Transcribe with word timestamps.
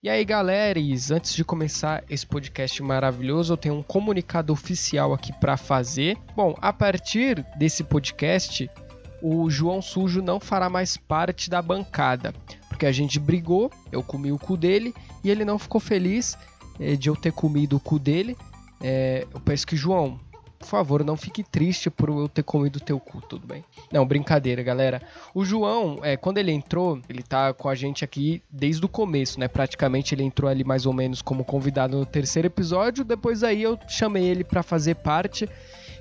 E 0.00 0.08
aí, 0.08 0.24
galera, 0.24 0.78
antes 1.10 1.34
de 1.34 1.44
começar 1.44 2.04
esse 2.08 2.24
podcast 2.24 2.80
maravilhoso, 2.84 3.52
eu 3.52 3.56
tenho 3.56 3.74
um 3.74 3.82
comunicado 3.82 4.52
oficial 4.52 5.12
aqui 5.12 5.32
para 5.40 5.56
fazer. 5.56 6.16
Bom, 6.36 6.54
a 6.62 6.72
partir 6.72 7.44
desse 7.56 7.82
podcast, 7.82 8.70
o 9.20 9.50
João 9.50 9.82
Sujo 9.82 10.22
não 10.22 10.38
fará 10.38 10.70
mais 10.70 10.96
parte 10.96 11.50
da 11.50 11.60
bancada, 11.60 12.32
porque 12.68 12.86
a 12.86 12.92
gente 12.92 13.18
brigou, 13.18 13.72
eu 13.90 14.00
comi 14.00 14.30
o 14.30 14.38
cu 14.38 14.56
dele 14.56 14.94
e 15.24 15.30
ele 15.30 15.44
não 15.44 15.58
ficou 15.58 15.80
feliz 15.80 16.38
é, 16.78 16.94
de 16.94 17.08
eu 17.08 17.16
ter 17.16 17.32
comido 17.32 17.74
o 17.74 17.80
cu 17.80 17.98
dele. 17.98 18.36
É, 18.80 19.26
eu 19.34 19.40
peço 19.40 19.66
que, 19.66 19.76
João, 19.76 20.20
por 20.58 20.66
favor, 20.66 21.04
não 21.04 21.16
fique 21.16 21.42
triste 21.42 21.88
por 21.88 22.08
eu 22.08 22.28
ter 22.28 22.42
comido 22.42 22.80
teu 22.80 22.98
cu, 22.98 23.20
tudo 23.20 23.46
bem? 23.46 23.64
Não, 23.92 24.04
brincadeira, 24.04 24.62
galera. 24.62 25.00
O 25.32 25.44
João, 25.44 26.00
é, 26.02 26.16
quando 26.16 26.38
ele 26.38 26.50
entrou, 26.50 27.00
ele 27.08 27.22
tá 27.22 27.54
com 27.54 27.68
a 27.68 27.74
gente 27.74 28.04
aqui 28.04 28.42
desde 28.50 28.84
o 28.84 28.88
começo, 28.88 29.38
né? 29.38 29.46
Praticamente 29.46 30.14
ele 30.14 30.24
entrou 30.24 30.50
ali 30.50 30.64
mais 30.64 30.84
ou 30.84 30.92
menos 30.92 31.22
como 31.22 31.44
convidado 31.44 31.96
no 31.96 32.04
terceiro 32.04 32.46
episódio. 32.46 33.04
Depois 33.04 33.44
aí 33.44 33.62
eu 33.62 33.78
chamei 33.88 34.24
ele 34.24 34.42
para 34.42 34.62
fazer 34.62 34.96
parte. 34.96 35.48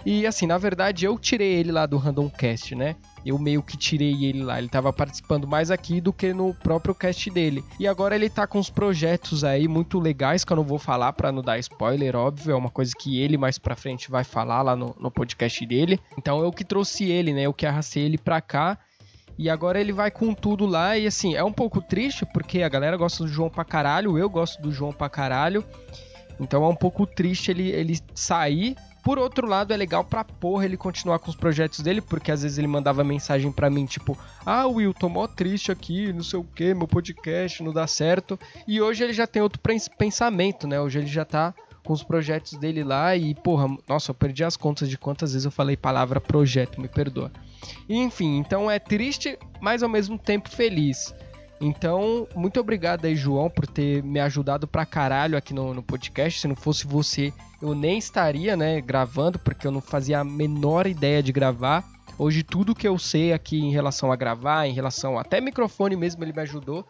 E 0.06 0.26
assim, 0.26 0.48
na 0.48 0.58
verdade, 0.58 1.06
eu 1.06 1.20
tirei 1.20 1.56
ele 1.56 1.72
lá 1.72 1.86
do 1.86 1.98
Random 1.98 2.30
Cast, 2.30 2.74
né? 2.74 2.96
Eu 3.30 3.38
meio 3.38 3.62
que 3.62 3.78
tirei 3.78 4.26
ele 4.26 4.44
lá. 4.44 4.58
Ele 4.58 4.70
tava 4.70 4.92
participando 4.94 5.48
mais 5.48 5.72
aqui 5.72 6.00
do 6.00 6.14
que 6.14 6.34
no 6.34 6.54
próprio 6.54 6.96
cast 6.96 7.30
dele. 7.30 7.64
E 7.80 7.88
agora 7.88 8.16
ele 8.16 8.30
tá 8.30 8.48
com 8.48 8.60
uns 8.60 8.70
projetos 8.70 9.44
aí 9.44 9.68
muito 9.68 10.00
legais 10.00 10.44
que 10.44 10.52
eu 10.52 10.58
não 10.58 10.64
vou 10.64 10.80
falar 10.80 11.14
para 11.14 11.32
não 11.32 11.42
dar 11.42 11.60
spoiler, 11.60 12.16
óbvio. 12.16 12.52
É 12.52 12.56
uma 12.56 12.70
coisa 12.70 12.94
que 12.98 13.20
ele 13.20 13.38
mais 13.38 13.58
pra 13.58 13.76
frente 13.76 14.10
vai 14.10 14.24
falar 14.24 14.62
lá 14.62 14.76
no, 14.76 14.96
no 15.00 15.12
podcast 15.12 15.66
dele. 15.66 16.00
Então 16.18 16.42
eu 16.42 16.52
que 16.52 16.64
trouxe 16.64 17.06
ele, 17.06 17.34
né? 17.34 17.44
Eu 17.44 17.54
que 17.54 17.66
arrastei 17.66 18.04
ele 18.04 18.18
pra 18.18 18.42
cá. 18.42 18.78
E 19.38 19.50
agora 19.50 19.80
ele 19.80 19.94
vai 19.94 20.10
com 20.10 20.34
tudo 20.34 20.66
lá. 20.66 20.98
E 20.98 21.06
assim, 21.06 21.36
é 21.36 21.44
um 21.44 21.54
pouco 21.54 21.82
triste 21.82 22.26
porque 22.34 22.64
a 22.64 22.70
galera 22.70 22.98
gosta 22.98 23.24
do 23.24 23.30
João 23.30 23.50
pra 23.50 23.64
caralho. 23.64 24.18
Eu 24.18 24.30
gosto 24.30 24.62
do 24.62 24.72
João 24.72 24.92
pra 24.92 25.10
caralho. 25.10 25.64
Então 26.40 26.64
é 26.64 26.68
um 26.68 26.76
pouco 26.76 27.06
triste 27.06 27.52
ele, 27.52 27.70
ele 27.70 28.00
sair 28.14 28.76
por 29.08 29.18
outro 29.18 29.48
lado, 29.48 29.74
é 29.74 29.78
legal 29.78 30.04
pra 30.04 30.22
porra 30.22 30.66
ele 30.66 30.76
continuar 30.76 31.20
com 31.20 31.30
os 31.30 31.36
projetos 31.38 31.80
dele, 31.80 32.02
porque 32.02 32.30
às 32.30 32.42
vezes 32.42 32.58
ele 32.58 32.68
mandava 32.68 33.06
mensagem 33.06 33.54
pra 33.54 33.70
mim, 33.70 33.86
tipo, 33.86 34.18
ah, 34.46 34.68
Will, 34.68 34.94
tô 34.94 35.08
mó 35.08 35.26
triste 35.28 35.72
aqui, 35.72 36.12
não 36.12 36.24
sei 36.24 36.38
o 36.38 36.44
que, 36.44 36.74
meu 36.74 36.90
podcast 36.90 37.64
não 37.64 37.72
dá 37.72 37.88
certo. 37.88 38.38
E 38.68 38.82
hoje 38.82 39.06
ele 39.06 39.14
já 39.14 39.26
tem 39.26 39.42
outro 39.42 39.62
pensamento, 39.98 40.68
né? 40.68 40.82
Hoje 40.82 41.00
ele 41.00 41.08
já 41.08 41.24
tá 41.24 41.54
com 41.86 41.94
os 41.94 42.04
projetos 42.04 42.58
dele 42.58 42.84
lá 42.84 43.16
e, 43.16 43.34
porra, 43.34 43.78
nossa, 43.88 44.12
eu 44.12 44.16
perdi 44.16 44.44
as 44.44 44.58
contas 44.58 44.90
de 44.90 44.98
quantas 44.98 45.32
vezes 45.32 45.46
eu 45.46 45.52
falei 45.52 45.78
palavra 45.78 46.20
projeto, 46.20 46.82
me 46.82 46.90
perdoa. 46.90 47.32
Enfim, 47.88 48.38
então 48.38 48.70
é 48.70 48.78
triste, 48.78 49.40
mas 49.62 49.84
ao 49.84 49.88
mesmo 49.88 50.18
tempo 50.18 50.50
feliz. 50.50 51.16
Então, 51.60 52.28
muito 52.36 52.60
obrigado 52.60 53.06
aí, 53.06 53.16
João, 53.16 53.50
por 53.50 53.66
ter 53.66 54.04
me 54.04 54.20
ajudado 54.20 54.68
pra 54.68 54.86
caralho 54.86 55.38
aqui 55.38 55.54
no, 55.54 55.74
no 55.74 55.82
podcast. 55.82 56.40
Se 56.40 56.48
não 56.48 56.56
fosse 56.56 56.86
você, 56.86 57.34
eu 57.62 57.74
nem 57.74 57.98
estaria, 57.98 58.56
né, 58.56 58.80
gravando, 58.80 59.40
porque 59.40 59.66
eu 59.66 59.72
não 59.72 59.82
fazia 59.82 60.20
a 60.20 60.24
menor 60.24 60.86
ideia 60.86 61.22
de 61.24 61.32
gravar. 61.32 61.84
Hoje 62.20 62.44
tudo 62.44 62.76
que 62.76 62.88
eu 62.88 62.98
sei 62.98 63.34
aqui 63.34 63.60
em 63.60 63.72
relação 63.72 64.12
a 64.12 64.16
gravar, 64.16 64.68
em 64.68 64.74
relação 64.74 65.18
até 65.18 65.42
microfone 65.42 65.96
mesmo, 65.96 66.24
ele 66.24 66.34
me 66.34 66.42
ajudou. 66.42 66.86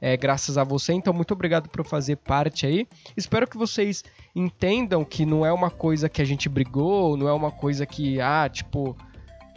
É, 0.00 0.16
graças 0.16 0.56
a 0.56 0.62
você, 0.62 0.92
então 0.92 1.12
muito 1.12 1.32
obrigado 1.32 1.68
por 1.68 1.84
fazer 1.84 2.16
parte 2.16 2.66
aí. 2.66 2.86
Espero 3.16 3.48
que 3.48 3.56
vocês 3.56 4.04
entendam 4.34 5.04
que 5.04 5.26
não 5.26 5.44
é 5.44 5.52
uma 5.52 5.70
coisa 5.70 6.08
que 6.08 6.22
a 6.22 6.24
gente 6.24 6.48
brigou, 6.48 7.16
não 7.16 7.28
é 7.28 7.32
uma 7.32 7.50
coisa 7.50 7.84
que, 7.84 8.20
ah, 8.20 8.48
tipo, 8.48 8.96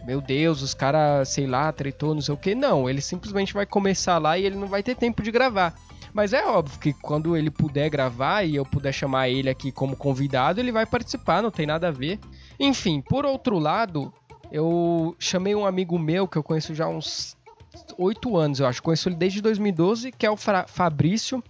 meu 0.06 0.20
Deus, 0.20 0.62
os 0.62 0.74
caras, 0.74 1.30
sei 1.30 1.46
lá, 1.46 1.72
tretou, 1.72 2.14
não 2.14 2.22
sei 2.22 2.34
o 2.34 2.38
que. 2.38 2.56
Não, 2.56 2.90
ele 2.90 3.02
simplesmente 3.02 3.54
vai 3.54 3.66
começar 3.66 4.18
lá 4.18 4.38
e 4.38 4.46
ele 4.46 4.56
não 4.56 4.68
vai 4.68 4.82
ter 4.82 4.96
tempo 4.96 5.22
de 5.22 5.32
gravar. 5.32 5.76
Mas 6.14 6.34
é 6.34 6.46
óbvio 6.46 6.80
que 6.80 6.94
quando 6.94 7.38
ele 7.38 7.50
puder 7.50 7.90
gravar 7.90 8.44
e 8.44 8.56
eu 8.56 8.66
puder 8.66 8.92
chamar 8.92 9.30
ele 9.30 9.50
aqui 9.50 9.72
como 9.72 9.96
convidado, 9.96 10.60
ele 10.60 10.72
vai 10.72 10.86
participar, 10.86 11.42
não 11.42 11.52
tem 11.52 11.66
nada 11.66 11.88
a 11.88 11.92
ver. 11.92 12.20
Enfim, 12.60 13.02
por 13.02 13.26
outro 13.26 13.58
lado, 13.58 14.14
eu 14.52 15.16
chamei 15.18 15.56
um 15.56 15.66
amigo 15.66 15.98
meu 15.98 16.28
que 16.28 16.38
eu 16.38 16.44
conheço 16.44 16.76
já 16.76 16.86
há 16.86 16.90
uns 16.90 17.38
oito 17.98 18.36
anos, 18.36 18.60
eu 18.60 18.68
acho. 18.68 18.84
Conheço 18.84 19.08
ele 19.08 19.16
desde 19.16 19.42
2012, 19.42 20.12
que 20.12 20.26
é 20.26 20.32
o 20.32 20.36
Fabrício. 20.36 21.42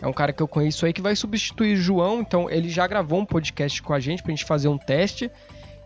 É 0.00 0.06
um 0.06 0.12
cara 0.12 0.32
que 0.32 0.42
eu 0.42 0.48
conheço 0.48 0.86
aí 0.86 0.92
que 0.92 1.02
vai 1.02 1.14
substituir 1.14 1.74
o 1.74 1.80
João. 1.80 2.20
Então, 2.20 2.50
ele 2.50 2.68
já 2.68 2.86
gravou 2.86 3.20
um 3.20 3.26
podcast 3.26 3.82
com 3.82 3.92
a 3.92 4.00
gente 4.00 4.22
pra 4.22 4.30
gente 4.30 4.44
fazer 4.44 4.68
um 4.68 4.78
teste. 4.78 5.30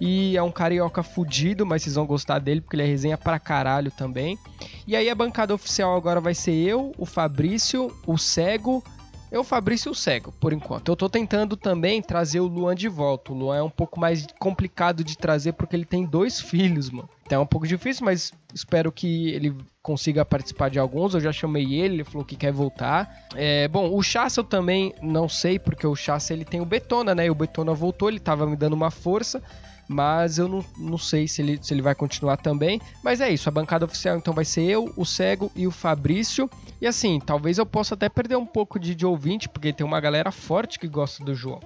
E 0.01 0.37
é 0.37 0.43
um 0.43 0.51
carioca 0.51 1.03
fudido, 1.03 1.65
mas 1.65 1.83
vocês 1.83 1.95
vão 1.95 2.07
gostar 2.07 2.39
dele 2.39 2.61
porque 2.61 2.77
ele 2.77 2.83
é 2.83 2.87
resenha 2.87 3.17
pra 3.17 3.39
caralho 3.39 3.91
também. 3.91 4.39
E 4.87 4.97
aí 4.97 5.09
a 5.09 5.15
bancada 5.15 5.55
oficial 5.55 5.97
agora 5.97 6.21
vai 6.21 6.35
ser 6.35 6.53
eu, 6.53 6.93
o 6.99 7.07
Fabrício, 7.07 7.95
o 8.07 8.19
Cego. 8.19 8.83
Eu, 9.31 9.43
Fabrício 9.43 9.89
e 9.89 9.93
o 9.93 9.95
Cego, 9.95 10.33
por 10.39 10.53
enquanto. 10.53 10.89
Eu 10.89 10.95
tô 10.95 11.09
tentando 11.09 11.57
também 11.57 12.01
trazer 12.01 12.39
o 12.39 12.47
Luan 12.47 12.75
de 12.75 12.89
volta. 12.89 13.33
O 13.33 13.35
Luan 13.35 13.57
é 13.57 13.63
um 13.63 13.71
pouco 13.71 13.99
mais 13.99 14.27
complicado 14.39 15.03
de 15.03 15.19
trazer 15.19 15.55
porque 15.55 15.75
ele 15.75 15.85
tem 15.85 16.05
dois 16.05 16.39
filhos, 16.41 16.89
mano. 16.91 17.09
Então 17.27 17.41
é 17.41 17.43
um 17.43 17.47
pouco 17.47 17.67
difícil, 17.67 18.05
mas 18.05 18.33
espero 18.55 18.93
que 18.93 19.31
ele 19.31 19.57
consiga 19.83 20.25
participar 20.25 20.69
de 20.71 20.79
alguns. 20.79 21.15
Eu 21.15 21.21
já 21.21 21.33
chamei 21.33 21.75
ele, 21.75 21.95
ele 21.95 22.05
falou 22.05 22.25
que 22.25 22.37
quer 22.37 22.53
voltar. 22.53 23.27
É, 23.35 23.67
bom, 23.67 23.93
o 23.93 24.03
Chassa 24.03 24.41
eu 24.41 24.45
também 24.45 24.95
não 25.03 25.29
sei, 25.29 25.59
porque 25.59 25.87
o 25.87 25.97
Chassa 25.97 26.33
ele 26.33 26.45
tem 26.45 26.61
o 26.61 26.67
Betona, 26.67 27.13
né? 27.13 27.27
E 27.27 27.31
o 27.31 27.35
Betona 27.35 27.73
voltou, 27.73 28.09
ele 28.09 28.21
tava 28.21 28.47
me 28.47 28.55
dando 28.55 28.75
uma 28.75 28.91
força 28.91 29.43
mas 29.89 30.39
eu 30.39 30.49
não, 30.49 30.65
não 30.77 30.99
sei 30.99 31.29
se 31.29 31.43
ele, 31.43 31.59
se 31.63 31.75
ele 31.75 31.83
vai 31.83 31.95
continuar 31.95 32.37
também. 32.37 32.81
Mas 33.03 33.21
é 33.21 33.31
isso, 33.31 33.49
a 33.49 33.53
bancada 33.53 33.85
oficial 33.85 34.17
então 34.17 34.33
vai 34.33 34.45
ser 34.45 34.63
eu, 34.63 34.93
o 34.97 35.05
Cego 35.05 35.51
e 35.55 35.67
o 35.67 35.71
Fabrício. 35.71 36.49
E 36.81 36.87
assim, 36.87 37.21
talvez 37.21 37.59
eu 37.59 37.67
possa 37.67 37.95
até 37.95 38.09
perder 38.09 38.37
um 38.37 38.47
pouco 38.47 38.79
de, 38.79 38.95
de 38.95 39.07
ouvinte, 39.07 39.49
porque 39.49 39.73
tem 39.73 39.87
uma 39.87 40.01
galera 40.01 40.31
forte 40.31 40.79
que 40.79 40.89
gosta 40.89 41.25
do 41.25 41.35
João. 41.35 41.61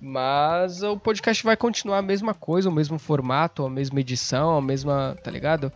Mas 0.00 0.82
o 0.82 0.96
podcast 0.96 1.44
vai 1.44 1.56
continuar 1.56 1.98
a 1.98 2.02
mesma 2.02 2.34
coisa, 2.34 2.68
o 2.68 2.72
mesmo 2.72 2.98
formato, 2.98 3.64
a 3.64 3.70
mesma 3.70 4.00
edição, 4.00 4.56
a 4.56 4.60
mesma, 4.60 5.16
tá 5.22 5.30
ligado? 5.30 5.72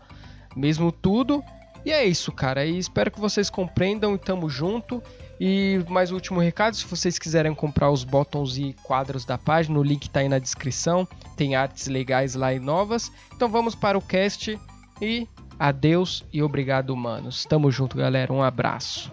Mesmo 0.56 0.90
tudo. 0.90 1.44
E 1.84 1.92
é 1.92 2.04
isso, 2.04 2.32
cara. 2.32 2.66
E 2.66 2.76
espero 2.76 3.12
que 3.12 3.20
vocês 3.20 3.48
compreendam 3.48 4.16
e 4.16 4.18
tamo 4.18 4.48
junto. 4.48 5.00
E 5.38 5.84
mais 5.88 6.10
um 6.10 6.14
último 6.14 6.40
recado, 6.40 6.76
se 6.76 6.86
vocês 6.86 7.18
quiserem 7.18 7.54
comprar 7.54 7.90
os 7.90 8.04
botões 8.04 8.56
e 8.56 8.74
quadros 8.82 9.24
da 9.24 9.36
página, 9.36 9.78
o 9.78 9.82
link 9.82 10.08
tá 10.08 10.20
aí 10.20 10.28
na 10.28 10.38
descrição. 10.38 11.06
Tem 11.36 11.54
artes 11.54 11.88
legais 11.88 12.34
lá 12.34 12.54
e 12.54 12.58
novas. 12.58 13.12
Então 13.34 13.48
vamos 13.48 13.74
para 13.74 13.98
o 13.98 14.02
cast 14.02 14.58
e 15.00 15.28
adeus 15.58 16.24
e 16.32 16.42
obrigado, 16.42 16.90
humanos. 16.90 17.44
Tamo 17.44 17.70
junto, 17.70 17.98
galera. 17.98 18.32
Um 18.32 18.42
abraço. 18.42 19.12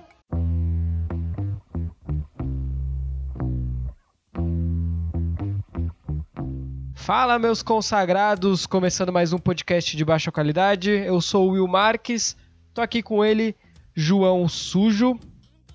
Fala, 6.95 7.37
meus 7.37 7.61
consagrados! 7.61 8.65
Começando 8.65 9.11
mais 9.11 9.33
um 9.33 9.37
podcast 9.37 9.97
de 9.97 10.05
baixa 10.05 10.31
qualidade. 10.31 10.89
Eu 10.89 11.19
sou 11.19 11.49
o 11.49 11.51
Will 11.51 11.67
Marques, 11.67 12.37
tô 12.73 12.79
aqui 12.79 13.03
com 13.03 13.25
ele, 13.25 13.53
João 13.93 14.47
Sujo. 14.47 15.19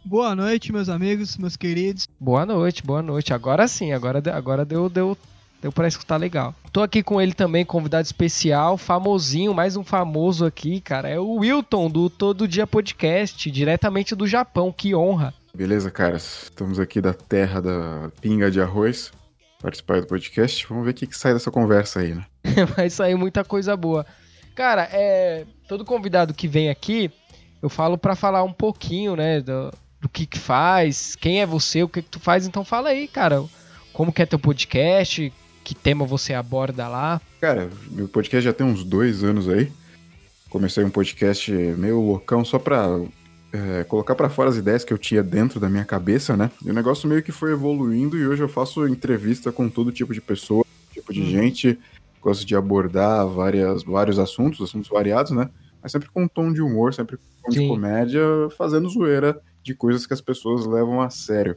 Boa 0.04 0.34
noite, 0.34 0.72
meus 0.72 0.88
amigos, 0.88 1.36
meus 1.36 1.56
queridos. 1.56 2.09
Boa 2.19 2.47
noite, 2.47 2.82
boa 2.82 3.03
noite. 3.03 3.34
Agora 3.34 3.69
sim, 3.69 3.92
agora, 3.92 4.22
agora 4.32 4.64
deu, 4.64 4.88
deu, 4.88 5.19
deu 5.60 5.70
pra 5.70 5.86
escutar 5.86 6.16
legal. 6.16 6.54
Tô 6.72 6.82
aqui 6.82 7.03
com 7.03 7.20
ele 7.20 7.34
também, 7.34 7.64
convidado 7.64 8.06
especial, 8.06 8.78
famosinho, 8.78 9.53
mais 9.53 9.76
um 9.76 9.84
famoso 9.84 10.47
aqui, 10.47 10.81
cara. 10.81 11.09
É 11.09 11.19
o 11.19 11.36
Wilton, 11.36 11.91
do 11.91 12.09
Todo 12.09 12.48
Dia 12.48 12.66
Podcast, 12.66 13.50
diretamente 13.50 14.14
do 14.14 14.26
Japão. 14.26 14.72
Que 14.72 14.94
honra. 14.94 15.34
Beleza, 15.54 15.91
caras. 15.91 16.44
Estamos 16.44 16.78
aqui 16.78 17.00
da 17.00 17.12
terra 17.12 17.60
da 17.60 18.10
pinga 18.20 18.50
de 18.50 18.60
arroz, 18.60 19.12
participar 19.60 20.00
do 20.00 20.06
podcast. 20.06 20.66
Vamos 20.69 20.84
ver 20.84 20.92
o 20.92 20.94
que, 20.94 21.06
que 21.06 21.19
sai 21.19 21.34
dessa 21.34 21.50
conversa 21.50 22.00
aí, 22.00 22.15
né? 22.15 22.25
Vai 22.76 22.88
sair 22.88 23.15
muita 23.15 23.44
coisa 23.44 23.76
boa. 23.76 24.06
Cara, 24.54 24.88
é. 24.91 25.44
Todo 25.69 25.84
convidado 25.84 26.32
que 26.32 26.48
vem 26.48 26.70
aqui, 26.70 27.10
eu 27.60 27.69
falo 27.69 27.98
para 27.98 28.15
falar 28.15 28.42
um 28.42 28.53
pouquinho, 28.53 29.15
né, 29.15 29.41
do, 29.41 29.70
do 30.00 30.09
que 30.09 30.26
que 30.26 30.38
faz, 30.38 31.16
quem 31.16 31.41
é 31.41 31.47
você, 31.47 31.82
o 31.82 31.88
que 31.88 32.03
que 32.03 32.09
tu 32.09 32.20
faz, 32.20 32.47
então 32.47 32.65
fala 32.65 32.91
aí, 32.91 33.09
cara, 33.09 33.45
como 33.92 34.12
que 34.12 34.22
é 34.22 34.27
teu 34.27 34.39
podcast, 34.39 35.33
que 35.65 35.74
tema 35.74 36.06
você 36.06 36.34
aborda 36.34 36.89
lá? 36.89 37.21
Cara, 37.41 37.68
meu 37.91 38.09
podcast 38.09 38.45
já 38.45 38.53
tem 38.53 38.66
uns 38.66 38.84
dois 38.84 39.24
anos 39.24 39.48
aí, 39.48 39.72
comecei 40.48 40.84
um 40.84 40.91
podcast 40.91 41.50
meio 41.50 42.00
loucão 42.00 42.45
só 42.45 42.59
pra 42.59 43.00
é, 43.53 43.84
colocar 43.84 44.15
para 44.15 44.28
fora 44.28 44.50
as 44.50 44.56
ideias 44.56 44.84
que 44.84 44.92
eu 44.92 44.98
tinha 44.98 45.22
dentro 45.22 45.59
da 45.59 45.68
minha 45.68 45.84
cabeça, 45.84 46.36
né, 46.36 46.51
e 46.65 46.71
o 46.71 46.74
negócio 46.74 47.09
meio 47.09 47.22
que 47.22 47.33
foi 47.33 47.51
evoluindo 47.51 48.16
e 48.16 48.27
hoje 48.27 48.42
eu 48.42 48.48
faço 48.48 48.86
entrevista 48.86 49.51
com 49.51 49.68
todo 49.68 49.91
tipo 49.91 50.15
de 50.15 50.21
pessoa, 50.21 50.65
tipo 50.92 51.12
de 51.12 51.22
hum. 51.22 51.27
gente, 51.27 51.78
gosto 52.22 52.47
de 52.47 52.54
abordar 52.54 53.27
várias, 53.27 53.83
vários 53.83 54.18
assuntos, 54.18 54.60
assuntos 54.60 54.89
variados, 54.89 55.33
né, 55.33 55.51
mas 55.83 55.91
sempre 55.91 56.09
com 56.09 56.22
um 56.22 56.28
tom 56.28 56.53
de 56.53 56.62
humor, 56.62 56.94
sempre 56.94 57.16
com 57.16 57.22
um 57.22 57.42
tom 57.42 57.53
Sim. 57.53 57.62
de 57.62 57.68
comédia, 57.68 58.22
fazendo 58.56 58.89
zoeira 58.89 59.41
de 59.68 59.74
coisas 59.74 60.06
que 60.06 60.15
as 60.15 60.20
pessoas 60.20 60.65
levam 60.65 61.00
a 61.00 61.10
sério. 61.10 61.56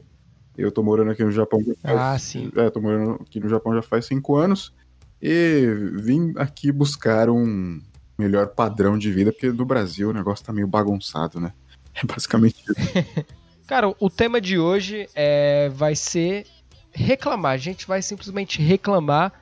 Eu 0.56 0.70
tô 0.70 0.82
morando 0.82 1.10
aqui 1.10 1.24
no 1.24 1.30
Japão. 1.30 1.60
Faz, 1.80 1.98
ah, 1.98 2.18
sim. 2.18 2.52
É, 2.56 2.68
tô 2.68 2.80
morando 2.80 3.22
aqui 3.22 3.40
no 3.40 3.48
Japão 3.48 3.74
já 3.74 3.80
faz 3.80 4.04
cinco 4.04 4.36
anos 4.36 4.72
e 5.20 5.66
vim 5.94 6.34
aqui 6.36 6.70
buscar 6.70 7.30
um 7.30 7.80
melhor 8.18 8.48
padrão 8.48 8.98
de 8.98 9.10
vida, 9.10 9.32
porque 9.32 9.50
no 9.50 9.64
Brasil 9.64 10.10
o 10.10 10.12
negócio 10.12 10.44
tá 10.44 10.52
meio 10.52 10.66
bagunçado, 10.66 11.40
né? 11.40 11.52
É 11.94 12.06
basicamente 12.06 12.56
isso. 12.62 12.74
Cara, 13.66 13.94
o 13.98 14.08
tema 14.08 14.40
de 14.40 14.58
hoje 14.58 15.06
é, 15.14 15.68
vai 15.68 15.94
ser 15.94 16.46
reclamar. 16.90 17.52
A 17.52 17.58
gente 17.58 17.86
vai 17.86 18.00
simplesmente 18.00 18.62
reclamar 18.62 19.32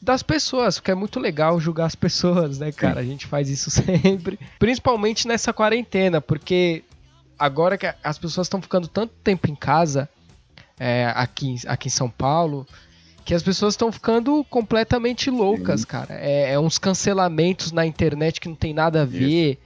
das 0.00 0.22
pessoas, 0.22 0.78
porque 0.78 0.90
é 0.90 0.94
muito 0.94 1.20
legal 1.20 1.60
julgar 1.60 1.86
as 1.86 1.94
pessoas, 1.94 2.58
né, 2.58 2.72
cara? 2.72 3.00
A 3.00 3.04
gente 3.04 3.26
faz 3.26 3.50
isso 3.50 3.68
sempre. 3.70 4.38
Principalmente 4.58 5.28
nessa 5.28 5.52
quarentena, 5.52 6.20
porque 6.20 6.82
agora 7.42 7.76
que 7.76 7.92
as 8.04 8.18
pessoas 8.18 8.46
estão 8.46 8.62
ficando 8.62 8.86
tanto 8.86 9.12
tempo 9.24 9.50
em 9.50 9.54
casa, 9.56 10.08
é, 10.78 11.12
aqui, 11.16 11.56
aqui 11.66 11.88
em 11.88 11.90
São 11.90 12.08
Paulo, 12.08 12.64
que 13.24 13.34
as 13.34 13.42
pessoas 13.42 13.74
estão 13.74 13.90
ficando 13.90 14.44
completamente 14.44 15.28
loucas, 15.28 15.84
cara. 15.84 16.14
É, 16.14 16.52
é, 16.52 16.58
uns 16.60 16.78
cancelamentos 16.78 17.72
na 17.72 17.84
internet 17.84 18.40
que 18.40 18.48
não 18.48 18.54
tem 18.54 18.72
nada 18.72 19.02
a 19.02 19.04
ver. 19.04 19.58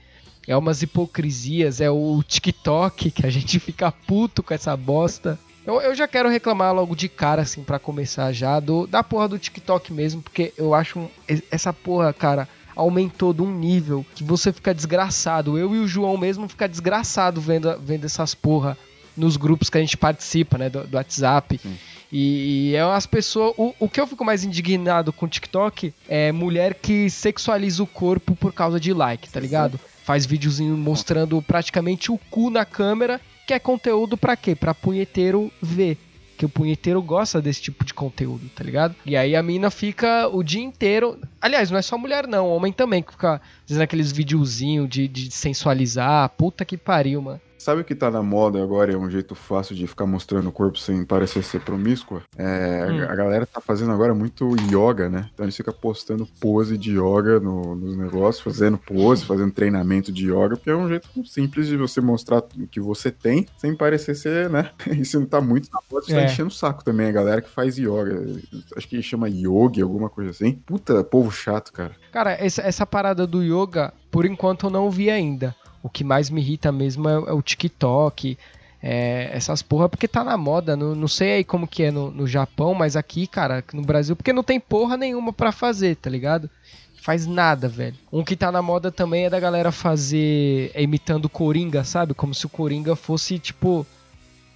É 0.47 0.57
umas 0.57 0.81
hipocrisias, 0.81 1.79
é 1.79 1.91
o 1.91 2.23
TikTok 2.23 3.11
que 3.11 3.25
a 3.25 3.29
gente 3.29 3.59
fica 3.61 3.91
puto 3.91 4.41
com 4.41 4.55
essa 4.55 4.75
bosta. 4.75 5.37
Eu, 5.65 5.79
eu 5.79 5.93
já 5.93 6.07
quero 6.07 6.29
reclamar 6.29 6.73
logo 6.73 6.95
de 6.95 7.07
cara, 7.07 7.43
assim, 7.43 7.63
para 7.63 7.77
começar 7.77 8.31
já, 8.31 8.59
do, 8.59 8.87
da 8.87 9.03
porra 9.03 9.27
do 9.27 9.37
TikTok 9.37 9.93
mesmo, 9.93 10.21
porque 10.21 10.51
eu 10.57 10.73
acho 10.73 11.11
essa 11.51 11.71
porra, 11.71 12.11
cara, 12.11 12.47
aumentou 12.77 13.33
de 13.33 13.41
um 13.41 13.51
nível 13.51 14.05
que 14.15 14.23
você 14.23 14.53
fica 14.53 14.73
desgraçado. 14.73 15.57
Eu 15.57 15.75
e 15.75 15.79
o 15.79 15.87
João 15.87 16.15
mesmo 16.15 16.47
fica 16.47 16.69
desgraçado 16.69 17.41
vendo, 17.41 17.77
vendo 17.79 18.05
essas 18.05 18.35
porra 18.35 18.77
nos 19.17 19.35
grupos 19.35 19.69
que 19.69 19.77
a 19.79 19.81
gente 19.81 19.97
participa, 19.97 20.59
né, 20.59 20.69
do, 20.69 20.85
do 20.85 20.95
WhatsApp. 20.95 21.59
Sim. 21.61 21.75
E, 22.11 22.73
é 22.75 22.81
as 22.81 23.07
pessoas. 23.07 23.53
O, 23.57 23.73
o 23.79 23.89
que 23.89 23.99
eu 23.99 24.07
fico 24.07 24.23
mais 24.23 24.43
indignado 24.43 25.11
com 25.11 25.25
o 25.25 25.29
TikTok 25.29 25.93
é 26.07 26.31
mulher 26.31 26.75
que 26.75 27.09
sexualiza 27.09 27.81
o 27.81 27.87
corpo 27.87 28.35
por 28.35 28.53
causa 28.53 28.79
de 28.79 28.93
like, 28.93 29.29
tá 29.29 29.39
ligado? 29.39 29.79
Faz 30.05 30.25
videozinho 30.25 30.77
mostrando 30.77 31.41
praticamente 31.41 32.11
o 32.11 32.17
cu 32.29 32.49
na 32.49 32.63
câmera, 32.63 33.19
que 33.45 33.53
é 33.53 33.59
conteúdo 33.59 34.15
para 34.15 34.37
quê? 34.37 34.55
Pra 34.55 34.73
punheteiro 34.73 35.51
ver 35.61 35.97
que 36.37 36.45
o 36.45 36.49
punheteiro 36.49 37.01
gosta 37.01 37.41
desse 37.41 37.61
tipo 37.61 37.83
de 37.83 37.93
conteúdo, 37.93 38.47
tá 38.55 38.63
ligado? 38.63 38.95
E 39.05 39.17
aí 39.17 39.35
a 39.35 39.41
mina 39.41 39.71
fica 39.71 40.27
o 40.27 40.43
dia 40.43 40.61
inteiro. 40.61 41.19
Aliás, 41.41 41.71
não 41.71 41.79
é 41.79 41.81
só 41.81 41.97
mulher, 41.97 42.27
não, 42.27 42.47
homem 42.47 42.71
também, 42.71 43.01
que 43.01 43.11
fica 43.11 43.41
fazendo 43.65 43.81
aqueles 43.81 44.11
videozinhos 44.11 44.87
de, 44.87 45.07
de 45.07 45.31
sensualizar. 45.31 46.29
Puta 46.29 46.63
que 46.63 46.77
pariu, 46.77 47.21
mano. 47.21 47.41
Sabe 47.57 47.81
o 47.81 47.83
que 47.83 47.95
tá 47.95 48.11
na 48.11 48.21
moda 48.21 48.61
agora? 48.61 48.93
É 48.93 48.97
um 48.97 49.09
jeito 49.09 49.35
fácil 49.35 49.75
de 49.75 49.87
ficar 49.87 50.05
mostrando 50.05 50.49
o 50.49 50.51
corpo 50.51 50.77
sem 50.77 51.03
parecer 51.03 51.43
ser 51.43 51.61
promíscua? 51.61 52.21
É, 52.37 52.87
hum. 52.89 53.03
A 53.03 53.15
galera 53.15 53.45
tá 53.45 53.59
fazendo 53.59 53.91
agora 53.91 54.13
muito 54.13 54.55
yoga, 54.71 55.09
né? 55.09 55.29
Então 55.33 55.45
eles 55.45 55.55
ficam 55.55 55.73
postando 55.73 56.27
pose 56.39 56.77
de 56.77 56.97
yoga 56.97 57.39
no, 57.39 57.75
nos 57.75 57.97
negócios, 57.97 58.43
fazendo 58.43 58.77
pose, 58.77 59.25
fazendo 59.25 59.51
treinamento 59.51 60.11
de 60.11 60.31
yoga, 60.31 60.55
porque 60.55 60.69
é 60.69 60.75
um 60.75 60.87
jeito 60.87 61.07
simples 61.25 61.67
de 61.67 61.77
você 61.77 61.99
mostrar 61.99 62.39
o 62.39 62.67
que 62.67 62.79
você 62.79 63.11
tem 63.11 63.47
sem 63.57 63.75
parecer 63.75 64.15
ser, 64.15 64.49
né? 64.49 64.71
Isso 64.97 65.19
não 65.19 65.25
tá 65.25 65.41
muito 65.41 65.69
na 65.71 65.79
moda, 65.91 66.05
tá 66.05 66.13
é. 66.13 66.25
tá 66.25 66.25
enchendo 66.25 66.49
o 66.49 66.53
saco 66.53 66.83
também. 66.83 67.07
A 67.07 67.11
galera 67.11 67.41
que 67.41 67.49
faz 67.49 67.77
yoga. 67.77 68.23
Acho 68.75 68.87
que 68.87 69.01
chama 69.01 69.27
yoga, 69.29 69.81
alguma 69.81 70.09
coisa 70.09 70.31
assim. 70.31 70.53
Puta, 70.65 71.03
povo 71.03 71.31
chato, 71.31 71.71
cara. 71.73 71.95
Cara, 72.11 72.33
essa, 72.33 72.61
essa 72.61 72.85
parada 72.85 73.25
do 73.25 73.43
yoga, 73.43 73.93
por 74.11 74.25
enquanto 74.25 74.67
eu 74.67 74.69
não 74.69 74.89
vi 74.89 75.09
ainda. 75.09 75.55
O 75.81 75.89
que 75.89 76.03
mais 76.03 76.29
me 76.29 76.41
irrita 76.41 76.71
mesmo 76.71 77.07
é, 77.07 77.13
é 77.13 77.33
o 77.33 77.41
TikTok, 77.41 78.37
é, 78.81 79.29
essas 79.33 79.61
porra, 79.61 79.89
porque 79.89 80.07
tá 80.07 80.23
na 80.23 80.37
moda. 80.37 80.75
Não, 80.75 80.95
não 80.95 81.07
sei 81.07 81.33
aí 81.33 81.43
como 81.43 81.67
que 81.67 81.83
é 81.83 81.91
no, 81.91 82.11
no 82.11 82.27
Japão, 82.27 82.73
mas 82.73 82.95
aqui, 82.95 83.27
cara, 83.27 83.63
no 83.73 83.81
Brasil, 83.81 84.15
porque 84.15 84.33
não 84.33 84.43
tem 84.43 84.59
porra 84.59 84.97
nenhuma 84.97 85.33
para 85.33 85.51
fazer, 85.51 85.95
tá 85.95 86.09
ligado? 86.09 86.49
Faz 87.01 87.25
nada, 87.25 87.69
velho. 87.69 87.95
Um 88.11 88.23
que 88.23 88.35
tá 88.35 88.51
na 88.51 88.61
moda 88.61 88.91
também 88.91 89.25
é 89.25 89.29
da 89.29 89.39
galera 89.39 89.71
fazer. 89.71 90.71
É, 90.73 90.81
imitando 90.81 91.29
Coringa, 91.29 91.83
sabe? 91.83 92.13
Como 92.13 92.33
se 92.33 92.45
o 92.45 92.49
Coringa 92.49 92.95
fosse, 92.95 93.39
tipo, 93.39 93.85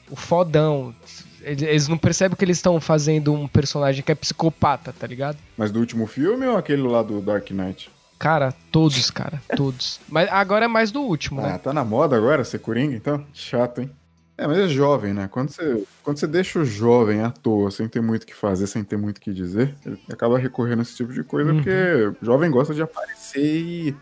o 0.09 0.15
fodão. 0.15 0.93
Eles 1.41 1.87
não 1.87 1.97
percebem 1.97 2.37
que 2.37 2.45
eles 2.45 2.57
estão 2.57 2.79
fazendo 2.79 3.33
um 3.33 3.47
personagem 3.47 4.03
que 4.03 4.11
é 4.11 4.15
psicopata, 4.15 4.93
tá 4.93 5.07
ligado? 5.07 5.37
Mas 5.57 5.71
do 5.71 5.79
último 5.79 6.05
filme 6.05 6.45
ou 6.45 6.55
aquele 6.55 6.83
lá 6.83 7.01
do 7.01 7.19
Dark 7.19 7.49
Knight? 7.49 7.89
Cara, 8.21 8.53
todos, 8.71 9.09
cara, 9.09 9.41
todos. 9.57 9.99
Mas 10.07 10.29
agora 10.29 10.65
é 10.65 10.67
mais 10.67 10.91
do 10.91 11.01
último, 11.01 11.41
né? 11.41 11.53
Ah, 11.55 11.57
tá 11.57 11.73
na 11.73 11.83
moda 11.83 12.15
agora 12.15 12.43
ser 12.43 12.59
Coringa, 12.59 12.95
então? 12.95 13.25
Chato, 13.33 13.81
hein? 13.81 13.89
É, 14.37 14.45
mas 14.45 14.59
é 14.59 14.67
jovem, 14.67 15.11
né? 15.11 15.27
Quando 15.27 15.49
você, 15.49 15.83
quando 16.03 16.19
você 16.19 16.27
deixa 16.27 16.59
o 16.59 16.63
jovem 16.63 17.21
à 17.21 17.31
toa, 17.31 17.71
sem 17.71 17.87
ter 17.87 17.99
muito 17.99 18.21
o 18.21 18.25
que 18.27 18.35
fazer, 18.35 18.67
sem 18.67 18.83
ter 18.83 18.95
muito 18.95 19.17
o 19.17 19.21
que 19.21 19.33
dizer, 19.33 19.73
ele 19.83 19.99
acaba 20.07 20.37
recorrendo 20.37 20.79
a 20.79 20.81
esse 20.83 20.95
tipo 20.95 21.11
de 21.11 21.23
coisa, 21.23 21.49
uhum. 21.49 21.55
porque 21.55 22.15
o 22.21 22.23
jovem 22.23 22.51
gosta 22.51 22.75
de 22.75 22.83
aparecer 22.83 23.43
e. 23.43 23.95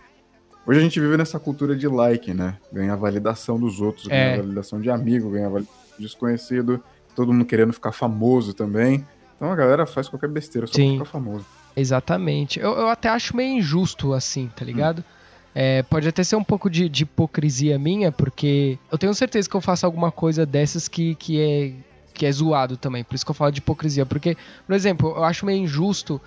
Hoje 0.68 0.80
a 0.80 0.84
gente 0.84 1.00
vive 1.00 1.16
nessa 1.16 1.40
cultura 1.40 1.74
de 1.74 1.88
like, 1.88 2.34
né? 2.34 2.58
Ganhar 2.74 2.98
validação 2.98 3.58
dos 3.58 3.80
outros, 3.80 4.06
é. 4.08 4.10
ganhar 4.10 4.42
validação 4.42 4.82
de 4.82 4.90
amigo, 4.90 5.30
ganhar 5.30 5.48
validação 5.48 5.80
de 5.98 6.04
desconhecido, 6.04 6.84
todo 7.16 7.32
mundo 7.32 7.46
querendo 7.46 7.72
ficar 7.72 7.94
famoso 7.94 8.54
também. 8.54 9.08
Então 9.38 9.50
a 9.50 9.56
galera 9.56 9.86
faz 9.86 10.10
qualquer 10.10 10.28
besteira 10.28 10.68
só 10.68 10.74
Sim. 10.74 10.98
pra 10.98 11.06
ficar 11.06 11.18
famoso. 11.18 11.46
Exatamente. 11.80 12.60
Eu, 12.60 12.72
eu 12.72 12.90
até 12.90 13.10
acho 13.10 13.36
meio 13.36 13.58
injusto 13.58 14.14
assim, 14.14 14.50
tá 14.56 14.66
ligado? 14.66 15.00
Hum. 15.00 15.20
É, 15.56 15.84
pode 15.84 16.08
até 16.08 16.24
ser 16.24 16.36
um 16.36 16.44
pouco 16.44 16.70
de, 16.70 16.88
de, 16.88 17.04
hipocrisia 17.04 17.78
minha, 17.80 18.12
porque 18.12 18.78
eu 18.92 18.98
tenho 18.98 19.14
certeza 19.14 19.50
que 19.50 19.56
eu 19.56 19.62
faço 19.62 19.86
alguma 19.86 20.12
coisa 20.12 20.46
dessas 20.46 20.88
que, 20.88 21.16
que, 21.16 21.42
é, 21.42 21.74
que 22.14 22.26
é 22.26 22.32
zoado 22.32 22.78
também. 22.78 23.04
Por 23.04 23.16
isso 23.16 23.26
que 23.26 23.32
eu 23.32 23.36
falo 23.36 23.52
de 23.52 23.60
hipocrisia. 23.60 24.06
Porque, 24.06 24.38
por 24.66 24.74
exemplo, 24.76 25.10
eu 25.16 25.24
acho 25.24 25.46
meio 25.46 25.64
injusto. 25.64 26.22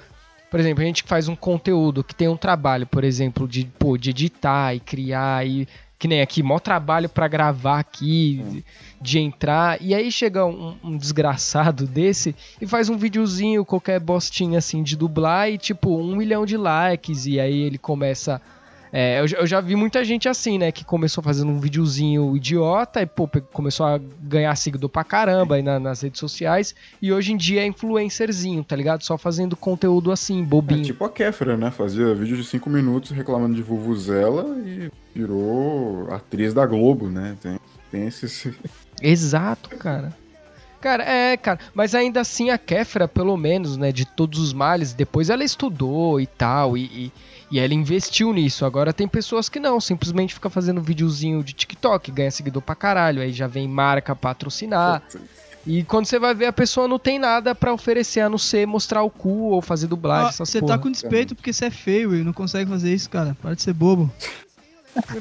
Por 0.51 0.59
exemplo, 0.59 0.83
a 0.83 0.87
gente 0.87 1.03
que 1.03 1.09
faz 1.09 1.29
um 1.29 1.37
conteúdo, 1.37 2.05
que 2.05 2.15
tem 2.15 2.29
um 2.29 2.37
trabalho, 2.37 2.87
por 2.87 3.05
exemplo, 3.05 3.49
de, 3.49 3.65
pô, 3.79 3.97
de 3.97 4.11
editar 4.11 4.75
e 4.75 4.81
criar 4.81 5.47
e 5.47 5.67
que 6.03 6.09
nem 6.09 6.21
aqui, 6.21 6.43
mó 6.43 6.59
trabalho 6.59 7.09
para 7.09 7.29
gravar 7.29 7.79
aqui, 7.79 8.65
de 9.01 9.21
entrar, 9.21 9.81
e 9.81 9.95
aí 9.95 10.11
chega 10.11 10.45
um, 10.45 10.77
um, 10.83 10.97
desgraçado 10.97 11.87
desse 11.87 12.35
e 12.61 12.67
faz 12.67 12.89
um 12.89 12.97
videozinho, 12.97 13.65
qualquer 13.65 14.01
bostinha 14.01 14.59
assim 14.59 14.83
de 14.83 14.97
dublar 14.97 15.49
e 15.49 15.57
tipo, 15.57 15.97
um 15.97 16.17
milhão 16.17 16.45
de 16.45 16.57
likes, 16.57 17.27
e 17.27 17.39
aí 17.39 17.57
ele 17.57 17.79
começa. 17.79 18.43
É, 18.93 19.21
eu, 19.21 19.27
eu, 19.39 19.47
já 19.47 19.59
vi 19.59 19.75
muita 19.75 20.05
gente 20.05 20.29
assim, 20.29 20.59
né? 20.59 20.71
Que 20.71 20.85
começou 20.85 21.25
fazendo 21.25 21.51
um 21.51 21.59
videozinho 21.59 22.37
idiota 22.37 23.01
e, 23.01 23.07
pô, 23.07 23.27
começou 23.51 23.87
a 23.87 23.99
ganhar 24.21 24.55
seguidor 24.55 24.91
pra 24.91 25.03
caramba 25.03 25.55
aí 25.55 25.63
na, 25.63 25.81
nas 25.81 26.03
redes 26.03 26.21
sociais. 26.21 26.75
E 27.01 27.11
hoje 27.11 27.33
em 27.33 27.37
dia 27.37 27.63
é 27.63 27.67
influencerzinho, 27.67 28.63
tá 28.63 28.77
ligado? 28.77 29.03
Só 29.03 29.17
fazendo 29.17 29.57
conteúdo 29.57 30.13
assim, 30.13 30.45
bobinho. 30.45 30.83
É, 30.83 30.85
tipo 30.85 31.05
a 31.05 31.09
Kéfera, 31.09 31.57
né? 31.57 31.71
Fazia 31.71 32.15
vídeo 32.15 32.37
de 32.37 32.45
5 32.45 32.69
minutos 32.69 33.13
reclamando 33.13 33.55
de 33.55 33.63
Vuvuzela 33.63 34.59
e 34.59 34.91
virou 35.15 36.13
atriz 36.13 36.53
da 36.53 36.67
Globo, 36.67 37.09
né? 37.09 37.35
Tem, 37.41 37.59
tem 37.91 38.07
esses. 38.07 38.47
Exato, 39.01 39.71
cara. 39.77 40.22
Cara, 40.83 41.05
é, 41.05 41.37
cara, 41.37 41.61
mas 41.73 41.95
ainda 41.95 42.21
assim 42.21 42.51
a 42.51 42.59
Kéfera, 42.59 43.07
pelo 43.07 43.37
menos, 43.37 43.77
né, 43.77 43.93
de 43.93 44.05
todos 44.05 44.41
os 44.41 44.53
males, 44.53 44.93
depois 44.93 45.31
ela 45.31 45.45
estudou 45.45 46.21
e 46.21 46.27
tal, 46.27 46.77
e, 46.77 46.83
e, 46.87 47.13
e, 47.53 47.61
ela 47.61 47.73
investiu 47.73 48.33
nisso. 48.33 48.65
Agora 48.65 48.93
tem 48.93 49.07
pessoas 49.07 49.49
que 49.49 49.61
não, 49.61 49.81
simplesmente 49.81 50.35
fica 50.35 50.51
fazendo 50.51 50.83
videozinho 50.83 51.41
de 51.45 51.53
TikTok, 51.53 52.11
ganha 52.11 52.33
seguidor 52.33 52.61
pra 52.61 52.75
caralho, 52.75 53.23
aí 53.23 53.33
já 53.33 53.47
vem 53.47 53.69
marca 53.69 54.17
patrocinar. 54.17 55.01
E 55.65 55.85
quando 55.85 56.07
você 56.07 56.19
vai 56.19 56.35
ver, 56.35 56.47
a 56.47 56.53
pessoa 56.53 56.89
não 56.89 56.99
tem 56.99 57.17
nada 57.17 57.55
para 57.55 57.73
oferecer 57.73 58.19
a 58.19 58.29
não 58.29 58.37
ser 58.37 58.67
mostrar 58.67 59.05
o 59.05 59.11
cu 59.11 59.53
ou 59.53 59.63
fazer 59.63 59.87
dublagem, 59.87 60.27
ah, 60.27 60.31
essas 60.31 60.51
Você 60.51 60.61
tá 60.61 60.77
com 60.77 60.91
despeito 60.91 61.37
porque 61.37 61.53
você 61.53 61.67
é 61.67 61.71
feio 61.71 62.13
e 62.17 62.25
não 62.25 62.33
consegue 62.33 62.69
fazer 62.69 62.93
isso, 62.93 63.09
cara. 63.09 63.37
Para 63.41 63.55
de 63.55 63.63
ser 63.63 63.73
bobo. 63.73 64.13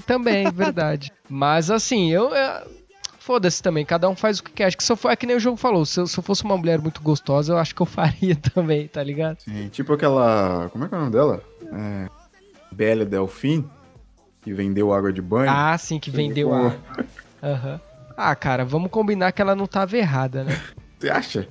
Também, 0.07 0.51
verdade. 0.51 1.11
Mas 1.29 1.69
assim, 1.69 2.11
eu. 2.11 2.33
eu 2.33 2.80
Foda-se 3.21 3.61
também, 3.61 3.85
cada 3.85 4.09
um 4.09 4.15
faz 4.15 4.39
o 4.39 4.43
que 4.43 4.51
quer. 4.51 4.65
Acho 4.65 4.75
que 4.77 4.83
se 4.83 4.91
eu 4.91 4.97
for, 4.97 5.11
é 5.11 5.15
que 5.15 5.27
nem 5.27 5.35
o 5.35 5.39
jogo 5.39 5.55
falou, 5.55 5.85
se 5.85 5.99
eu, 5.99 6.07
se 6.07 6.17
eu, 6.17 6.23
fosse 6.23 6.43
uma 6.43 6.57
mulher 6.57 6.81
muito 6.81 7.03
gostosa, 7.03 7.53
eu 7.53 7.57
acho 7.59 7.75
que 7.75 7.79
eu 7.79 7.85
faria 7.87 8.35
também, 8.35 8.87
tá 8.87 9.03
ligado? 9.03 9.37
Sim, 9.41 9.69
tipo 9.69 9.93
aquela. 9.93 10.69
Como 10.71 10.85
é 10.85 10.89
que 10.89 10.95
é 10.95 10.97
o 10.97 11.01
nome 11.01 11.11
dela? 11.11 11.43
É. 11.71 12.09
Bela 12.71 13.05
Delfim, 13.05 13.69
que 14.41 14.51
vendeu 14.51 14.91
água 14.91 15.13
de 15.13 15.21
banho. 15.21 15.51
Ah, 15.51 15.77
sim, 15.77 15.99
que 15.99 16.09
vendeu 16.09 16.51
água. 16.51 16.79
Aham. 17.43 17.73
Uhum. 17.73 17.79
Ah, 18.17 18.35
cara, 18.35 18.65
vamos 18.65 18.89
combinar 18.89 19.31
que 19.31 19.41
ela 19.41 19.55
não 19.55 19.67
tava 19.67 19.95
errada, 19.97 20.43
né? 20.43 20.59
Você 20.97 21.09
acha? 21.09 21.47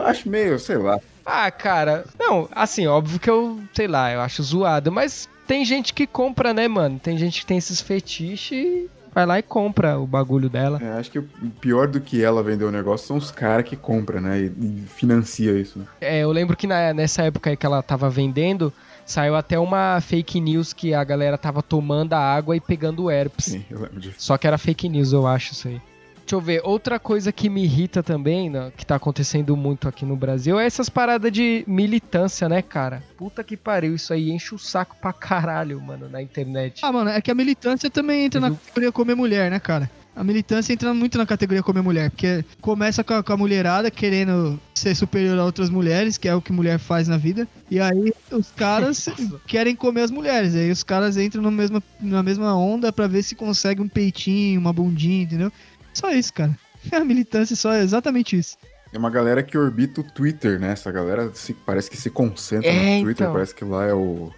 Acho 0.00 0.28
meio, 0.28 0.58
sei 0.58 0.76
lá. 0.76 0.98
Ah, 1.24 1.50
cara, 1.52 2.04
não, 2.18 2.48
assim, 2.50 2.88
óbvio 2.88 3.20
que 3.20 3.30
eu, 3.30 3.60
sei 3.72 3.86
lá, 3.86 4.12
eu 4.12 4.20
acho 4.20 4.42
zoado, 4.42 4.90
mas 4.90 5.28
tem 5.46 5.64
gente 5.64 5.94
que 5.94 6.06
compra, 6.06 6.52
né, 6.52 6.66
mano? 6.66 6.98
Tem 6.98 7.16
gente 7.16 7.40
que 7.40 7.46
tem 7.46 7.58
esses 7.58 7.80
fetiches 7.80 8.50
e 8.50 8.90
vai 9.16 9.24
lá 9.24 9.38
e 9.38 9.42
compra 9.42 9.98
o 9.98 10.06
bagulho 10.06 10.50
dela. 10.50 10.78
É, 10.82 10.98
acho 10.98 11.10
que 11.10 11.22
pior 11.58 11.88
do 11.88 11.98
que 11.98 12.22
ela 12.22 12.42
vender 12.42 12.66
o 12.66 12.70
negócio 12.70 13.06
são 13.06 13.16
os 13.16 13.30
caras 13.30 13.64
que 13.64 13.74
compram, 13.74 14.20
né? 14.20 14.40
E, 14.40 14.44
e 14.44 14.84
financia 14.94 15.52
isso. 15.52 15.78
Né? 15.78 15.86
É, 16.02 16.18
eu 16.18 16.30
lembro 16.30 16.54
que 16.54 16.66
na, 16.66 16.92
nessa 16.92 17.22
época 17.22 17.48
aí 17.48 17.56
que 17.56 17.64
ela 17.64 17.82
tava 17.82 18.10
vendendo, 18.10 18.70
saiu 19.06 19.34
até 19.34 19.58
uma 19.58 19.98
fake 20.02 20.38
news 20.38 20.74
que 20.74 20.92
a 20.92 21.02
galera 21.02 21.38
tava 21.38 21.62
tomando 21.62 22.12
a 22.12 22.18
água 22.18 22.54
e 22.54 22.60
pegando 22.60 23.10
herpes. 23.10 23.46
Sim, 23.46 23.64
eu 23.70 23.80
lembro 23.80 23.98
disso. 23.98 24.16
Só 24.18 24.36
que 24.36 24.46
era 24.46 24.58
fake 24.58 24.86
news, 24.86 25.14
eu 25.14 25.26
acho 25.26 25.54
isso 25.54 25.68
aí. 25.68 25.80
Deixa 26.26 26.34
eu 26.34 26.40
ver, 26.40 26.60
outra 26.64 26.98
coisa 26.98 27.30
que 27.30 27.48
me 27.48 27.62
irrita 27.62 28.02
também, 28.02 28.50
né, 28.50 28.72
que 28.76 28.84
tá 28.84 28.96
acontecendo 28.96 29.56
muito 29.56 29.86
aqui 29.86 30.04
no 30.04 30.16
Brasil, 30.16 30.58
é 30.58 30.66
essas 30.66 30.88
paradas 30.88 31.30
de 31.30 31.62
militância, 31.68 32.48
né, 32.48 32.60
cara? 32.60 33.00
Puta 33.16 33.44
que 33.44 33.56
pariu, 33.56 33.94
isso 33.94 34.12
aí 34.12 34.32
enche 34.32 34.52
o 34.52 34.58
saco 34.58 34.96
pra 35.00 35.12
caralho, 35.12 35.80
mano, 35.80 36.08
na 36.08 36.20
internet. 36.20 36.80
Ah, 36.84 36.90
mano, 36.90 37.10
é 37.10 37.20
que 37.20 37.30
a 37.30 37.34
militância 37.34 37.88
também 37.88 38.24
entra 38.24 38.40
na 38.40 38.50
categoria 38.50 38.90
comer 38.90 39.14
mulher, 39.14 39.48
né, 39.52 39.60
cara? 39.60 39.88
A 40.16 40.24
militância 40.24 40.72
entra 40.72 40.92
muito 40.94 41.18
na 41.18 41.26
categoria 41.26 41.62
comer 41.62 41.82
mulher, 41.82 42.10
porque 42.10 42.42
começa 42.60 43.04
com 43.04 43.12
a, 43.12 43.22
com 43.22 43.32
a 43.34 43.36
mulherada 43.36 43.90
querendo 43.90 44.58
ser 44.74 44.96
superior 44.96 45.38
a 45.38 45.44
outras 45.44 45.68
mulheres, 45.68 46.16
que 46.18 46.26
é 46.26 46.34
o 46.34 46.40
que 46.40 46.52
mulher 46.52 46.78
faz 46.78 47.06
na 47.06 47.18
vida, 47.18 47.46
e 47.70 47.78
aí 47.78 48.12
os 48.32 48.50
caras 48.50 49.10
querem 49.46 49.76
comer 49.76 50.00
as 50.00 50.10
mulheres, 50.10 50.56
aí 50.56 50.70
os 50.70 50.82
caras 50.82 51.18
entram 51.18 51.42
na 51.42 51.50
mesma, 51.50 51.82
na 52.00 52.22
mesma 52.22 52.56
onda 52.56 52.90
pra 52.90 53.06
ver 53.06 53.22
se 53.22 53.34
consegue 53.34 53.82
um 53.82 53.88
peitinho, 53.88 54.58
uma 54.58 54.72
bundinha, 54.72 55.22
entendeu? 55.22 55.52
Só 55.96 56.10
isso, 56.12 56.32
cara. 56.32 56.56
A 56.92 57.00
militância 57.00 57.56
só 57.56 57.72
é 57.72 57.82
exatamente 57.82 58.36
isso. 58.36 58.56
Tem 58.90 58.98
uma 59.00 59.10
galera 59.10 59.42
que 59.42 59.56
orbita 59.58 60.00
o 60.00 60.04
Twitter, 60.04 60.60
né? 60.60 60.72
Essa 60.72 60.92
galera 60.92 61.30
se, 61.34 61.52
parece 61.52 61.90
que 61.90 61.96
se 61.96 62.08
concentra 62.10 62.68
É, 62.70 62.98
no 62.98 63.04
Twitter, 63.04 63.24
então. 63.24 63.32
parece 63.32 63.54
que 63.54 63.64
lá 63.64 63.84
é 63.86 63.92
o, 63.94 64.30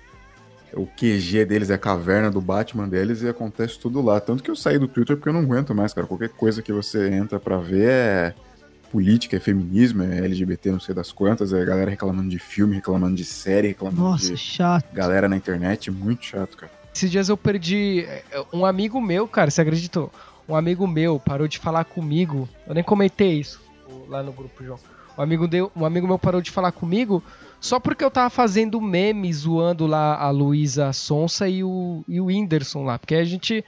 é 0.72 0.78
o 0.78 0.86
QG 0.86 1.44
deles, 1.44 1.68
é 1.70 1.74
a 1.74 1.78
caverna 1.78 2.30
do 2.30 2.40
Batman 2.40 2.88
deles 2.88 3.22
e 3.22 3.28
acontece 3.28 3.78
tudo 3.78 4.00
lá. 4.00 4.18
Tanto 4.20 4.42
que 4.42 4.50
eu 4.50 4.56
saí 4.56 4.78
do 4.78 4.88
Twitter 4.88 5.16
porque 5.16 5.28
eu 5.28 5.32
não 5.34 5.40
aguento 5.40 5.74
mais, 5.74 5.92
cara. 5.92 6.06
Qualquer 6.06 6.30
coisa 6.30 6.62
que 6.62 6.72
você 6.72 7.08
entra 7.10 7.38
pra 7.38 7.58
ver 7.58 7.88
é 7.90 8.34
política, 8.90 9.36
é 9.36 9.40
feminismo, 9.40 10.02
é 10.02 10.18
LGBT, 10.24 10.70
não 10.72 10.80
sei 10.80 10.94
das 10.94 11.12
quantas, 11.12 11.52
é 11.52 11.62
galera 11.62 11.90
reclamando 11.90 12.30
de 12.30 12.38
filme, 12.38 12.74
reclamando 12.76 13.16
de 13.16 13.24
série, 13.24 13.68
reclamando 13.68 14.00
Nossa, 14.00 14.28
de 14.28 14.36
chato. 14.38 14.90
galera 14.94 15.28
na 15.28 15.36
internet, 15.36 15.90
muito 15.90 16.24
chato, 16.24 16.56
cara. 16.56 16.72
Esses 16.94 17.10
dias 17.10 17.28
eu 17.28 17.36
perdi. 17.36 18.06
é, 18.08 18.22
Um 18.52 18.64
amigo 18.64 18.98
meu, 19.00 19.28
cara, 19.28 19.50
você 19.50 19.60
acreditou? 19.60 20.10
Um 20.48 20.56
amigo 20.56 20.86
meu 20.86 21.20
parou 21.20 21.46
de 21.46 21.58
falar 21.58 21.84
comigo. 21.84 22.48
Eu 22.66 22.74
nem 22.74 22.82
comentei 22.82 23.38
isso 23.38 23.60
lá 24.08 24.22
no 24.22 24.32
grupo, 24.32 24.64
João. 24.64 24.78
Um 25.16 25.22
amigo, 25.22 25.46
deu, 25.46 25.70
um 25.76 25.84
amigo 25.84 26.06
meu 26.06 26.18
parou 26.18 26.40
de 26.40 26.50
falar 26.50 26.72
comigo 26.72 27.22
só 27.60 27.80
porque 27.80 28.04
eu 28.04 28.10
tava 28.10 28.30
fazendo 28.30 28.80
meme 28.80 29.32
zoando 29.32 29.86
lá 29.86 30.16
a 30.16 30.30
Luísa 30.30 30.92
Sonsa 30.92 31.48
e 31.48 31.64
o, 31.64 32.04
e 32.06 32.20
o 32.20 32.26
Whindersson 32.26 32.84
lá. 32.84 32.98
Porque 32.98 33.16
a 33.16 33.24
gente. 33.24 33.64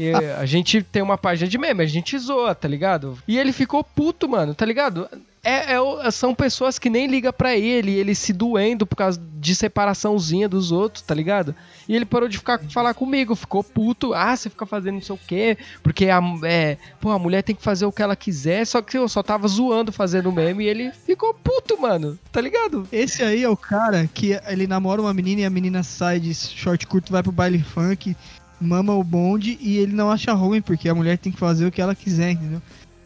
é, 0.00 0.34
a 0.38 0.46
gente 0.46 0.82
tem 0.82 1.02
uma 1.02 1.18
página 1.18 1.48
de 1.48 1.58
meme, 1.58 1.82
a 1.82 1.86
gente 1.86 2.16
zoa, 2.18 2.54
tá 2.54 2.68
ligado? 2.68 3.18
E 3.26 3.38
ele 3.38 3.52
ficou 3.52 3.82
puto, 3.82 4.28
mano, 4.28 4.54
tá 4.54 4.64
ligado? 4.64 5.08
É, 5.44 5.74
é 5.74 6.10
são 6.12 6.34
pessoas 6.34 6.78
que 6.78 6.88
nem 6.88 7.08
ligam 7.08 7.32
pra 7.32 7.56
ele, 7.56 7.90
ele 7.92 8.14
se 8.14 8.32
doendo 8.32 8.86
por 8.86 8.94
causa 8.94 9.20
de 9.40 9.56
separaçãozinha 9.56 10.48
dos 10.48 10.70
outros, 10.70 11.02
tá 11.02 11.12
ligado? 11.12 11.52
E 11.88 11.96
ele 11.96 12.04
parou 12.04 12.28
de 12.28 12.38
ficar 12.38 12.60
falar 12.70 12.94
comigo, 12.94 13.34
ficou 13.34 13.64
puto. 13.64 14.14
Ah, 14.14 14.36
você 14.36 14.48
fica 14.48 14.64
fazendo 14.64 14.94
não 14.94 15.02
sei 15.02 15.14
o 15.16 15.18
quê, 15.18 15.58
porque 15.82 16.08
a, 16.08 16.20
é, 16.44 16.78
pô, 17.00 17.10
a 17.10 17.18
mulher 17.18 17.42
tem 17.42 17.56
que 17.56 17.62
fazer 17.62 17.84
o 17.84 17.90
que 17.90 18.02
ela 18.02 18.14
quiser, 18.14 18.64
só 18.64 18.80
que 18.80 18.96
eu 18.96 19.08
só 19.08 19.20
tava 19.20 19.48
zoando 19.48 19.90
fazendo 19.90 20.30
meme 20.30 20.64
e 20.64 20.68
ele 20.68 20.92
ficou 20.92 21.34
puto, 21.34 21.80
mano, 21.80 22.16
tá 22.30 22.40
ligado? 22.40 22.86
Esse 22.92 23.24
aí 23.24 23.42
é 23.42 23.48
o 23.48 23.56
cara 23.56 24.08
que 24.14 24.38
ele 24.46 24.68
namora 24.68 25.02
uma 25.02 25.12
menina 25.12 25.40
e 25.40 25.44
a 25.44 25.50
menina 25.50 25.82
sai 25.82 26.20
de 26.20 26.32
short 26.34 26.86
curto, 26.86 27.10
vai 27.10 27.22
pro 27.22 27.32
baile 27.32 27.58
funk, 27.58 28.16
mama 28.60 28.94
o 28.94 29.02
bonde 29.02 29.58
e 29.60 29.78
ele 29.78 29.92
não 29.92 30.08
acha 30.08 30.32
ruim, 30.32 30.62
porque 30.62 30.88
a 30.88 30.94
mulher 30.94 31.18
tem 31.18 31.32
que 31.32 31.38
fazer 31.38 31.66
o 31.66 31.72
que 31.72 31.82
ela 31.82 31.96
quiser, 31.96 32.30
entendeu? 32.30 32.62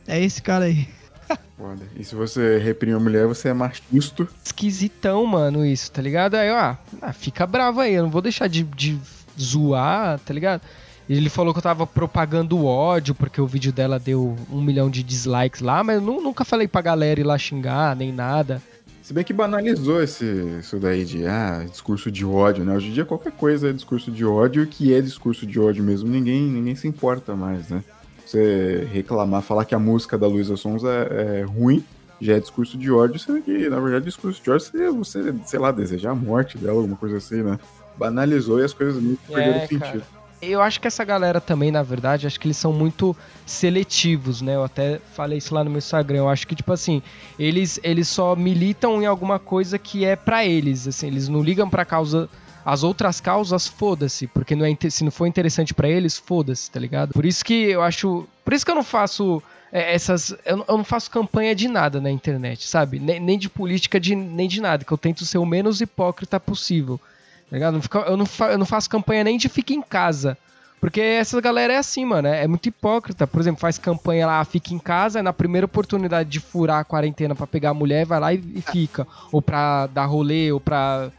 É 0.06 0.22
esse 0.22 0.42
cara 0.42 0.66
aí. 0.66 0.86
Foda. 1.56 1.82
E 1.98 2.04
se 2.04 2.14
você 2.14 2.58
reprime 2.58 2.94
a 2.96 3.00
mulher, 3.00 3.26
você 3.26 3.48
é 3.48 3.54
machista. 3.54 4.28
Esquisitão, 4.44 5.24
mano, 5.26 5.64
isso, 5.64 5.90
tá 5.90 6.02
ligado? 6.02 6.34
Aí, 6.34 6.50
ó, 6.50 6.74
ah, 7.02 7.12
fica 7.12 7.46
bravo 7.46 7.80
aí, 7.80 7.94
eu 7.94 8.02
não 8.02 8.10
vou 8.10 8.20
deixar 8.22 8.46
de, 8.48 8.62
de 8.62 8.98
zoar, 9.40 10.18
tá 10.20 10.32
ligado? 10.34 10.60
Ele 11.08 11.28
falou 11.30 11.52
que 11.54 11.58
eu 11.58 11.62
tava 11.62 11.86
propagando 11.86 12.64
ódio, 12.64 13.14
porque 13.14 13.40
o 13.40 13.46
vídeo 13.46 13.72
dela 13.72 13.98
deu 13.98 14.36
um 14.50 14.60
milhão 14.60 14.90
de 14.90 15.02
dislikes 15.02 15.60
lá, 15.60 15.82
mas 15.84 15.96
eu 15.96 16.02
nu- 16.02 16.20
nunca 16.20 16.44
falei 16.44 16.66
pra 16.66 16.80
galera 16.82 17.20
ir 17.20 17.24
lá 17.24 17.38
xingar, 17.38 17.94
nem 17.94 18.12
nada. 18.12 18.60
Se 19.02 19.12
bem 19.14 19.22
que 19.22 19.32
banalizou 19.32 20.02
esse, 20.02 20.24
isso 20.58 20.80
daí 20.80 21.04
de 21.04 21.24
ah, 21.26 21.64
discurso 21.70 22.10
de 22.10 22.24
ódio, 22.24 22.64
né? 22.64 22.74
Hoje 22.74 22.88
em 22.88 22.92
dia 22.92 23.04
qualquer 23.04 23.30
coisa 23.30 23.70
é 23.70 23.72
discurso 23.72 24.10
de 24.10 24.24
ódio 24.24 24.66
que 24.66 24.92
é 24.92 25.00
discurso 25.00 25.46
de 25.46 25.60
ódio 25.60 25.84
mesmo, 25.84 26.08
ninguém, 26.10 26.42
ninguém 26.42 26.74
se 26.74 26.88
importa 26.88 27.36
mais, 27.36 27.68
né? 27.68 27.84
Você 28.26 28.88
reclamar, 28.92 29.40
falar 29.40 29.64
que 29.64 29.74
a 29.74 29.78
música 29.78 30.18
da 30.18 30.26
Luísa 30.26 30.56
Sons 30.56 30.82
é, 30.84 31.40
é 31.40 31.42
ruim, 31.44 31.84
já 32.20 32.34
é 32.34 32.40
discurso 32.40 32.76
de 32.76 32.90
ódio, 32.90 33.18
sendo 33.20 33.40
que, 33.40 33.68
na 33.68 33.78
verdade, 33.78 34.04
discurso 34.06 34.42
de 34.42 34.50
ódio 34.50 34.66
seria 34.66 34.90
você, 34.90 35.32
sei 35.44 35.58
lá, 35.60 35.70
desejar 35.70 36.10
a 36.10 36.14
morte 36.14 36.58
dela, 36.58 36.78
alguma 36.78 36.96
coisa 36.96 37.18
assim, 37.18 37.42
né? 37.42 37.58
Banalizou 37.96 38.60
e 38.60 38.64
as 38.64 38.72
coisas 38.72 39.00
meio 39.00 39.16
que 39.16 39.32
perderam 39.32 39.58
É, 39.58 39.60
sentido. 39.60 39.80
cara. 39.80 40.16
Eu 40.42 40.60
acho 40.60 40.78
que 40.80 40.86
essa 40.86 41.02
galera 41.02 41.40
também, 41.40 41.70
na 41.70 41.82
verdade, 41.82 42.26
acho 42.26 42.38
que 42.38 42.46
eles 42.46 42.58
são 42.58 42.70
muito 42.72 43.16
seletivos, 43.46 44.42
né? 44.42 44.54
Eu 44.54 44.64
até 44.64 45.00
falei 45.14 45.38
isso 45.38 45.54
lá 45.54 45.64
no 45.64 45.70
meu 45.70 45.78
Instagram. 45.78 46.18
Eu 46.18 46.28
acho 46.28 46.46
que, 46.46 46.54
tipo 46.54 46.72
assim, 46.72 47.02
eles, 47.38 47.80
eles 47.82 48.06
só 48.06 48.36
militam 48.36 49.00
em 49.00 49.06
alguma 49.06 49.38
coisa 49.38 49.78
que 49.78 50.04
é 50.04 50.14
pra 50.14 50.44
eles, 50.44 50.86
assim, 50.86 51.06
eles 51.06 51.28
não 51.28 51.42
ligam 51.42 51.70
pra 51.70 51.84
causa. 51.86 52.28
As 52.66 52.82
outras 52.82 53.20
causas, 53.20 53.68
foda-se, 53.68 54.26
porque 54.26 54.56
não 54.56 54.66
é, 54.66 54.76
se 54.90 55.04
não 55.04 55.12
for 55.12 55.26
interessante 55.26 55.72
pra 55.72 55.88
eles, 55.88 56.18
foda-se, 56.18 56.68
tá 56.68 56.80
ligado? 56.80 57.12
Por 57.12 57.24
isso 57.24 57.44
que 57.44 57.54
eu 57.70 57.80
acho. 57.80 58.26
Por 58.44 58.52
isso 58.52 58.64
que 58.64 58.70
eu 58.72 58.74
não 58.74 58.82
faço 58.82 59.40
é, 59.70 59.94
essas. 59.94 60.34
Eu, 60.44 60.64
não- 60.66 60.82
faço 60.82 61.08
campanha 61.08 61.54
de 61.54 61.68
nada 61.68 62.00
na 62.00 62.10
internet, 62.10 62.66
sabe? 62.66 62.98
Nem, 62.98 63.20
nem 63.20 63.38
de 63.38 63.48
política, 63.48 64.00
de, 64.00 64.16
nem 64.16 64.48
de 64.48 64.60
nada, 64.60 64.84
que 64.84 64.90
eu 64.92 64.98
tento 64.98 65.24
ser 65.24 65.38
o 65.38 65.46
menos 65.46 65.80
hipócrita 65.80 66.40
possível. 66.40 66.98
Tá 67.48 67.56
ligado? 67.56 67.80
Eu, 68.08 68.16
não 68.16 68.26
eu 68.50 68.58
não 68.58 68.66
faço 68.66 68.90
campanha 68.90 69.22
nem 69.22 69.38
de 69.38 69.48
fica 69.48 69.72
em 69.72 69.80
casa. 69.82 70.36
Porque 70.80 71.00
essa 71.00 71.40
galera 71.40 71.72
é 71.72 71.76
assim, 71.76 72.04
mano. 72.04 72.26
É, 72.26 72.42
é 72.42 72.48
muito 72.48 72.68
hipócrita. 72.68 73.28
Por 73.28 73.40
exemplo, 73.40 73.60
faz 73.60 73.78
campanha 73.78 74.26
lá, 74.26 74.44
fica 74.44 74.74
em 74.74 74.78
casa, 74.80 75.22
na 75.22 75.32
primeira 75.32 75.66
oportunidade 75.66 76.28
de 76.28 76.40
furar 76.40 76.80
a 76.80 76.84
quarentena 76.84 77.32
pra 77.34 77.46
pegar 77.46 77.70
a 77.70 77.74
mulher, 77.74 78.04
vai 78.04 78.18
lá 78.18 78.34
e, 78.34 78.42
e 78.56 78.60
fica. 78.60 79.06
Ou 79.30 79.40
pra 79.40 79.86
dar 79.86 80.06
rolê, 80.06 80.50
ou 80.50 80.58
pra 80.58 81.12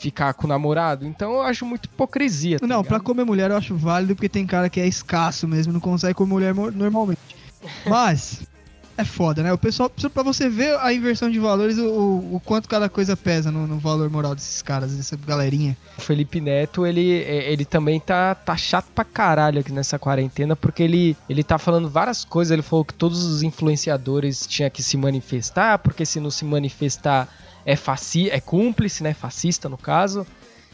ficar 0.00 0.34
com 0.34 0.46
o 0.46 0.48
namorado. 0.48 1.06
Então 1.06 1.34
eu 1.34 1.42
acho 1.42 1.64
muito 1.64 1.84
hipocrisia. 1.84 2.58
Tá 2.58 2.66
Não, 2.66 2.82
pra 2.82 2.96
ligado? 2.96 3.06
comer 3.06 3.24
mulher 3.24 3.50
eu 3.50 3.56
acho 3.56 3.76
válido, 3.76 4.16
porque 4.16 4.28
tem 4.28 4.46
cara 4.46 4.68
que 4.68 4.80
é 4.80 4.86
escasso 4.88 5.46
mesmo, 5.46 5.72
não 5.72 5.80
consegue 5.80 6.14
comer 6.14 6.30
mulher 6.30 6.54
normalmente. 6.54 7.20
Mas, 7.86 8.42
é 8.96 9.04
foda, 9.04 9.42
né? 9.42 9.52
O 9.52 9.58
pessoal, 9.58 9.90
pra 10.12 10.22
você 10.22 10.48
ver 10.48 10.78
a 10.78 10.92
inversão 10.92 11.30
de 11.30 11.38
valores, 11.38 11.78
o, 11.78 11.84
o- 11.84 12.42
quanto 12.44 12.68
cada 12.68 12.88
coisa 12.88 13.16
pesa 13.16 13.50
no, 13.50 13.66
no 13.66 13.78
valor 13.78 14.08
moral 14.10 14.34
desses 14.34 14.60
caras, 14.62 14.94
dessa 14.94 15.16
galerinha. 15.16 15.76
O 15.98 16.00
Felipe 16.00 16.40
Neto, 16.40 16.86
ele, 16.86 17.00
ele 17.02 17.64
também 17.64 17.98
tá, 18.00 18.34
tá 18.34 18.56
chato 18.56 18.86
pra 18.94 19.04
caralho 19.04 19.60
aqui 19.60 19.72
nessa 19.72 19.98
quarentena, 19.98 20.54
porque 20.56 20.82
ele, 20.82 21.16
ele 21.28 21.42
tá 21.44 21.58
falando 21.58 21.88
várias 21.88 22.24
coisas. 22.24 22.50
Ele 22.52 22.62
falou 22.62 22.84
que 22.84 22.94
todos 22.94 23.22
os 23.24 23.42
influenciadores 23.42 24.46
tinham 24.46 24.70
que 24.70 24.82
se 24.82 24.96
manifestar, 24.96 25.78
porque 25.78 26.04
se 26.06 26.20
não 26.20 26.30
se 26.30 26.44
manifestar 26.44 27.28
é, 27.64 27.76
faci 27.76 28.30
é 28.30 28.40
cúmplice, 28.40 29.02
né? 29.02 29.14
Fascista, 29.14 29.68
no 29.68 29.78
caso. 29.78 30.26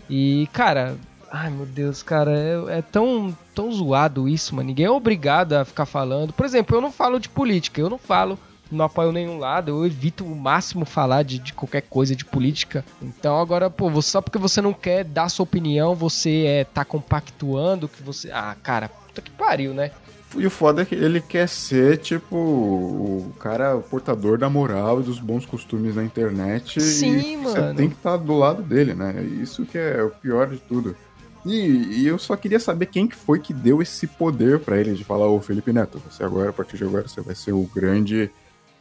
E, 0.09 0.49
cara, 0.53 0.97
ai 1.31 1.51
meu 1.51 1.67
Deus, 1.67 2.03
cara, 2.03 2.33
é, 2.33 2.79
é 2.79 2.83
tão, 2.83 3.37
tão 3.55 3.71
zoado 3.73 4.29
isso, 4.29 4.55
mano. 4.55 4.69
Ninguém 4.69 4.87
é 4.87 4.91
obrigado 4.91 5.55
a 5.55 5.65
ficar 5.65 5.87
falando. 5.87 6.33
Por 6.33 6.47
exemplo, 6.47 6.77
eu 6.77 6.81
não 6.81 6.93
falo 6.93 7.19
de 7.19 7.29
política, 7.29 7.81
eu 7.81 7.91
não 7.91 7.99
falo 7.99 8.39
não 8.71 8.85
apoio 8.85 9.13
nenhum 9.13 9.39
lado, 9.39 9.71
eu 9.71 9.87
evito 9.87 10.25
o 10.25 10.35
máximo 10.35 10.85
falar 10.85 11.23
de, 11.23 11.39
de 11.39 11.53
qualquer 11.53 11.83
coisa 11.83 12.17
de 12.17 12.25
política. 12.25 12.85
Então 13.01 13.39
agora, 13.41 13.71
pô, 13.71 14.03
só 14.03 14.21
porque 14.21 14.39
você 14.39 14.61
não 14.61 14.73
quer 14.73 15.05
dar 15.05 15.29
sua 15.29 15.45
opinião, 15.45 15.95
você 15.95 16.45
é, 16.47 16.65
tá 16.65 16.85
compactuando 16.85 17.89
que 17.89 18.03
você. 18.03 18.31
Ah, 18.33 18.57
cara, 18.63 18.89
puta 18.89 19.23
que 19.23 19.31
pariu, 19.31 19.73
né? 19.73 19.91
E 20.35 20.47
o 20.47 20.51
foda 20.51 20.83
é 20.83 20.85
que 20.85 20.95
ele 20.95 21.21
quer 21.21 21.49
ser, 21.49 21.99
tipo, 21.99 22.37
o 22.37 23.33
cara 23.39 23.77
portador 23.79 24.37
da 24.37 24.51
moral 24.51 25.01
e 25.01 25.05
dos 25.05 25.19
bons 25.21 25.47
costumes 25.47 25.95
na 25.95 26.05
internet. 26.05 26.81
Sim, 26.81 27.35
e 27.35 27.37
Você 27.37 27.61
mano. 27.61 27.77
tem 27.77 27.89
que 27.89 27.95
estar 27.95 28.17
do 28.17 28.35
lado 28.37 28.63
dele, 28.63 28.95
né? 28.95 29.23
Isso 29.41 29.65
que 29.65 29.79
é 29.79 30.03
o 30.03 30.11
pior 30.11 30.49
de 30.49 30.59
tudo. 30.59 30.97
E, 31.45 32.01
e 32.01 32.07
eu 32.07 32.19
só 32.19 32.35
queria 32.37 32.59
saber 32.59 32.87
quem 32.87 33.07
que 33.07 33.15
foi 33.15 33.39
que 33.39 33.55
deu 33.55 33.81
esse 33.81 34.07
poder 34.07 34.59
pra 34.59 34.79
ele 34.79 34.95
de 34.95 35.05
falar, 35.05 35.29
ô 35.29 35.41
Felipe 35.41 35.73
Neto, 35.73 36.03
você 36.11 36.25
agora, 36.25 36.51
a 36.51 36.53
partir 36.53 36.77
de 36.77 36.85
agora, 36.85 37.07
você 37.07 37.21
vai 37.21 37.37
ser 37.37 37.53
o 37.53 37.63
grande 37.73 38.29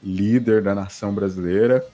líder 0.03 0.63
da 0.63 0.73
nação 0.73 1.13
brasileira. 1.13 1.85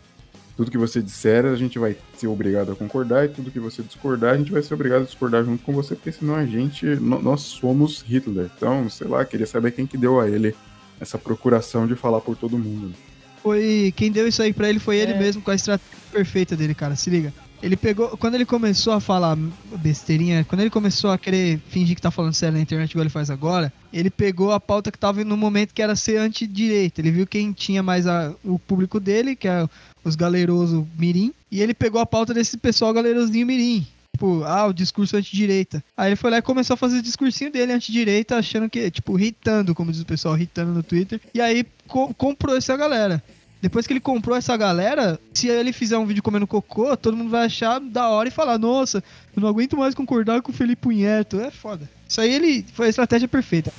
Tudo 0.61 0.69
que 0.69 0.77
você 0.77 1.01
disser, 1.01 1.43
a 1.47 1.55
gente 1.55 1.79
vai 1.79 1.95
ser 2.15 2.27
obrigado 2.27 2.71
a 2.71 2.75
concordar, 2.75 3.25
e 3.25 3.29
tudo 3.29 3.49
que 3.49 3.59
você 3.59 3.81
discordar, 3.81 4.35
a 4.35 4.37
gente 4.37 4.51
vai 4.51 4.61
ser 4.61 4.75
obrigado 4.75 5.01
a 5.01 5.05
discordar 5.05 5.43
junto 5.43 5.63
com 5.63 5.73
você, 5.73 5.95
porque 5.95 6.11
senão 6.11 6.35
a 6.35 6.45
gente, 6.45 6.85
nós 6.97 7.41
somos 7.41 8.05
Hitler. 8.07 8.47
Então, 8.55 8.87
sei 8.87 9.07
lá, 9.07 9.25
queria 9.25 9.47
saber 9.47 9.71
quem 9.71 9.87
que 9.87 9.97
deu 9.97 10.19
a 10.19 10.29
ele 10.29 10.55
essa 10.99 11.17
procuração 11.17 11.87
de 11.87 11.95
falar 11.95 12.21
por 12.21 12.37
todo 12.37 12.59
mundo. 12.59 12.93
Foi. 13.41 13.91
Quem 13.95 14.11
deu 14.11 14.27
isso 14.27 14.39
aí 14.43 14.53
pra 14.53 14.69
ele 14.69 14.77
foi 14.77 14.97
ele 14.97 15.13
É. 15.13 15.17
mesmo, 15.17 15.41
com 15.41 15.49
a 15.49 15.55
estratégia 15.55 15.97
perfeita 16.11 16.55
dele, 16.55 16.75
cara. 16.75 16.95
Se 16.95 17.09
liga. 17.09 17.33
Ele 17.63 17.75
pegou. 17.75 18.15
Quando 18.17 18.35
ele 18.35 18.45
começou 18.45 18.93
a 18.93 18.99
falar 18.99 19.35
besteirinha, 19.77 20.43
quando 20.47 20.61
ele 20.61 20.69
começou 20.69 21.09
a 21.11 21.17
querer 21.17 21.59
fingir 21.69 21.95
que 21.95 22.01
tá 22.01 22.11
falando 22.11 22.33
sério 22.35 22.55
na 22.55 22.61
internet, 22.61 22.91
igual 22.91 23.03
ele 23.03 23.09
faz 23.09 23.31
agora, 23.31 23.73
ele 23.91 24.11
pegou 24.11 24.51
a 24.51 24.59
pauta 24.59 24.91
que 24.91 24.97
tava 24.97 25.23
no 25.23 25.37
momento 25.37 25.73
que 25.73 25.81
era 25.81 25.95
ser 25.95 26.17
antidireita. 26.17 27.01
Ele 27.01 27.09
viu 27.11 27.25
quem 27.27 27.51
tinha 27.51 27.81
mais 27.81 28.05
a- 28.05 28.33
o 28.43 28.57
público 28.59 28.99
dele, 28.99 29.35
que 29.35 29.47
é 29.47 29.67
os 30.03 30.15
galeroso 30.15 30.87
mirim, 30.97 31.33
e 31.51 31.61
ele 31.61 31.73
pegou 31.73 32.01
a 32.01 32.05
pauta 32.05 32.33
desse 32.33 32.57
pessoal 32.57 32.93
galerosinho 32.93 33.45
mirim. 33.45 33.85
Tipo, 34.13 34.43
ah, 34.43 34.67
o 34.67 34.73
discurso 34.73 35.15
antidireita. 35.17 35.83
Aí 35.97 36.09
ele 36.09 36.15
foi 36.15 36.29
lá 36.29 36.37
e 36.37 36.41
começou 36.41 36.73
a 36.75 36.77
fazer 36.77 36.99
o 36.99 37.01
discursinho 37.01 37.51
dele 37.51 37.71
antidireita, 37.71 38.35
achando 38.37 38.69
que, 38.69 38.91
tipo, 38.91 39.17
irritando, 39.17 39.73
como 39.73 39.91
diz 39.91 40.01
o 40.01 40.05
pessoal, 40.05 40.35
irritando 40.35 40.71
no 40.73 40.83
Twitter. 40.83 41.19
E 41.33 41.41
aí 41.41 41.65
co- 41.87 42.13
comprou 42.13 42.55
essa 42.55 42.75
galera. 42.77 43.23
Depois 43.61 43.85
que 43.87 43.93
ele 43.93 43.99
comprou 43.99 44.35
essa 44.35 44.55
galera, 44.57 45.19
se 45.33 45.47
ele 45.47 45.71
fizer 45.71 45.97
um 45.97 46.05
vídeo 46.05 46.21
comendo 46.23 46.45
cocô, 46.47 46.95
todo 46.97 47.15
mundo 47.15 47.29
vai 47.29 47.45
achar 47.45 47.79
da 47.79 48.09
hora 48.09 48.27
e 48.27 48.31
falar: 48.31 48.57
Nossa, 48.57 49.03
eu 49.35 49.41
não 49.41 49.47
aguento 49.47 49.77
mais 49.77 49.93
concordar 49.95 50.41
com 50.41 50.51
o 50.51 50.55
Felipe 50.55 50.81
Punheto. 50.81 51.39
É 51.39 51.49
foda. 51.51 51.89
Isso 52.07 52.19
aí 52.19 52.33
ele 52.33 52.65
foi 52.73 52.87
a 52.87 52.89
estratégia 52.89 53.27
perfeita. 53.27 53.71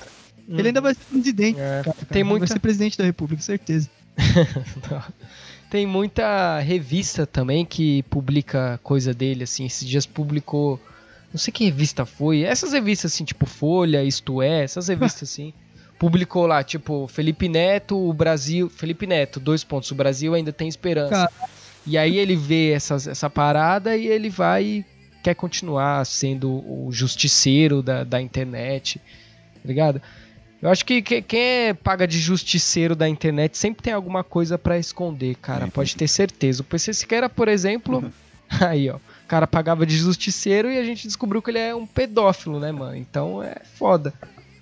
Hum. 0.48 0.56
Ele 0.58 0.68
ainda 0.68 0.80
vai 0.80 0.94
ser 0.94 1.00
presidente. 1.10 1.58
É. 1.60 1.82
Cara, 1.84 1.96
Tem 2.08 2.24
muita... 2.24 2.46
Vai 2.46 2.48
ser 2.54 2.60
presidente 2.60 2.96
da 2.96 3.04
república, 3.04 3.42
certeza. 3.42 3.88
Tem 5.72 5.86
muita 5.86 6.58
revista 6.58 7.26
também 7.26 7.64
que 7.64 8.02
publica 8.02 8.78
coisa 8.82 9.14
dele, 9.14 9.44
assim. 9.44 9.64
Esses 9.64 9.88
dias 9.88 10.04
publicou. 10.04 10.78
Não 11.32 11.38
sei 11.38 11.50
que 11.50 11.64
revista 11.64 12.04
foi. 12.04 12.42
Essas 12.42 12.74
revistas, 12.74 13.14
assim, 13.14 13.24
tipo 13.24 13.46
Folha, 13.46 14.04
Isto 14.04 14.42
É, 14.42 14.64
essas 14.64 14.88
revistas, 14.88 15.30
assim. 15.30 15.54
Publicou 15.98 16.46
lá, 16.46 16.62
tipo, 16.62 17.08
Felipe 17.08 17.48
Neto, 17.48 17.96
o 17.96 18.12
Brasil. 18.12 18.68
Felipe 18.68 19.06
Neto, 19.06 19.40
dois 19.40 19.64
pontos. 19.64 19.90
O 19.90 19.94
Brasil 19.94 20.34
ainda 20.34 20.52
tem 20.52 20.68
esperança. 20.68 21.26
Cara. 21.26 21.50
E 21.86 21.96
aí 21.96 22.18
ele 22.18 22.36
vê 22.36 22.72
essas, 22.72 23.06
essa 23.06 23.30
parada 23.30 23.96
e 23.96 24.06
ele 24.08 24.28
vai 24.28 24.62
e 24.62 24.84
quer 25.22 25.34
continuar 25.34 26.04
sendo 26.04 26.50
o 26.50 26.92
justiceiro 26.92 27.82
da, 27.82 28.04
da 28.04 28.20
internet. 28.20 28.98
Tá 28.98 29.64
ligado? 29.64 30.02
Eu 30.62 30.70
acho 30.70 30.86
que, 30.86 31.02
que 31.02 31.20
quem 31.20 31.40
é 31.40 31.74
paga 31.74 32.06
de 32.06 32.20
justiceiro 32.20 32.94
da 32.94 33.08
internet 33.08 33.58
sempre 33.58 33.82
tem 33.82 33.92
alguma 33.92 34.22
coisa 34.22 34.56
pra 34.56 34.78
esconder, 34.78 35.34
cara. 35.34 35.66
Pode 35.66 35.96
ter 35.96 36.06
certeza. 36.06 36.62
O 36.62 36.64
PC 36.64 36.94
Siqueira, 36.94 37.28
por 37.28 37.48
exemplo, 37.48 38.04
aí, 38.60 38.88
ó. 38.88 38.94
O 38.96 39.26
cara 39.26 39.44
pagava 39.48 39.84
de 39.84 39.96
justiceiro 39.96 40.70
e 40.70 40.78
a 40.78 40.84
gente 40.84 41.08
descobriu 41.08 41.42
que 41.42 41.50
ele 41.50 41.58
é 41.58 41.74
um 41.74 41.84
pedófilo, 41.84 42.60
né, 42.60 42.70
mano? 42.70 42.94
Então 42.94 43.42
é 43.42 43.56
foda. 43.74 44.14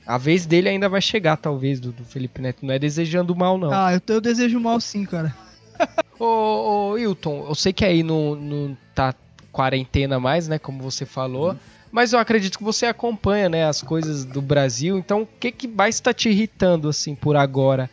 A 0.07 0.16
vez 0.16 0.47
dele 0.47 0.71
ainda 0.71 0.88
vai 0.88 1.02
chegar, 1.02 1.37
talvez, 1.37 1.78
do, 1.78 1.92
do 1.92 2.04
Felipe 2.04 2.40
Neto. 2.40 2.64
Não 2.64 2.73
é 2.73 2.78
desejando 2.78 3.37
mal, 3.37 3.59
não. 3.59 3.71
Ah, 3.71 3.92
eu, 3.92 4.00
eu 4.14 4.21
desejo 4.23 4.59
mal 4.59 4.80
sim, 4.80 5.04
cara. 5.04 5.37
Ô, 6.19 6.92
ô, 6.92 6.99
Hilton, 6.99 7.47
eu 7.49 7.54
sei 7.54 7.73
que 7.73 7.85
aí 7.85 8.02
não, 8.02 8.35
não 8.35 8.76
tá 8.95 9.14
quarentena 9.52 10.19
mais, 10.19 10.49
né? 10.49 10.59
Como 10.59 10.83
você 10.83 11.04
falou. 11.04 11.57
Mas 11.92 12.12
eu 12.12 12.18
acredito 12.18 12.56
que 12.59 12.64
você 12.64 12.87
acompanha, 12.87 13.49
né, 13.49 13.64
as 13.64 13.82
coisas 13.82 14.25
do 14.25 14.40
Brasil. 14.40 14.97
Então, 14.99 15.23
o 15.23 15.26
que 15.26 15.50
que 15.50 15.66
mais 15.66 15.99
tá 16.00 16.12
te 16.12 16.28
irritando, 16.28 16.88
assim, 16.88 17.14
por 17.14 17.37
agora? 17.37 17.90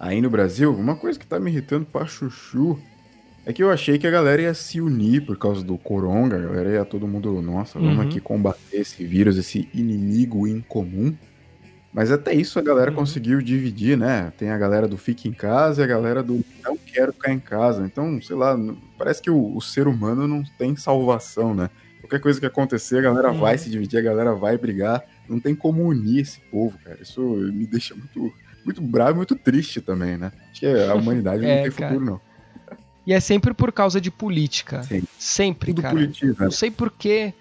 Aí 0.00 0.20
no 0.20 0.30
Brasil, 0.30 0.74
uma 0.74 0.96
coisa 0.96 1.18
que 1.18 1.26
tá 1.26 1.38
me 1.40 1.50
irritando 1.50 1.84
pra 1.86 2.06
chuchu 2.06 2.78
é 3.46 3.52
que 3.52 3.62
eu 3.62 3.70
achei 3.70 3.98
que 3.98 4.06
a 4.06 4.10
galera 4.10 4.42
ia 4.42 4.54
se 4.54 4.80
unir 4.80 5.24
por 5.24 5.38
causa 5.38 5.62
do 5.64 5.76
coronga. 5.78 6.36
A 6.36 6.40
galera 6.40 6.70
ia 6.70 6.84
todo 6.84 7.06
mundo, 7.08 7.40
nossa, 7.40 7.78
vamos 7.78 7.96
Uhum. 7.96 8.02
aqui 8.02 8.20
combater 8.20 8.58
esse 8.80 9.04
vírus, 9.04 9.36
esse 9.38 9.68
inimigo 9.72 10.46
em 10.46 10.60
comum. 10.60 11.16
Mas 11.92 12.10
até 12.12 12.34
isso 12.34 12.58
a 12.58 12.62
galera 12.62 12.90
Uhum. 12.90 12.96
conseguiu 12.96 13.40
dividir, 13.40 13.96
né? 13.96 14.30
Tem 14.36 14.50
a 14.50 14.58
galera 14.58 14.86
do 14.86 14.96
fique 14.98 15.28
em 15.28 15.32
casa 15.32 15.80
e 15.80 15.84
a 15.84 15.86
galera 15.86 16.22
do 16.22 16.40
não 16.64 16.76
quero 16.92 17.12
ficar 17.12 17.32
em 17.32 17.40
casa. 17.40 17.84
Então, 17.84 18.20
sei 18.20 18.36
lá, 18.36 18.56
parece 18.98 19.22
que 19.22 19.30
o, 19.30 19.56
o 19.56 19.60
ser 19.60 19.88
humano 19.88 20.28
não 20.28 20.42
tem 20.58 20.76
salvação, 20.76 21.54
né? 21.54 21.70
Qualquer 22.08 22.20
coisa 22.22 22.40
que 22.40 22.46
acontecer, 22.46 22.98
a 22.98 23.02
galera 23.02 23.30
Uhum. 23.30 23.38
vai 23.40 23.58
se 23.58 23.68
dividir, 23.68 23.98
a 23.98 24.02
galera 24.02 24.34
vai 24.34 24.56
brigar. 24.56 25.04
Não 25.28 25.38
tem 25.38 25.54
como 25.54 25.84
unir 25.86 26.22
esse 26.22 26.40
povo, 26.50 26.78
cara. 26.82 26.96
Isso 27.02 27.20
me 27.20 27.66
deixa 27.66 27.94
muito, 27.94 28.32
muito 28.64 28.80
bravo 28.80 29.12
e 29.12 29.16
muito 29.16 29.36
triste 29.36 29.82
também, 29.82 30.16
né? 30.16 30.32
Acho 30.50 30.60
que 30.60 30.66
a 30.66 30.94
humanidade 30.94 31.44
É, 31.46 31.56
não 31.56 31.62
tem 31.64 31.72
cara. 31.72 31.92
futuro, 31.92 32.10
não. 32.12 32.20
E 33.06 33.12
é 33.12 33.20
sempre 33.20 33.52
por 33.52 33.70
causa 33.72 34.00
de 34.00 34.10
política. 34.10 34.82
Sim. 34.84 35.02
Sempre, 35.18 35.72
Tudo 35.74 35.82
cara. 35.82 35.94
politiza. 35.94 36.44
Não 36.44 36.50
sei 36.50 36.70
porquê. 36.70 37.34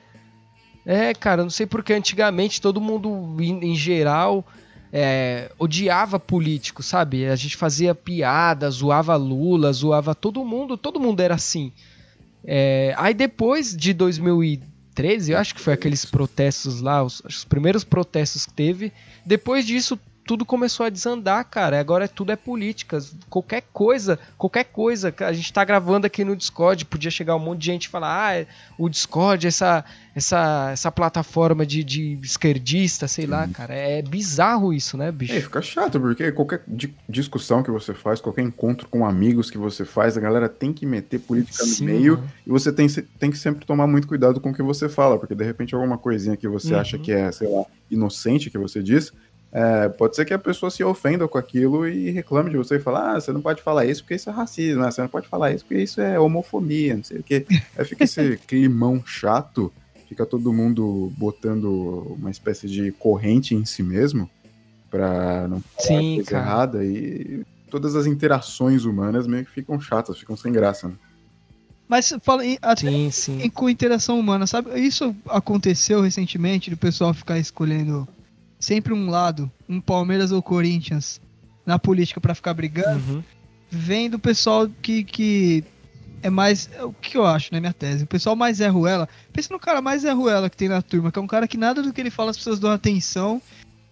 É, 0.86 1.14
cara, 1.14 1.44
não 1.44 1.50
sei 1.50 1.66
porque 1.66 1.94
antigamente 1.94 2.62
todo 2.62 2.80
mundo, 2.82 3.36
em, 3.40 3.72
em 3.72 3.76
geral, 3.76 4.46
é, 4.92 5.52
odiava 5.60 6.18
político, 6.20 6.82
sabe? 6.84 7.26
A 7.26 7.36
gente 7.36 7.58
fazia 7.58 7.94
piada, 7.96 8.70
zoava 8.70 9.16
Lula, 9.18 9.72
zoava 9.74 10.16
todo 10.16 10.44
mundo, 10.46 10.78
todo 10.78 11.00
mundo 11.00 11.20
era 11.22 11.36
assim. 11.36 11.72
É, 12.50 12.94
aí 12.98 13.14
depois 13.14 13.76
de 13.76 13.94
2013, 13.94 15.34
eu 15.34 15.38
acho 15.38 15.54
que 15.54 15.60
foi 15.60 15.74
aqueles 15.74 16.06
protestos 16.06 16.80
lá, 16.80 17.04
os, 17.04 17.22
os 17.26 17.44
primeiros 17.44 17.84
protestos 17.84 18.46
que 18.46 18.54
teve. 18.54 18.94
Depois 19.26 19.66
disso, 19.66 20.00
tudo 20.28 20.46
começou 20.46 20.86
a 20.86 20.90
desandar, 20.90 21.44
cara. 21.46 21.80
Agora 21.80 22.08
tudo 22.08 22.32
é 22.32 22.36
política. 22.36 23.00
Qualquer 23.30 23.64
coisa, 23.74 24.20
qualquer 24.38 24.66
coisa. 24.66 25.14
A 25.22 25.32
gente 25.34 25.52
tá 25.54 25.64
gravando 25.64 26.06
aqui 26.06 26.24
no 26.26 26.36
Discord, 26.36 26.84
podia 26.86 27.10
chegar 27.10 27.36
um 27.36 27.40
monte 27.40 27.60
de 27.62 27.66
gente 27.68 27.86
e 27.86 27.90
falar: 27.90 28.34
ah, 28.42 28.46
o 28.78 28.90
Discord, 28.90 29.48
essa, 29.48 29.86
essa, 30.14 30.70
essa 30.74 30.92
plataforma 30.92 31.66
de, 31.66 31.84
de 31.84 32.20
esquerdista, 32.22 33.08
sei 33.08 33.26
lá, 33.26 33.48
cara. 33.48 33.74
É 33.74 34.02
bizarro 34.02 34.74
isso, 34.74 34.98
né, 34.98 35.12
bicho? 35.12 35.34
É, 35.34 35.40
fica 35.42 35.62
chato, 35.62 36.00
porque 36.00 36.32
qualquer 36.34 36.62
di- 36.68 36.94
discussão 37.08 37.64
que 37.64 37.72
você 37.72 37.94
faz, 37.94 38.20
qualquer 38.20 38.42
encontro 38.42 38.88
com 38.90 39.06
amigos 39.06 39.50
que 39.50 39.58
você 39.58 39.86
faz, 39.86 40.18
a 40.18 40.22
galera 40.22 40.50
tem 40.50 40.74
que 40.74 40.86
meter 40.86 41.20
política 41.20 41.64
no 41.64 41.70
Sim, 41.74 41.86
meio 41.86 42.18
mano. 42.18 42.30
e 42.46 42.50
você 42.50 42.72
tem, 42.72 42.88
tem 43.20 43.32
que 43.32 43.38
sempre 43.38 43.66
tomar 43.66 43.88
muito 43.88 44.08
cuidado 44.08 44.42
com 44.42 44.50
o 44.50 44.54
que 44.54 44.62
você 44.62 44.90
fala, 44.90 45.18
porque 45.18 45.34
de 45.36 45.44
repente 45.46 45.74
alguma 45.74 45.98
coisinha 45.98 46.36
que 46.36 46.48
você 46.48 46.74
Uhum. 46.74 46.80
acha 46.82 46.98
que 46.98 47.12
é, 47.14 47.32
sei 47.32 47.48
lá, 47.50 47.64
inocente 47.90 48.50
que 48.50 48.58
você 48.58 48.84
diz, 48.84 49.14
é, 49.52 49.88
pode 49.90 50.16
ser 50.16 50.26
que 50.26 50.34
a 50.34 50.40
pessoa 50.40 50.70
se 50.70 50.84
ofenda 50.84 51.28
com 51.28 51.38
aquilo 51.38 51.88
e 51.88 52.12
reclame 52.12 52.50
de 52.50 52.58
você 52.58 52.76
e 52.76 52.80
fale, 52.80 52.98
ah, 52.98 53.20
você 53.20 53.32
não 53.32 53.42
pode 53.42 53.62
falar 53.62 53.86
isso 53.86 54.04
porque 54.04 54.16
isso 54.16 54.30
é 54.30 54.34
racismo, 54.34 54.82
né? 54.84 54.92
você 54.92 55.02
não 55.02 55.08
pode 55.08 55.28
falar 55.28 55.52
isso 55.54 55.66
porque 55.66 55.82
isso 55.82 56.02
é 56.02 56.20
homofobia, 56.20 56.96
não 56.98 57.04
sei 57.04 57.20
o 57.20 57.24
quê. 57.24 57.46
Aí 57.78 57.86
fica 57.86 58.04
esse 58.04 58.38
climão 58.48 59.02
chato, 59.06 59.72
fica 60.08 60.26
todo 60.26 60.52
mundo 60.54 61.12
botando 61.18 62.16
uma 62.20 62.30
espécie 62.30 62.68
de 62.68 62.92
corrente 62.92 63.56
em 63.56 63.66
si 63.66 63.82
mesmo 63.84 64.30
pra 64.92 65.48
não 65.48 65.62
falar 65.62 66.00
Sim, 66.00 66.16
coisa 66.16 66.32
cara. 66.32 66.44
errada 66.46 66.86
e 66.86 67.44
todas 67.70 67.96
as 67.96 68.06
interações 68.06 68.86
humanas 68.86 69.28
meio 69.28 69.46
que 69.46 69.52
ficam 69.52 69.80
chatas, 69.80 70.18
ficam 70.20 70.38
sem 70.38 70.52
graça. 70.52 70.88
Né? 70.88 70.94
Mas 71.90 72.14
fala 72.22 72.46
em- 72.46 72.58
até 72.62 72.90
Sim, 72.90 73.12
sim. 73.12 73.42
em- 73.42 73.50
com 73.50 73.70
interação 73.70 74.20
humana, 74.20 74.46
sabe? 74.46 74.78
Isso 74.80 75.16
aconteceu 75.28 76.02
recentemente, 76.02 76.70
do 76.70 76.78
pessoal 76.78 77.14
ficar 77.14 77.40
escolhendo 77.40 78.06
sempre 78.60 78.94
um 78.94 79.10
lado, 79.10 79.52
um 79.68 79.80
Palmeiras 79.80 80.32
ou 80.32 80.42
Corinthians, 80.42 81.22
na 81.66 81.78
política 81.78 82.22
pra 82.22 82.36
ficar 82.36 82.54
brigando. 82.54 83.16
Uhum. 83.16 83.24
vem 83.70 84.10
do 84.10 84.18
pessoal 84.18 84.70
que, 84.82 85.04
que 85.04 85.64
é 86.22 86.30
mais. 86.30 86.70
é 86.74 86.84
O 86.84 86.94
que 86.94 87.18
eu 87.18 87.26
acho, 87.26 87.54
na 87.54 87.60
minha 87.60 87.74
tese? 87.74 88.04
O 88.04 88.08
pessoal 88.08 88.36
mais 88.36 88.62
é 88.62 88.68
ruela. 88.68 89.08
Pensa 89.32 89.54
no 89.54 89.60
cara 89.60 89.82
mais 89.82 90.06
é 90.06 90.12
ruela 90.12 90.50
que 90.50 90.58
tem 90.58 90.70
na 90.70 90.82
turma, 90.82 91.12
que 91.12 91.20
é 91.20 91.22
um 91.22 91.28
cara 91.28 91.48
que 91.48 91.58
nada 91.58 91.82
do 91.82 91.94
que 91.94 92.02
ele 92.02 92.10
fala 92.10 92.32
as 92.32 92.38
pessoas 92.38 92.60
dão 92.60 92.72
atenção. 92.72 93.42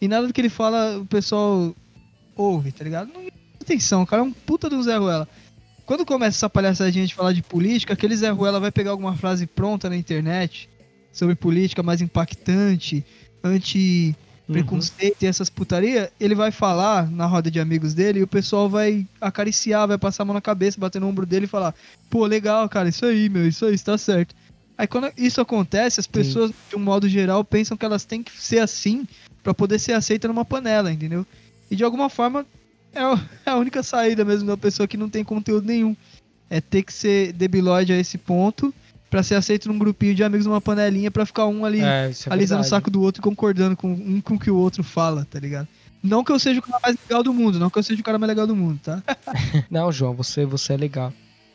E 0.02 0.08
nada 0.08 0.28
do 0.28 0.34
que 0.34 0.42
ele 0.42 0.50
fala 0.50 1.00
o 1.00 1.06
pessoal 1.06 1.74
ouve, 2.36 2.72
tá 2.72 2.84
ligado? 2.84 3.12
Não 3.14 3.24
dá 3.24 3.32
atenção, 3.62 4.04
o 4.04 4.06
cara 4.06 4.22
é 4.22 4.26
um 4.26 4.32
puta 4.32 4.70
de 4.70 4.76
um 4.76 4.84
Zé 4.84 4.98
Ruela. 4.98 5.28
Quando 5.86 6.06
começa 6.06 6.38
essa 6.38 6.50
palhaçadinha 6.50 7.06
de 7.06 7.14
falar 7.14 7.32
de 7.32 7.42
política, 7.42 7.94
aquele 7.94 8.16
Zé 8.16 8.30
Ruela 8.30 8.60
vai 8.60 8.72
pegar 8.72 8.92
alguma 8.92 9.16
frase 9.16 9.46
pronta 9.46 9.90
na 9.90 9.96
internet 9.96 10.70
sobre 11.12 11.36
política 11.36 11.82
mais 11.82 12.02
impactante, 12.02 13.06
anti 13.44 14.16
Uhum. 14.48 14.54
preconceito 14.54 15.24
e 15.24 15.26
essas 15.26 15.50
putaria, 15.50 16.12
ele 16.20 16.36
vai 16.36 16.52
falar 16.52 17.10
na 17.10 17.26
roda 17.26 17.50
de 17.50 17.60
amigos 17.60 17.96
dele 17.96 18.20
e 18.20 18.24
o 18.24 18.28
pessoal 18.28 18.70
vai 18.70 19.08
acariciar, 19.20 19.88
vai 19.88 19.98
passar 19.98 20.22
a 20.22 20.26
mão 20.26 20.36
na 20.36 20.42
cabeça, 20.42 20.80
bater 20.80 21.02
no 21.02 21.08
ombro 21.08 21.26
dele 21.26 21.46
e 21.46 21.50
falar: 21.50 21.74
pô, 22.10 22.26
legal, 22.26 22.70
cara, 22.70 22.90
isso 22.90 23.06
aí, 23.06 23.28
meu, 23.28 23.48
isso 23.48 23.66
aí, 23.66 23.74
está 23.74 23.98
certo. 23.98 24.36
Aí 24.78 24.86
quando 24.86 25.12
isso 25.18 25.42
acontece, 25.42 26.00
as 26.00 26.08
pessoas, 26.08 26.52
de 26.70 26.76
um 26.76 26.80
modo 26.80 27.08
geral, 27.08 27.44
pensam 27.44 27.78
que 27.78 27.86
elas 27.86 28.06
têm 28.06 28.22
que 28.22 28.32
ser 28.32 28.60
assim 28.60 29.08
pra 29.42 29.54
poder 29.54 29.80
ser 29.80 29.94
aceita 29.94 30.28
numa 30.28 30.46
panela, 30.46 30.92
entendeu? 30.92 31.26
E 31.72 31.76
de 31.76 31.84
alguma 31.84 32.10
forma 32.10 32.46
é 32.94 33.02
é 33.46 33.50
a 33.50 33.56
única 33.56 33.82
saída 33.82 34.24
mesmo 34.24 34.48
da 34.48 34.58
pessoa 34.58 34.88
que 34.88 34.98
não 34.98 35.10
tem 35.10 35.24
conteúdo 35.24 35.66
nenhum. 35.66 35.96
É 36.50 36.62
ter 36.62 36.84
que 36.84 36.94
ser 36.94 37.34
debilóide 37.34 37.92
a 37.92 37.98
esse 37.98 38.18
ponto 38.18 38.74
pra 39.16 39.24
ser 39.24 39.36
aceito 39.36 39.70
num 39.70 39.80
grupinho 39.80 40.14
de 40.14 40.26
amigos 40.26 40.46
numa 40.46 40.60
panelinha 40.60 41.10
pra 41.10 41.26
ficar 41.26 41.46
um 41.46 41.64
ali 41.64 41.80
É, 41.80 42.12
é 42.12 42.14
alisando 42.30 42.60
o 42.60 42.66
saco 42.66 42.92
do 42.92 43.02
outro 43.02 43.22
e 43.22 43.24
concordando 43.24 43.78
com 43.78 43.88
um 43.88 44.20
com 44.20 44.36
o 44.36 44.40
que 44.40 44.52
o 44.52 44.58
outro 44.58 44.84
fala, 44.84 45.26
tá 45.32 45.40
ligado? 45.40 45.70
Não 46.04 46.22
que 46.22 46.34
eu 46.34 46.38
seja 46.38 46.60
o 46.60 46.62
cara 46.62 46.80
mais 46.84 46.98
legal 47.08 47.24
do 47.24 47.34
mundo, 47.34 47.58
não 47.58 47.70
que 47.70 47.80
eu 47.80 47.84
seja 47.84 48.02
o 48.02 48.04
cara 48.04 48.20
mais 48.20 48.28
legal 48.28 48.46
do 48.46 48.54
mundo, 48.54 48.78
tá? 48.84 49.02
Não, 49.72 49.90
João, 49.90 50.14
você, 50.14 50.46
você 50.46 50.74
é 50.74 50.78
legal. 50.78 51.14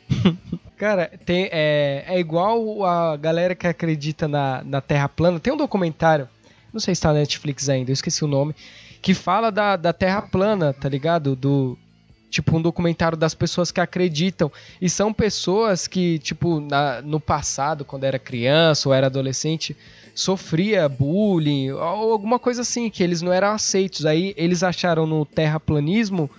Cara, 0.75 1.11
tem, 1.23 1.47
é, 1.51 2.03
é 2.07 2.19
igual 2.19 2.83
a 2.83 3.15
galera 3.15 3.53
que 3.53 3.67
acredita 3.67 4.27
na, 4.27 4.63
na 4.65 4.81
Terra 4.81 5.07
plana. 5.07 5.39
Tem 5.39 5.53
um 5.53 5.57
documentário, 5.57 6.27
não 6.73 6.79
sei 6.79 6.95
se 6.95 7.01
tá 7.01 7.09
na 7.09 7.19
Netflix 7.19 7.69
ainda, 7.69 7.91
eu 7.91 7.93
esqueci 7.93 8.25
o 8.25 8.27
nome, 8.27 8.55
que 9.01 9.13
fala 9.13 9.51
da, 9.51 9.75
da 9.75 9.93
Terra 9.93 10.23
plana, 10.23 10.73
tá 10.73 10.89
ligado? 10.89 11.35
Do. 11.35 11.77
Tipo, 12.31 12.57
um 12.57 12.61
documentário 12.61 13.15
das 13.17 13.35
pessoas 13.35 13.71
que 13.71 13.79
acreditam. 13.79 14.51
E 14.81 14.89
são 14.89 15.13
pessoas 15.13 15.85
que, 15.85 16.17
tipo, 16.17 16.59
na- 16.61 17.01
no 17.01 17.19
passado, 17.19 17.85
quando 17.85 18.05
era 18.05 18.17
criança 18.17 18.89
ou 18.89 18.95
era 18.95 19.05
adolescente, 19.07 19.75
sofria 20.15 20.89
bullying 20.89 21.71
ou 21.71 21.81
alguma 22.13 22.39
coisa 22.39 22.61
assim, 22.61 22.89
que 22.89 23.03
eles 23.03 23.21
não 23.21 23.31
eram 23.33 23.49
aceitos. 23.51 24.05
Aí 24.05 24.33
eles 24.37 24.63
acharam 24.63 25.05
no 25.05 25.25
terraplanismo 25.25 26.29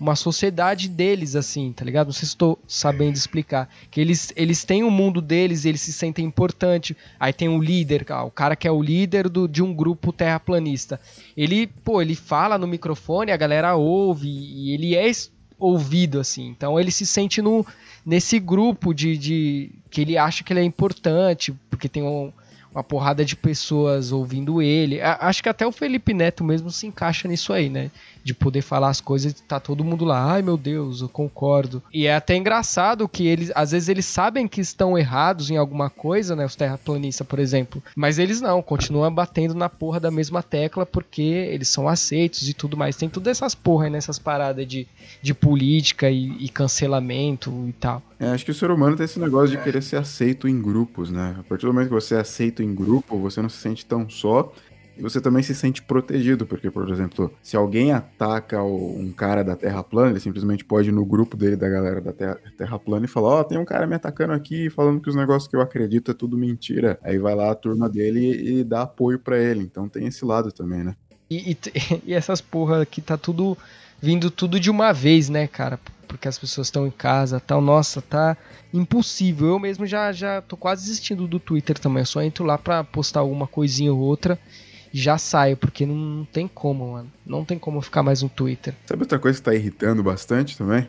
uma 0.00 0.14
sociedade 0.14 0.88
deles, 0.88 1.34
assim, 1.34 1.72
tá 1.72 1.84
ligado? 1.84 2.06
Não 2.06 2.12
sei 2.12 2.26
se 2.26 2.32
estou 2.34 2.58
sabendo 2.66 3.16
explicar. 3.16 3.68
Que 3.90 4.00
eles, 4.00 4.32
eles 4.36 4.64
têm 4.64 4.84
o 4.84 4.90
mundo 4.90 5.20
deles, 5.20 5.64
eles 5.64 5.80
se 5.80 5.92
sentem 5.92 6.24
importante. 6.24 6.96
Aí 7.18 7.32
tem 7.32 7.48
um 7.48 7.60
líder, 7.60 8.06
ah, 8.10 8.24
o 8.24 8.30
cara 8.30 8.56
que 8.56 8.68
é 8.68 8.70
o 8.70 8.82
líder 8.82 9.28
do, 9.28 9.48
de 9.48 9.62
um 9.62 9.74
grupo 9.74 10.12
terraplanista. 10.12 11.00
Ele, 11.36 11.66
pô, 11.66 12.00
ele 12.00 12.14
fala 12.14 12.56
no 12.56 12.66
microfone, 12.66 13.32
a 13.32 13.36
galera 13.36 13.74
ouve, 13.74 14.28
e 14.28 14.72
ele 14.72 14.94
é 14.94 15.10
ouvido, 15.58 16.20
assim. 16.20 16.48
Então 16.48 16.78
ele 16.78 16.90
se 16.90 17.04
sente 17.04 17.42
no, 17.42 17.66
nesse 18.06 18.38
grupo 18.38 18.94
de, 18.94 19.16
de. 19.18 19.70
que 19.90 20.00
ele 20.00 20.16
acha 20.16 20.44
que 20.44 20.52
ele 20.52 20.60
é 20.60 20.64
importante, 20.64 21.52
porque 21.68 21.88
tem 21.88 22.02
um, 22.02 22.32
uma 22.70 22.84
porrada 22.84 23.24
de 23.24 23.34
pessoas 23.34 24.12
ouvindo 24.12 24.62
ele. 24.62 25.00
Acho 25.00 25.42
que 25.42 25.48
até 25.48 25.66
o 25.66 25.72
Felipe 25.72 26.14
Neto 26.14 26.44
mesmo 26.44 26.70
se 26.70 26.86
encaixa 26.86 27.26
nisso 27.26 27.52
aí, 27.52 27.68
né? 27.68 27.90
De 28.24 28.34
poder 28.34 28.62
falar 28.62 28.88
as 28.88 29.00
coisas 29.00 29.32
e 29.32 29.42
tá 29.42 29.58
todo 29.58 29.84
mundo 29.84 30.04
lá, 30.04 30.32
ai 30.32 30.42
meu 30.42 30.56
Deus, 30.56 31.00
eu 31.00 31.08
concordo. 31.08 31.82
E 31.92 32.06
é 32.06 32.14
até 32.14 32.36
engraçado 32.36 33.08
que 33.08 33.26
eles, 33.26 33.50
às 33.54 33.72
vezes 33.72 33.88
eles 33.88 34.06
sabem 34.06 34.46
que 34.46 34.60
estão 34.60 34.98
errados 34.98 35.50
em 35.50 35.56
alguma 35.56 35.88
coisa, 35.88 36.36
né? 36.36 36.44
Os 36.44 36.56
terraplanistas, 36.56 37.26
por 37.26 37.38
exemplo. 37.38 37.82
Mas 37.96 38.18
eles 38.18 38.40
não, 38.40 38.62
continuam 38.62 39.12
batendo 39.12 39.54
na 39.54 39.68
porra 39.68 40.00
da 40.00 40.10
mesma 40.10 40.42
tecla 40.42 40.84
porque 40.84 41.22
eles 41.22 41.68
são 41.68 41.88
aceitos 41.88 42.48
e 42.48 42.54
tudo 42.54 42.76
mais. 42.76 42.96
Tem 42.96 43.08
todas 43.08 43.30
essas 43.30 43.54
porra 43.54 43.88
nessas 43.88 44.18
paradas 44.18 44.66
de, 44.66 44.86
de 45.22 45.34
política 45.34 46.10
e, 46.10 46.44
e 46.44 46.48
cancelamento 46.48 47.50
e 47.68 47.72
tal. 47.72 48.02
É, 48.20 48.26
acho 48.30 48.44
que 48.44 48.50
o 48.50 48.54
ser 48.54 48.70
humano 48.70 48.96
tem 48.96 49.04
esse 49.04 49.20
negócio 49.20 49.56
de 49.56 49.62
querer 49.62 49.82
ser 49.82 49.96
aceito 49.96 50.48
em 50.48 50.60
grupos, 50.60 51.10
né? 51.10 51.36
A 51.38 51.42
partir 51.44 51.66
do 51.66 51.72
momento 51.72 51.88
que 51.88 51.94
você 51.94 52.16
é 52.16 52.20
aceito 52.20 52.62
em 52.62 52.74
grupo, 52.74 53.16
você 53.16 53.40
não 53.40 53.48
se 53.48 53.58
sente 53.58 53.86
tão 53.86 54.10
só 54.10 54.52
e 54.98 55.02
você 55.02 55.20
também 55.20 55.44
se 55.44 55.54
sente 55.54 55.80
protegido, 55.80 56.44
porque, 56.44 56.70
por 56.70 56.90
exemplo, 56.90 57.32
se 57.40 57.56
alguém 57.56 57.92
ataca 57.92 58.60
um 58.62 59.12
cara 59.12 59.44
da 59.44 59.54
Terra 59.54 59.82
plana, 59.84 60.10
ele 60.10 60.18
simplesmente 60.20 60.64
pode 60.64 60.88
ir 60.88 60.92
no 60.92 61.04
grupo 61.04 61.36
dele, 61.36 61.54
da 61.54 61.68
galera 61.68 62.00
da 62.00 62.12
Terra, 62.12 62.36
terra 62.56 62.78
plana, 62.80 63.04
e 63.04 63.08
falar: 63.08 63.28
Ó, 63.28 63.40
oh, 63.40 63.44
tem 63.44 63.56
um 63.58 63.64
cara 63.64 63.86
me 63.86 63.94
atacando 63.94 64.32
aqui, 64.32 64.68
falando 64.68 65.00
que 65.00 65.08
os 65.08 65.14
negócios 65.14 65.48
que 65.48 65.54
eu 65.54 65.60
acredito 65.60 66.10
é 66.10 66.14
tudo 66.14 66.36
mentira. 66.36 66.98
Aí 67.02 67.16
vai 67.16 67.34
lá 67.34 67.52
a 67.52 67.54
turma 67.54 67.88
dele 67.88 68.20
e, 68.20 68.58
e 68.58 68.64
dá 68.64 68.82
apoio 68.82 69.20
para 69.20 69.38
ele. 69.38 69.60
Então 69.60 69.88
tem 69.88 70.06
esse 70.08 70.24
lado 70.24 70.50
também, 70.50 70.82
né? 70.82 70.96
E, 71.30 71.52
e, 71.52 71.56
e 72.10 72.12
essas 72.12 72.40
porra 72.40 72.84
que 72.84 73.00
tá 73.00 73.16
tudo 73.16 73.56
vindo 74.02 74.32
tudo 74.32 74.58
de 74.58 74.68
uma 74.68 74.92
vez, 74.92 75.28
né, 75.28 75.46
cara? 75.46 75.78
Porque 76.08 76.26
as 76.26 76.38
pessoas 76.38 76.66
estão 76.66 76.88
em 76.88 76.90
casa 76.90 77.38
tal. 77.38 77.60
Nossa, 77.60 78.02
tá 78.02 78.36
impossível. 78.74 79.46
Eu 79.46 79.58
mesmo 79.60 79.86
já, 79.86 80.10
já 80.10 80.42
tô 80.42 80.56
quase 80.56 80.82
desistindo 80.82 81.28
do 81.28 81.38
Twitter 81.38 81.78
também. 81.78 82.02
Eu 82.02 82.06
só 82.06 82.20
entro 82.20 82.44
lá 82.44 82.58
pra 82.58 82.82
postar 82.82 83.20
alguma 83.20 83.46
coisinha 83.46 83.92
ou 83.92 84.00
outra 84.00 84.36
já 84.92 85.18
saio, 85.18 85.56
porque 85.56 85.84
não, 85.86 85.94
não 85.94 86.24
tem 86.24 86.48
como, 86.48 86.92
mano. 86.92 87.12
Não 87.24 87.44
tem 87.44 87.58
como 87.58 87.80
ficar 87.80 88.02
mais 88.02 88.22
no 88.22 88.28
Twitter. 88.28 88.74
Sabe 88.86 89.02
outra 89.02 89.18
coisa 89.18 89.38
que 89.38 89.44
tá 89.44 89.54
irritando 89.54 90.02
bastante 90.02 90.56
também? 90.56 90.86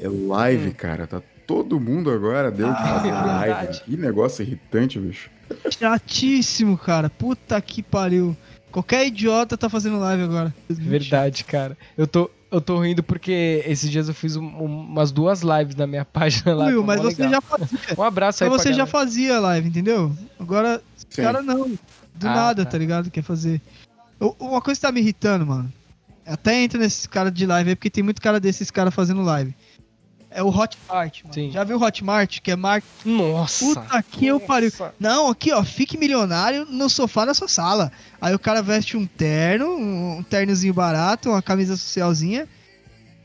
É 0.00 0.08
live, 0.08 0.68
hum. 0.68 0.74
cara. 0.76 1.06
Tá 1.06 1.22
todo 1.46 1.78
mundo 1.78 2.10
agora 2.10 2.50
deu 2.50 2.68
ah, 2.68 2.72
de 2.72 2.82
fazer 2.82 3.08
é 3.08 3.12
live. 3.12 3.80
Que 3.80 3.96
negócio 3.96 4.42
irritante, 4.42 4.98
bicho. 4.98 5.30
Chatíssimo, 5.70 6.76
cara. 6.78 7.10
Puta 7.10 7.60
que 7.60 7.82
pariu. 7.82 8.36
Qualquer 8.72 9.06
idiota 9.06 9.56
tá 9.56 9.68
fazendo 9.68 10.00
live 10.00 10.24
agora. 10.24 10.54
Verdade, 10.68 11.44
cara. 11.44 11.78
Eu 11.96 12.08
tô, 12.08 12.28
eu 12.50 12.60
tô 12.60 12.80
rindo 12.80 13.02
porque 13.04 13.62
esses 13.66 13.88
dias 13.88 14.08
eu 14.08 14.14
fiz 14.14 14.34
um, 14.34 14.46
umas 14.46 15.12
duas 15.12 15.42
lives 15.42 15.76
na 15.76 15.86
minha 15.86 16.04
página 16.06 16.54
lá. 16.54 16.66
Will, 16.66 16.82
mas 16.82 17.00
você 17.00 17.22
legal. 17.22 17.40
já 17.40 17.40
fazia. 17.40 17.78
Um 17.96 18.02
abraço 18.02 18.42
aí 18.42 18.50
Mas 18.50 18.62
você 18.62 18.72
já 18.72 18.86
fazia 18.86 19.38
live, 19.38 19.68
entendeu? 19.68 20.10
Agora, 20.40 20.82
Sim. 21.08 21.22
cara 21.22 21.40
não. 21.40 21.70
Do 22.14 22.28
ah, 22.28 22.34
nada, 22.34 22.64
tá. 22.64 22.72
tá. 22.72 22.78
ligado? 22.78 23.10
Quer 23.10 23.22
fazer. 23.22 23.60
Uma 24.38 24.60
coisa 24.60 24.78
que 24.78 24.86
tá 24.86 24.92
me 24.92 25.00
irritando, 25.00 25.46
mano. 25.46 25.72
Até 26.26 26.62
entra 26.62 26.78
nesses 26.78 27.06
caras 27.06 27.32
de 27.32 27.44
live 27.44 27.70
aí, 27.70 27.76
porque 27.76 27.90
tem 27.90 28.02
muito 28.02 28.22
cara 28.22 28.40
desses 28.40 28.70
caras 28.70 28.94
fazendo 28.94 29.22
live 29.22 29.54
é 30.34 30.42
o 30.42 30.48
Hotmart, 30.48 31.22
mano. 31.22 31.32
Sim. 31.32 31.50
Já 31.50 31.62
viu 31.62 31.78
o 31.78 31.82
Hotmart, 31.82 32.40
que 32.40 32.50
é 32.50 32.56
marketing? 32.56 33.16
Nossa! 33.16 33.64
Puta 33.64 34.02
que 34.02 34.26
eu 34.26 34.40
pariu. 34.40 34.70
Não, 34.98 35.28
aqui, 35.28 35.52
ó, 35.52 35.62
fique 35.62 35.96
milionário 35.96 36.66
no 36.68 36.90
sofá 36.90 37.24
da 37.24 37.32
sua 37.32 37.46
sala. 37.46 37.90
Aí 38.20 38.34
o 38.34 38.38
cara 38.38 38.60
veste 38.60 38.96
um 38.96 39.06
terno, 39.06 39.76
um 39.76 40.22
ternozinho 40.24 40.74
barato, 40.74 41.30
uma 41.30 41.40
camisa 41.40 41.76
socialzinha 41.76 42.48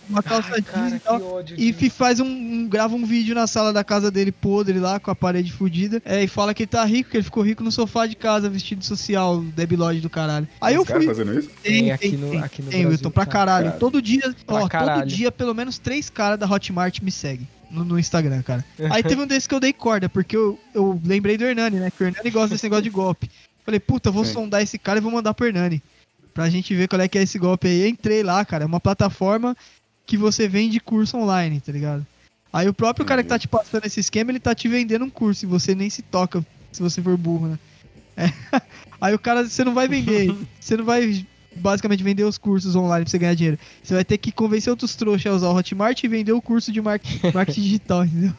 uma 0.10 0.24
calça 0.24 0.50
Ai, 0.54 0.62
jeans 0.62 0.94
e 0.94 1.00
tal. 1.00 1.44
E 1.58 1.90
faz 1.90 2.20
um, 2.20 2.26
um, 2.26 2.68
grava 2.68 2.96
um 2.96 3.06
vídeo 3.06 3.36
na 3.36 3.46
sala 3.46 3.72
da 3.72 3.84
casa 3.84 4.10
dele 4.10 4.32
podre 4.32 4.80
lá, 4.80 5.00
com 5.00 5.12
a 5.12 5.16
parede 5.16 5.52
fodida. 5.52 6.02
É, 6.04 6.24
e 6.24 6.28
fala 6.28 6.54
que 6.54 6.64
ele 6.64 6.68
tá 6.68 6.84
rico, 6.84 7.12
que 7.12 7.18
ele 7.18 7.24
ficou 7.24 7.44
rico 7.44 7.64
no 7.64 7.72
sofá 7.72 8.08
de 8.08 8.16
casa, 8.16 8.50
vestido 8.50 8.84
social, 8.84 9.42
debilóide 9.42 10.02
do 10.02 10.10
caralho. 10.10 10.48
Aí 10.60 10.76
eu 10.76 10.84
fui. 10.84 11.06
fazendo 11.06 11.38
isso? 11.38 11.50
Tem, 11.62 11.84
tem, 11.84 11.92
aqui 11.92 12.18
no, 12.18 12.32
tem, 12.32 12.42
aqui 12.42 12.62
no 12.62 12.70
tem, 12.70 12.82
Brasil, 12.82 12.90
Wilton, 12.90 13.12
pra 13.12 13.26
tá. 13.26 13.32
caralho. 13.32 13.68
Cara. 13.68 13.80
Todo 13.80 14.02
dia, 14.02 14.36
pra 14.46 14.56
ó, 14.56 14.68
caralho. 14.68 15.02
todo 15.02 15.10
dia, 15.10 15.32
pelo 15.32 15.54
menos 15.54 15.78
três 15.78 16.10
caras 16.10 16.40
da 16.40 16.50
Hotmart 16.50 17.00
me 17.02 17.12
seguem. 17.12 17.48
No, 17.70 17.86
no, 17.86 18.00
Instagram, 18.00 18.42
cara. 18.42 18.66
Aí 18.90 19.04
teve 19.04 19.22
um 19.22 19.28
desses 19.28 19.46
que 19.46 19.54
eu 19.54 19.60
dei 19.60 19.72
corda, 19.72 20.10
porque 20.10 20.36
eu, 20.36 20.60
eu 20.74 21.00
lembrei 21.06 21.38
do 21.38 21.46
Hernani, 21.46 21.78
né? 21.78 21.92
Que 21.92 22.04
o 22.04 22.08
Hernani 22.08 22.32
gosta 22.32 22.50
desse 22.50 22.64
negócio 22.64 22.84
de 22.84 22.90
golpe. 22.90 23.30
Falei, 23.64 23.80
puta, 23.80 24.10
vou 24.10 24.26
Sim. 24.26 24.34
sondar 24.34 24.64
esse 24.64 24.80
cara 24.80 24.98
e 24.98 25.02
vou 25.02 25.12
mandar 25.12 25.36
pro 25.36 25.46
Hernani. 25.46 25.80
Pra 26.34 26.50
gente 26.50 26.74
ver 26.74 26.88
qual 26.88 27.00
é 27.00 27.08
que 27.08 27.20
é 27.20 27.22
esse 27.22 27.38
golpe 27.38 27.68
aí. 27.68 27.88
Entrei 27.88 28.24
lá, 28.24 28.44
cara. 28.44 28.64
É 28.64 28.68
uma 28.68 28.80
plataforma 28.80 29.56
que 30.10 30.18
você 30.18 30.48
vende 30.48 30.80
curso 30.80 31.16
online, 31.18 31.62
tá 31.62 31.72
ligado? 31.72 32.04
Aí 32.52 32.68
o 32.68 32.74
próprio 32.74 33.06
cara 33.06 33.22
que 33.22 33.30
tá 33.30 33.38
te 33.38 33.48
passando 33.48 33.86
esse 33.86 34.00
esquema, 34.00 34.32
ele 34.32 34.40
tá 34.40 34.56
te 34.56 34.68
vendendo 34.68 35.06
um 35.06 35.10
curso 35.10 35.46
e 35.46 35.48
você 35.48 35.76
nem 35.76 35.88
se 35.88 36.02
toca 36.02 36.44
se 36.72 36.82
você 36.82 37.00
for 37.00 37.16
burro, 37.16 37.50
né? 37.50 37.60
É. 38.18 38.60
Aí 39.00 39.14
o 39.14 39.20
cara, 39.20 39.48
você 39.48 39.64
não 39.64 39.76
vai 39.76 39.88
vender, 39.88 40.36
você 40.60 40.76
não 40.76 40.84
vai 40.84 41.24
basicamente 41.56 42.02
vender 42.02 42.24
os 42.24 42.40
cursos 42.40 42.76
online 42.76 43.06
pra 43.06 43.12
você 43.12 43.20
ganhar 43.20 43.36
dinheiro. 43.36 43.60
Você 43.84 43.94
vai 43.94 44.04
ter 44.04 44.18
que 44.18 44.32
convencer 44.32 44.72
outros 44.72 44.96
trouxas 44.96 45.32
a 45.32 45.36
usar 45.36 45.50
o 45.50 45.56
Hotmart 45.56 46.04
e 46.04 46.08
vender 46.08 46.32
o 46.32 46.42
curso 46.42 46.72
de 46.72 46.82
marketing, 46.82 47.30
marketing 47.32 47.62
digital, 47.62 48.04
entendeu? 48.04 48.34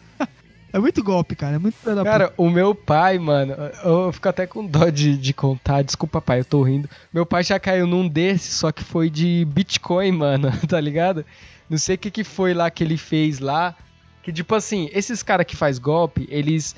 É 0.73 0.79
muito 0.79 1.03
golpe, 1.03 1.35
cara. 1.35 1.57
É 1.57 1.59
muito 1.59 1.77
Cara, 2.05 2.33
o 2.37 2.49
meu 2.49 2.75
pai, 2.75 3.19
mano, 3.19 3.55
eu 3.85 4.13
fico 4.13 4.29
até 4.29 4.47
com 4.47 4.65
dó 4.65 4.89
de, 4.89 5.17
de 5.17 5.33
contar. 5.33 5.83
Desculpa, 5.83 6.21
pai, 6.21 6.41
eu 6.41 6.45
tô 6.45 6.63
rindo. 6.63 6.89
Meu 7.13 7.27
pai 7.27 7.43
já 7.43 7.59
caiu 7.59 7.87
num 7.87 8.09
desses, 8.09 8.55
só 8.55 8.71
que 8.71 8.85
foi 8.85 9.11
de 9.11 9.47
Bitcoin, 9.53 10.13
mano, 10.13 10.53
tá 10.69 10.81
ligado? 10.81 11.25
Não 11.71 11.79
sei 11.79 11.95
o 11.95 11.99
que, 11.99 12.11
que 12.11 12.25
foi 12.25 12.53
lá 12.53 12.69
que 12.69 12.83
ele 12.83 12.97
fez 12.97 13.39
lá. 13.39 13.77
Que 14.25 14.33
tipo 14.33 14.55
assim, 14.57 14.91
esses 14.93 15.23
caras 15.23 15.47
que 15.47 15.55
faz 15.55 15.79
golpe, 15.79 16.27
eles. 16.29 16.75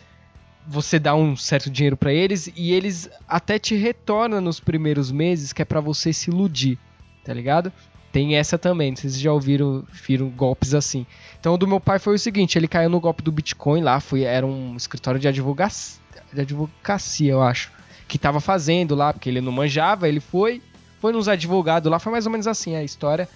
Você 0.65 0.99
dá 0.99 1.13
um 1.13 1.35
certo 1.35 1.69
dinheiro 1.69 1.97
para 1.97 2.13
eles 2.13 2.49
e 2.55 2.73
eles 2.73 3.11
até 3.27 3.59
te 3.59 3.75
retornam 3.75 4.41
nos 4.41 4.61
primeiros 4.61 5.11
meses, 5.11 5.53
que 5.53 5.61
é 5.61 5.65
para 5.65 5.81
você 5.81 6.13
se 6.13 6.31
iludir, 6.31 6.79
tá 7.25 7.35
ligado? 7.35 7.73
Tem 8.13 8.37
essa 8.37 8.57
também, 8.57 8.95
vocês 8.95 9.19
já 9.19 9.33
ouviram, 9.33 9.85
viram 9.91 10.29
golpes 10.29 10.73
assim. 10.73 11.05
Então 11.41 11.55
o 11.55 11.59
do 11.59 11.67
meu 11.67 11.81
pai 11.81 11.99
foi 11.99 12.15
o 12.15 12.19
seguinte, 12.19 12.57
ele 12.57 12.69
caiu 12.69 12.89
no 12.89 13.01
golpe 13.01 13.25
do 13.25 13.33
Bitcoin 13.33 13.83
lá, 13.83 13.99
foi, 13.99 14.23
era 14.23 14.47
um 14.47 14.77
escritório 14.77 15.19
de 15.19 15.27
advocacia, 15.27 16.01
de 16.33 16.41
advocacia, 16.43 17.33
eu 17.33 17.43
acho, 17.43 17.73
que 18.07 18.17
tava 18.17 18.39
fazendo 18.39 18.95
lá, 18.95 19.13
porque 19.13 19.29
ele 19.29 19.41
não 19.41 19.51
manjava, 19.51 20.09
ele 20.09 20.21
foi, 20.21 20.63
foi 21.01 21.13
nos 21.13 21.27
advogados 21.27 21.91
lá, 21.91 21.99
foi 21.99 22.13
mais 22.13 22.25
ou 22.25 22.31
menos 22.31 22.47
assim 22.47 22.77
a 22.77 22.85
história. 22.85 23.29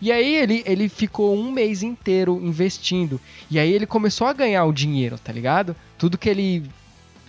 E 0.00 0.12
aí 0.12 0.34
ele, 0.36 0.62
ele 0.66 0.88
ficou 0.88 1.36
um 1.36 1.50
mês 1.50 1.82
inteiro 1.82 2.40
investindo. 2.42 3.20
E 3.50 3.58
aí 3.58 3.72
ele 3.72 3.86
começou 3.86 4.26
a 4.26 4.32
ganhar 4.32 4.64
o 4.64 4.72
dinheiro, 4.72 5.18
tá 5.18 5.32
ligado? 5.32 5.74
Tudo 5.98 6.18
que 6.18 6.28
ele 6.28 6.64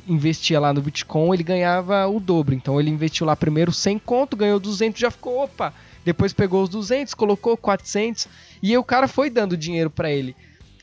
investia 0.08 0.60
lá 0.60 0.74
no 0.74 0.82
Bitcoin, 0.82 1.34
ele 1.34 1.44
ganhava 1.44 2.08
o 2.08 2.20
dobro. 2.20 2.56
Então 2.56 2.80
ele 2.80 2.90
investiu 2.90 3.26
lá 3.26 3.36
primeiro 3.36 3.72
100 3.72 4.00
conto, 4.00 4.38
ganhou 4.38 4.60
200, 4.60 5.00
já 5.00 5.12
ficou, 5.12 5.44
opa. 5.44 5.74
Depois 6.06 6.32
pegou 6.32 6.64
os 6.64 6.70
200, 6.70 7.14
colocou 7.14 7.58
400 7.58 8.28
e 8.64 8.78
o 8.78 8.84
cara 8.84 9.08
foi 9.08 9.30
dando 9.30 9.58
dinheiro 9.58 9.90
para 9.90 10.10
ele. 10.10 10.36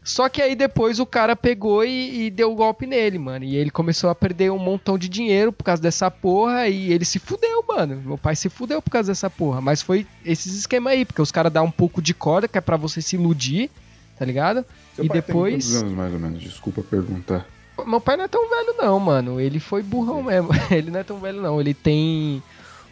Só 0.05 0.29
que 0.29 0.43
aí 0.43 0.55
depois 0.55 1.01
o 1.01 1.07
cara 1.07 1.35
pegou 1.35 1.83
e, 1.83 2.27
e 2.27 2.31
deu 2.31 2.53
o 2.53 2.55
golpe 2.55 2.87
nele, 2.87 3.19
mano. 3.19 3.43
E 3.43 3.57
ele 3.57 3.71
começou 3.71 4.11
a 4.11 4.15
perder 4.15 4.53
um 4.53 4.59
montão 4.59 4.99
de 4.99 5.09
dinheiro 5.09 5.51
por 5.51 5.65
causa 5.65 5.81
dessa 5.81 6.11
porra. 6.11 6.69
E 6.69 6.93
ele 6.93 7.07
se 7.07 7.19
fudeu, 7.19 7.65
mano. 7.67 8.03
Meu 8.05 8.19
pai 8.19 8.37
se 8.37 8.51
fudeu 8.51 8.83
por 8.83 8.91
causa 8.91 9.11
dessa 9.11 9.31
porra. 9.31 9.63
Mas 9.63 9.81
foi 9.81 10.07
esses 10.23 10.55
esquema 10.55 10.91
aí, 10.91 11.07
porque 11.07 11.23
os 11.23 11.33
caras 11.33 11.51
dão 11.51 11.65
um 11.65 11.71
pouco 11.71 12.03
de 12.03 12.13
corda, 12.13 12.47
que 12.47 12.59
é 12.59 12.61
pra 12.61 12.77
você 12.77 13.01
se 13.01 13.17
iludir, 13.17 13.71
tá 14.19 14.27
ligado? 14.27 14.63
Seu 14.95 15.07
e 15.07 15.09
pai 15.09 15.23
depois. 15.23 15.71
Tem 15.71 15.79
anos 15.79 15.93
mais 15.95 16.13
ou 16.13 16.21
menos? 16.21 16.43
Desculpa 16.43 16.83
perguntar. 16.83 17.47
Meu 17.87 18.01
pai 18.01 18.19
não 18.19 18.25
é 18.25 18.29
tão 18.29 18.49
velho, 18.49 18.75
não, 18.77 19.01
mano. 19.01 19.41
Ele 19.41 19.59
foi 19.59 19.83
burrão 19.83 20.23
mesmo. 20.23 20.51
ele 20.71 20.91
não 20.91 21.01
é 21.01 21.03
tão 21.03 21.19
velho, 21.19 21.41
não. 21.41 21.59
Ele 21.59 21.73
tem 21.73 22.43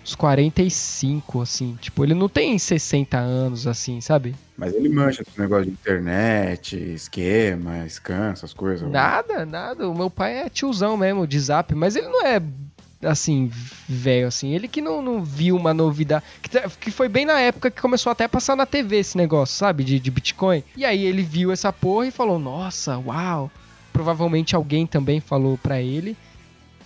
uns 0.02 0.14
45, 0.14 1.40
assim. 1.40 1.78
Tipo, 1.80 2.04
ele 2.04 2.14
não 2.14 2.28
tem 2.28 2.58
60 2.58 3.18
anos, 3.18 3.66
assim, 3.66 4.00
sabe? 4.00 4.34
Mas 4.56 4.74
ele 4.74 4.88
mancha 4.88 5.22
esse 5.22 5.40
negócio 5.40 5.66
de 5.66 5.70
internet, 5.70 6.76
esquema, 6.76 7.88
scan, 7.88 8.32
essas 8.32 8.52
coisas. 8.52 8.90
Nada, 8.90 9.46
nada. 9.46 9.88
O 9.88 9.94
meu 9.94 10.10
pai 10.10 10.38
é 10.38 10.48
tiozão 10.48 10.96
mesmo, 10.96 11.26
de 11.26 11.38
zap, 11.38 11.74
mas 11.74 11.96
ele 11.96 12.08
não 12.08 12.26
é 12.26 12.40
assim, 13.02 13.50
velho, 13.88 14.28
assim. 14.28 14.54
Ele 14.54 14.68
que 14.68 14.80
não, 14.80 15.02
não 15.02 15.22
viu 15.22 15.56
uma 15.56 15.74
novidade. 15.74 16.24
Que, 16.40 16.60
que, 16.78 16.90
foi 16.90 17.08
bem 17.08 17.24
na 17.24 17.40
época 17.40 17.70
que 17.70 17.80
começou 17.80 18.10
até 18.12 18.24
a 18.24 18.28
passar 18.28 18.56
na 18.56 18.66
TV 18.66 18.98
esse 18.98 19.16
negócio, 19.16 19.56
sabe? 19.56 19.84
De, 19.84 19.98
de 19.98 20.10
Bitcoin. 20.10 20.62
E 20.76 20.84
aí 20.84 21.04
ele 21.04 21.22
viu 21.22 21.50
essa 21.52 21.72
porra 21.72 22.06
e 22.06 22.10
falou: 22.10 22.38
Nossa, 22.38 22.98
uau. 22.98 23.50
Provavelmente 23.92 24.56
alguém 24.56 24.86
também 24.86 25.20
falou 25.20 25.58
pra 25.58 25.80
ele. 25.80 26.16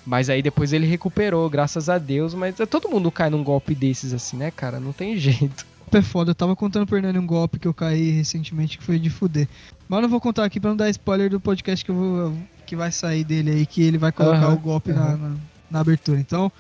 Mas 0.07 0.31
aí 0.31 0.41
depois 0.41 0.73
ele 0.73 0.87
recuperou, 0.87 1.51
graças 1.51 1.89
a 1.89 1.99
Deus. 1.99 2.33
Mas 2.33 2.61
é, 2.61 2.65
todo 2.65 2.89
mundo 2.89 3.11
cai 3.11 3.29
num 3.29 3.43
golpe 3.43 3.75
desses, 3.75 4.13
assim, 4.13 4.37
né, 4.37 4.53
cara? 4.53 4.79
Não 4.79 4.93
tem 4.93 5.17
jeito. 5.19 5.67
É 5.93 6.03
foda, 6.03 6.33
eu 6.33 6.35
tava 6.35 6.55
contando 6.55 6.87
pro 6.87 6.97
Hernani 6.97 7.19
um 7.19 7.27
golpe 7.27 7.59
que 7.59 7.67
eu 7.67 7.73
caí 7.73 8.11
recentemente 8.11 8.77
que 8.77 8.85
foi 8.85 8.99
de 8.99 9.09
fuder. 9.09 9.49
Mas 9.89 9.99
eu 9.99 10.03
não 10.03 10.09
vou 10.09 10.21
contar 10.21 10.45
aqui 10.45 10.61
pra 10.61 10.71
não 10.71 10.77
dar 10.77 10.91
spoiler 10.91 11.31
do 11.31 11.41
podcast 11.41 11.85
que, 11.85 11.91
eu 11.91 11.95
vou, 11.95 12.37
que 12.67 12.77
vai 12.77 12.91
sair 12.91 13.25
dele 13.25 13.51
aí, 13.51 13.67
que 13.67 13.83
ele 13.83 13.97
vai 13.97 14.13
colocar 14.13 14.49
uhum, 14.49 14.55
o 14.55 14.59
golpe 14.59 14.91
uhum. 14.91 14.97
na, 14.97 15.17
na, 15.17 15.37
na, 15.71 15.81
abertura. 15.81 16.19
Então, 16.19 16.51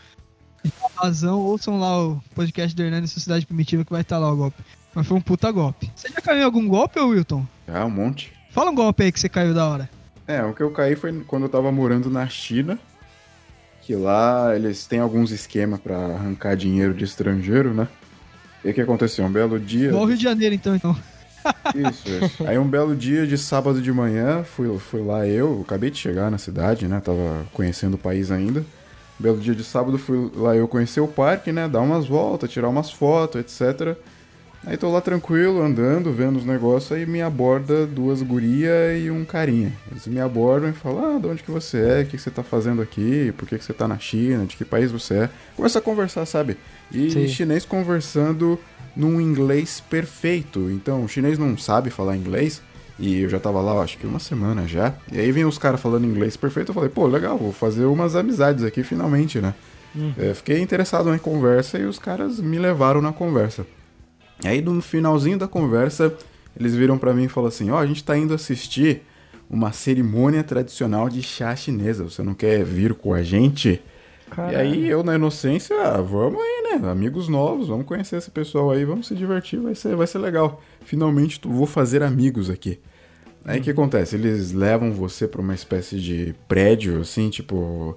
razão, 0.96 1.40
ouçam 1.40 1.78
lá 1.78 2.06
o 2.06 2.22
podcast 2.34 2.74
do 2.74 2.82
Hernani 2.82 3.08
Sociedade 3.08 3.46
Primitiva 3.46 3.84
que 3.84 3.92
vai 3.92 4.02
estar 4.02 4.16
tá 4.16 4.20
lá 4.20 4.32
o 4.32 4.36
golpe. 4.36 4.62
Mas 4.94 5.06
foi 5.06 5.16
um 5.16 5.20
puta 5.20 5.50
golpe. 5.50 5.90
Você 5.94 6.08
já 6.08 6.20
caiu 6.20 6.40
em 6.40 6.44
algum 6.44 6.66
golpe, 6.66 6.98
Wilton? 6.98 7.46
Ah, 7.68 7.84
um 7.84 7.90
monte. 7.90 8.32
Fala 8.50 8.70
um 8.70 8.74
golpe 8.74 9.02
aí 9.02 9.12
que 9.12 9.20
você 9.20 9.28
caiu 9.28 9.52
da 9.52 9.66
hora. 9.68 9.90
É, 10.26 10.42
o 10.42 10.54
que 10.54 10.62
eu 10.62 10.70
caí 10.70 10.96
foi 10.96 11.12
quando 11.26 11.42
eu 11.42 11.48
tava 11.48 11.70
morando 11.70 12.08
na 12.08 12.26
China 12.28 12.78
que 13.86 13.94
lá 13.94 14.52
eles 14.56 14.84
têm 14.84 14.98
alguns 14.98 15.30
esquemas 15.30 15.78
para 15.78 15.96
arrancar 15.96 16.56
dinheiro 16.56 16.92
de 16.92 17.04
estrangeiro, 17.04 17.72
né? 17.72 17.86
E 18.64 18.70
o 18.70 18.74
que 18.74 18.80
aconteceu? 18.80 19.24
Um 19.24 19.30
belo 19.30 19.60
dia. 19.60 19.90
Igual 19.90 20.06
Rio 20.06 20.16
de 20.16 20.24
Janeiro, 20.24 20.56
então, 20.56 20.74
então. 20.74 20.96
Isso, 21.72 22.08
isso. 22.08 22.44
Aí 22.44 22.58
um 22.58 22.66
belo 22.66 22.96
dia 22.96 23.24
de 23.24 23.38
sábado 23.38 23.80
de 23.80 23.92
manhã, 23.92 24.42
fui, 24.42 24.76
fui 24.80 25.00
lá 25.00 25.24
eu, 25.28 25.60
acabei 25.64 25.92
de 25.92 25.96
chegar 25.96 26.28
na 26.28 26.38
cidade, 26.38 26.88
né? 26.88 26.98
Tava 26.98 27.46
conhecendo 27.52 27.94
o 27.94 27.98
país 27.98 28.32
ainda. 28.32 28.62
Um 29.20 29.22
belo 29.22 29.38
dia 29.38 29.54
de 29.54 29.62
sábado, 29.62 29.96
fui 29.96 30.28
lá 30.34 30.56
eu 30.56 30.66
conhecer 30.66 30.98
o 30.98 31.06
parque, 31.06 31.52
né? 31.52 31.68
Dar 31.68 31.82
umas 31.82 32.04
voltas, 32.08 32.50
tirar 32.50 32.68
umas 32.68 32.90
fotos, 32.90 33.40
etc. 33.40 33.96
Aí 34.66 34.76
tô 34.76 34.90
lá 34.90 35.00
tranquilo, 35.00 35.62
andando, 35.62 36.12
vendo 36.12 36.38
os 36.38 36.44
negócios, 36.44 36.90
aí 36.90 37.06
me 37.06 37.22
aborda 37.22 37.86
duas 37.86 38.20
gurias 38.20 39.00
e 39.00 39.08
um 39.12 39.24
carinha. 39.24 39.72
Eles 39.88 40.08
me 40.08 40.18
abordam 40.18 40.68
e 40.68 40.72
falam, 40.72 41.16
ah, 41.16 41.18
de 41.20 41.26
onde 41.28 41.42
que 41.44 41.52
você 41.52 41.78
é, 41.78 42.02
o 42.02 42.06
que, 42.06 42.16
que 42.16 42.18
você 42.18 42.32
tá 42.32 42.42
fazendo 42.42 42.82
aqui, 42.82 43.32
por 43.38 43.46
que, 43.46 43.56
que 43.56 43.64
você 43.64 43.72
tá 43.72 43.86
na 43.86 43.96
China, 43.96 44.44
de 44.44 44.56
que 44.56 44.64
país 44.64 44.90
você 44.90 45.14
é. 45.14 45.30
Começa 45.54 45.78
a 45.78 45.82
conversar, 45.82 46.26
sabe? 46.26 46.56
E 46.90 47.12
Sim. 47.12 47.28
chinês 47.28 47.64
conversando 47.64 48.58
num 48.96 49.20
inglês 49.20 49.80
perfeito. 49.88 50.68
Então, 50.72 51.04
o 51.04 51.08
chinês 51.08 51.38
não 51.38 51.56
sabe 51.56 51.88
falar 51.88 52.16
inglês, 52.16 52.60
e 52.98 53.20
eu 53.20 53.28
já 53.28 53.38
tava 53.38 53.60
lá, 53.60 53.80
acho 53.80 53.96
que 53.98 54.06
uma 54.06 54.18
semana 54.18 54.66
já. 54.66 54.94
E 55.12 55.20
aí 55.20 55.30
vem 55.30 55.44
os 55.44 55.58
caras 55.58 55.80
falando 55.80 56.06
inglês 56.06 56.36
perfeito, 56.36 56.70
eu 56.70 56.74
falei, 56.74 56.88
pô, 56.88 57.06
legal, 57.06 57.38
vou 57.38 57.52
fazer 57.52 57.84
umas 57.84 58.16
amizades 58.16 58.64
aqui 58.64 58.82
finalmente, 58.82 59.40
né? 59.40 59.54
Hum. 59.94 60.12
É, 60.18 60.34
fiquei 60.34 60.60
interessado 60.60 61.08
na 61.08 61.20
conversa 61.20 61.78
e 61.78 61.84
os 61.84 62.00
caras 62.00 62.40
me 62.40 62.58
levaram 62.58 63.00
na 63.00 63.12
conversa. 63.12 63.64
Aí 64.44 64.60
no 64.60 64.80
finalzinho 64.80 65.38
da 65.38 65.48
conversa, 65.48 66.14
eles 66.58 66.74
viram 66.74 66.98
para 66.98 67.14
mim 67.14 67.24
e 67.24 67.28
falaram 67.28 67.48
assim: 67.48 67.70
"Ó, 67.70 67.74
oh, 67.74 67.78
a 67.78 67.86
gente 67.86 68.04
tá 68.04 68.16
indo 68.16 68.34
assistir 68.34 69.02
uma 69.48 69.72
cerimônia 69.72 70.42
tradicional 70.42 71.08
de 71.08 71.22
chá 71.22 71.54
chinesa. 71.54 72.04
Você 72.04 72.22
não 72.22 72.34
quer 72.34 72.64
vir 72.64 72.94
com 72.94 73.14
a 73.14 73.22
gente?" 73.22 73.82
E 74.50 74.56
aí 74.56 74.88
eu 74.88 75.04
na 75.04 75.14
inocência, 75.14 75.80
ah, 75.80 76.00
vamos 76.00 76.40
aí, 76.40 76.80
né? 76.80 76.90
Amigos 76.90 77.28
novos, 77.28 77.68
vamos 77.68 77.86
conhecer 77.86 78.16
esse 78.16 78.30
pessoal 78.30 78.72
aí, 78.72 78.84
vamos 78.84 79.06
se 79.06 79.14
divertir, 79.14 79.60
vai 79.60 79.74
ser, 79.74 79.94
vai 79.94 80.06
ser 80.06 80.18
legal. 80.18 80.60
Finalmente 80.84 81.40
vou 81.44 81.64
fazer 81.66 82.02
amigos 82.02 82.50
aqui. 82.50 82.80
Aí 83.44 83.58
o 83.58 83.60
hum. 83.60 83.64
que 83.64 83.70
acontece? 83.70 84.16
Eles 84.16 84.52
levam 84.52 84.92
você 84.92 85.28
para 85.28 85.40
uma 85.40 85.54
espécie 85.54 86.00
de 86.00 86.34
prédio, 86.48 87.00
assim, 87.00 87.30
tipo 87.30 87.96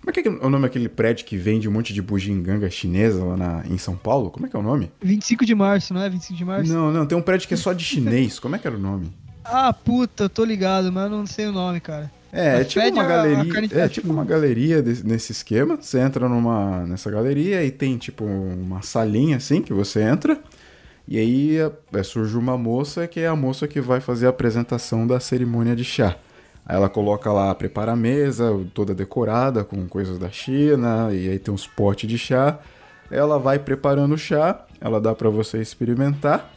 como 0.00 0.10
é 0.10 0.12
que 0.12 0.28
é 0.28 0.30
o 0.30 0.50
nome 0.50 0.62
daquele 0.62 0.88
prédio 0.88 1.26
que 1.26 1.36
vende 1.36 1.68
um 1.68 1.72
monte 1.72 1.92
de 1.92 2.00
bugiganga 2.00 2.70
chinesa 2.70 3.24
lá 3.24 3.36
na, 3.36 3.64
em 3.66 3.78
São 3.78 3.96
Paulo? 3.96 4.30
Como 4.30 4.46
é 4.46 4.48
que 4.48 4.56
é 4.56 4.58
o 4.58 4.62
nome? 4.62 4.90
25 5.02 5.44
de 5.44 5.54
março, 5.54 5.92
não 5.92 6.02
é? 6.02 6.08
25 6.08 6.38
de 6.38 6.44
março? 6.44 6.72
Não, 6.72 6.92
não, 6.92 7.06
tem 7.06 7.16
um 7.16 7.22
prédio 7.22 7.48
que 7.48 7.54
é 7.54 7.56
só 7.56 7.72
de 7.72 7.84
chinês. 7.84 8.38
Como 8.38 8.56
é 8.56 8.58
que 8.58 8.66
era 8.66 8.76
o 8.76 8.80
nome? 8.80 9.12
Ah, 9.44 9.72
puta, 9.72 10.24
eu 10.24 10.28
tô 10.28 10.44
ligado, 10.44 10.92
mas 10.92 11.04
eu 11.04 11.10
não 11.10 11.26
sei 11.26 11.46
o 11.46 11.52
nome, 11.52 11.80
cara. 11.80 12.10
É, 12.30 12.60
é 12.60 12.64
tipo 12.64 12.86
uma 12.86 13.04
galeria, 13.04 13.68
é 13.72 13.88
tipo 13.88 14.12
uma 14.12 14.24
galeria 14.24 14.82
desse, 14.82 15.06
nesse 15.06 15.32
esquema. 15.32 15.76
Você 15.80 15.98
entra 15.98 16.28
numa 16.28 16.84
nessa 16.86 17.10
galeria 17.10 17.64
e 17.64 17.70
tem 17.70 17.96
tipo 17.96 18.24
uma 18.24 18.82
salinha 18.82 19.38
assim 19.38 19.62
que 19.62 19.72
você 19.72 20.02
entra. 20.02 20.38
E 21.06 21.18
aí 21.18 21.56
é, 21.56 22.02
surge 22.02 22.36
uma 22.36 22.58
moça 22.58 23.06
que 23.06 23.20
é 23.20 23.26
a 23.26 23.34
moça 23.34 23.66
que 23.66 23.80
vai 23.80 24.00
fazer 24.00 24.26
a 24.26 24.30
apresentação 24.30 25.06
da 25.06 25.18
cerimônia 25.18 25.74
de 25.74 25.84
chá. 25.84 26.16
Aí 26.68 26.76
ela 26.76 26.90
coloca 26.90 27.32
lá, 27.32 27.54
prepara 27.54 27.92
a 27.92 27.96
mesa, 27.96 28.60
toda 28.74 28.94
decorada 28.94 29.64
com 29.64 29.88
coisas 29.88 30.18
da 30.18 30.28
China, 30.28 31.08
e 31.10 31.30
aí 31.30 31.38
tem 31.38 31.52
uns 31.52 31.66
potes 31.66 32.06
de 32.06 32.18
chá. 32.18 32.58
Ela 33.10 33.38
vai 33.38 33.58
preparando 33.58 34.14
o 34.14 34.18
chá, 34.18 34.66
ela 34.78 35.00
dá 35.00 35.14
para 35.14 35.30
você 35.30 35.62
experimentar. 35.62 36.52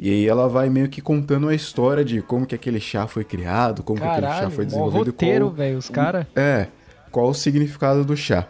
E 0.00 0.10
aí 0.10 0.28
ela 0.28 0.48
vai 0.48 0.68
meio 0.68 0.88
que 0.88 1.00
contando 1.00 1.48
a 1.48 1.54
história 1.54 2.04
de 2.04 2.20
como 2.20 2.44
que 2.44 2.56
aquele 2.56 2.80
chá 2.80 3.06
foi 3.06 3.22
criado, 3.22 3.84
como 3.84 4.00
Caralho, 4.00 4.20
que 4.20 4.26
aquele 4.26 4.42
chá 4.42 4.50
foi 4.50 4.64
desenvolvido. 4.64 5.06
roteiro, 5.06 5.50
velho, 5.50 5.78
os 5.78 5.88
caras. 5.88 6.26
É, 6.34 6.66
qual 7.12 7.28
o 7.28 7.34
significado 7.34 8.04
do 8.04 8.16
chá. 8.16 8.48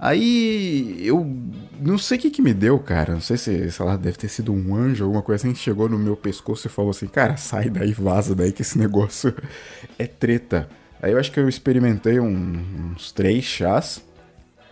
Aí 0.00 0.96
eu 1.06 1.30
não 1.78 1.98
sei 1.98 2.16
o 2.16 2.20
que, 2.22 2.30
que 2.30 2.40
me 2.40 2.54
deu, 2.54 2.78
cara. 2.78 3.12
Não 3.12 3.20
sei 3.20 3.36
se, 3.36 3.70
sei 3.70 3.84
lá, 3.84 3.98
deve 3.98 4.16
ter 4.16 4.28
sido 4.28 4.50
um 4.50 4.74
anjo, 4.74 5.04
alguma 5.04 5.20
coisa 5.20 5.44
assim, 5.44 5.52
que 5.52 5.58
chegou 5.58 5.90
no 5.90 5.98
meu 5.98 6.16
pescoço 6.16 6.66
e 6.66 6.70
falou 6.70 6.90
assim: 6.90 7.06
Cara, 7.06 7.36
sai 7.36 7.68
daí, 7.68 7.92
vaza 7.92 8.34
daí, 8.34 8.50
que 8.50 8.62
esse 8.62 8.78
negócio 8.78 9.34
é 9.98 10.06
treta. 10.06 10.66
Aí 11.02 11.12
eu 11.12 11.18
acho 11.18 11.30
que 11.30 11.38
eu 11.38 11.48
experimentei 11.48 12.18
um, 12.18 12.92
uns 12.92 13.12
três 13.12 13.44
chás 13.44 14.02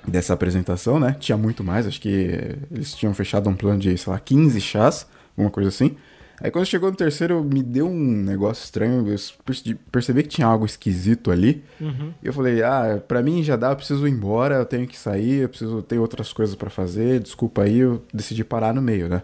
dessa 0.06 0.32
apresentação, 0.32 0.98
né? 0.98 1.14
Tinha 1.20 1.36
muito 1.36 1.62
mais, 1.62 1.86
acho 1.86 2.00
que 2.00 2.56
eles 2.70 2.94
tinham 2.94 3.12
fechado 3.12 3.50
um 3.50 3.54
plano 3.54 3.78
de, 3.78 3.96
sei 3.98 4.10
lá, 4.10 4.18
15 4.18 4.60
chás, 4.62 5.06
alguma 5.36 5.50
coisa 5.50 5.68
assim. 5.68 5.94
Aí 6.40 6.50
quando 6.50 6.66
chegou 6.66 6.90
no 6.90 6.96
terceiro, 6.96 7.42
me 7.42 7.62
deu 7.62 7.88
um 7.88 8.22
negócio 8.22 8.62
estranho. 8.64 9.06
Eu 9.08 9.76
percebi 9.90 10.22
que 10.22 10.28
tinha 10.28 10.46
algo 10.46 10.64
esquisito 10.64 11.30
ali. 11.30 11.64
Uhum. 11.80 12.12
E 12.22 12.26
eu 12.26 12.32
falei, 12.32 12.62
ah, 12.62 13.02
pra 13.06 13.22
mim 13.22 13.42
já 13.42 13.56
dá, 13.56 13.70
eu 13.70 13.76
preciso 13.76 14.06
ir 14.06 14.12
embora, 14.12 14.56
eu 14.56 14.64
tenho 14.64 14.86
que 14.86 14.96
sair, 14.96 15.42
eu 15.42 15.48
preciso 15.48 15.82
ter 15.82 15.98
outras 15.98 16.32
coisas 16.32 16.54
para 16.54 16.70
fazer, 16.70 17.20
desculpa 17.20 17.62
aí, 17.62 17.78
eu 17.78 18.02
decidi 18.14 18.44
parar 18.44 18.72
no 18.72 18.80
meio, 18.80 19.08
né? 19.08 19.22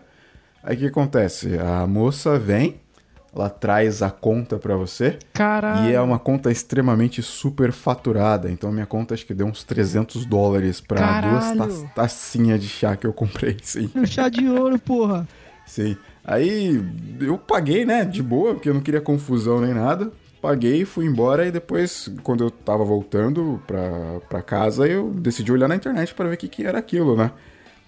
Aí 0.62 0.76
o 0.76 0.78
que 0.78 0.86
acontece? 0.86 1.58
A 1.58 1.86
moça 1.86 2.38
vem, 2.38 2.80
ela 3.34 3.50
traz 3.50 4.00
a 4.00 4.10
conta 4.10 4.58
para 4.58 4.76
você. 4.76 5.18
Caralho. 5.32 5.90
E 5.90 5.92
é 5.92 6.00
uma 6.00 6.18
conta 6.18 6.50
extremamente 6.50 7.22
super 7.22 7.70
faturada. 7.70 8.50
Então 8.50 8.72
minha 8.72 8.86
conta 8.86 9.14
acho 9.14 9.26
que 9.26 9.34
deu 9.34 9.46
uns 9.46 9.62
300 9.62 10.24
dólares 10.24 10.80
pra 10.80 10.98
Caralho. 10.98 11.58
duas 11.58 11.82
tacinhas 11.94 12.60
de 12.62 12.68
chá 12.68 12.96
que 12.96 13.06
eu 13.06 13.12
comprei, 13.12 13.56
sim. 13.62 13.90
Chá 14.06 14.28
de 14.28 14.48
ouro, 14.48 14.78
porra. 14.78 15.28
Sim. 15.66 15.96
Aí 16.24 16.82
eu 17.20 17.36
paguei, 17.36 17.84
né, 17.84 18.04
de 18.04 18.22
boa, 18.22 18.54
porque 18.54 18.68
eu 18.68 18.74
não 18.74 18.80
queria 18.80 19.00
confusão 19.00 19.60
nem 19.60 19.74
nada. 19.74 20.10
Paguei, 20.40 20.84
fui 20.84 21.06
embora 21.06 21.46
e 21.46 21.50
depois, 21.50 22.10
quando 22.22 22.44
eu 22.44 22.50
tava 22.50 22.84
voltando 22.84 23.62
pra, 23.66 24.20
pra 24.28 24.42
casa, 24.42 24.86
eu 24.86 25.10
decidi 25.10 25.50
olhar 25.52 25.68
na 25.68 25.76
internet 25.76 26.14
para 26.14 26.28
ver 26.28 26.34
o 26.34 26.38
que, 26.38 26.48
que 26.48 26.64
era 26.64 26.78
aquilo, 26.78 27.16
né? 27.16 27.30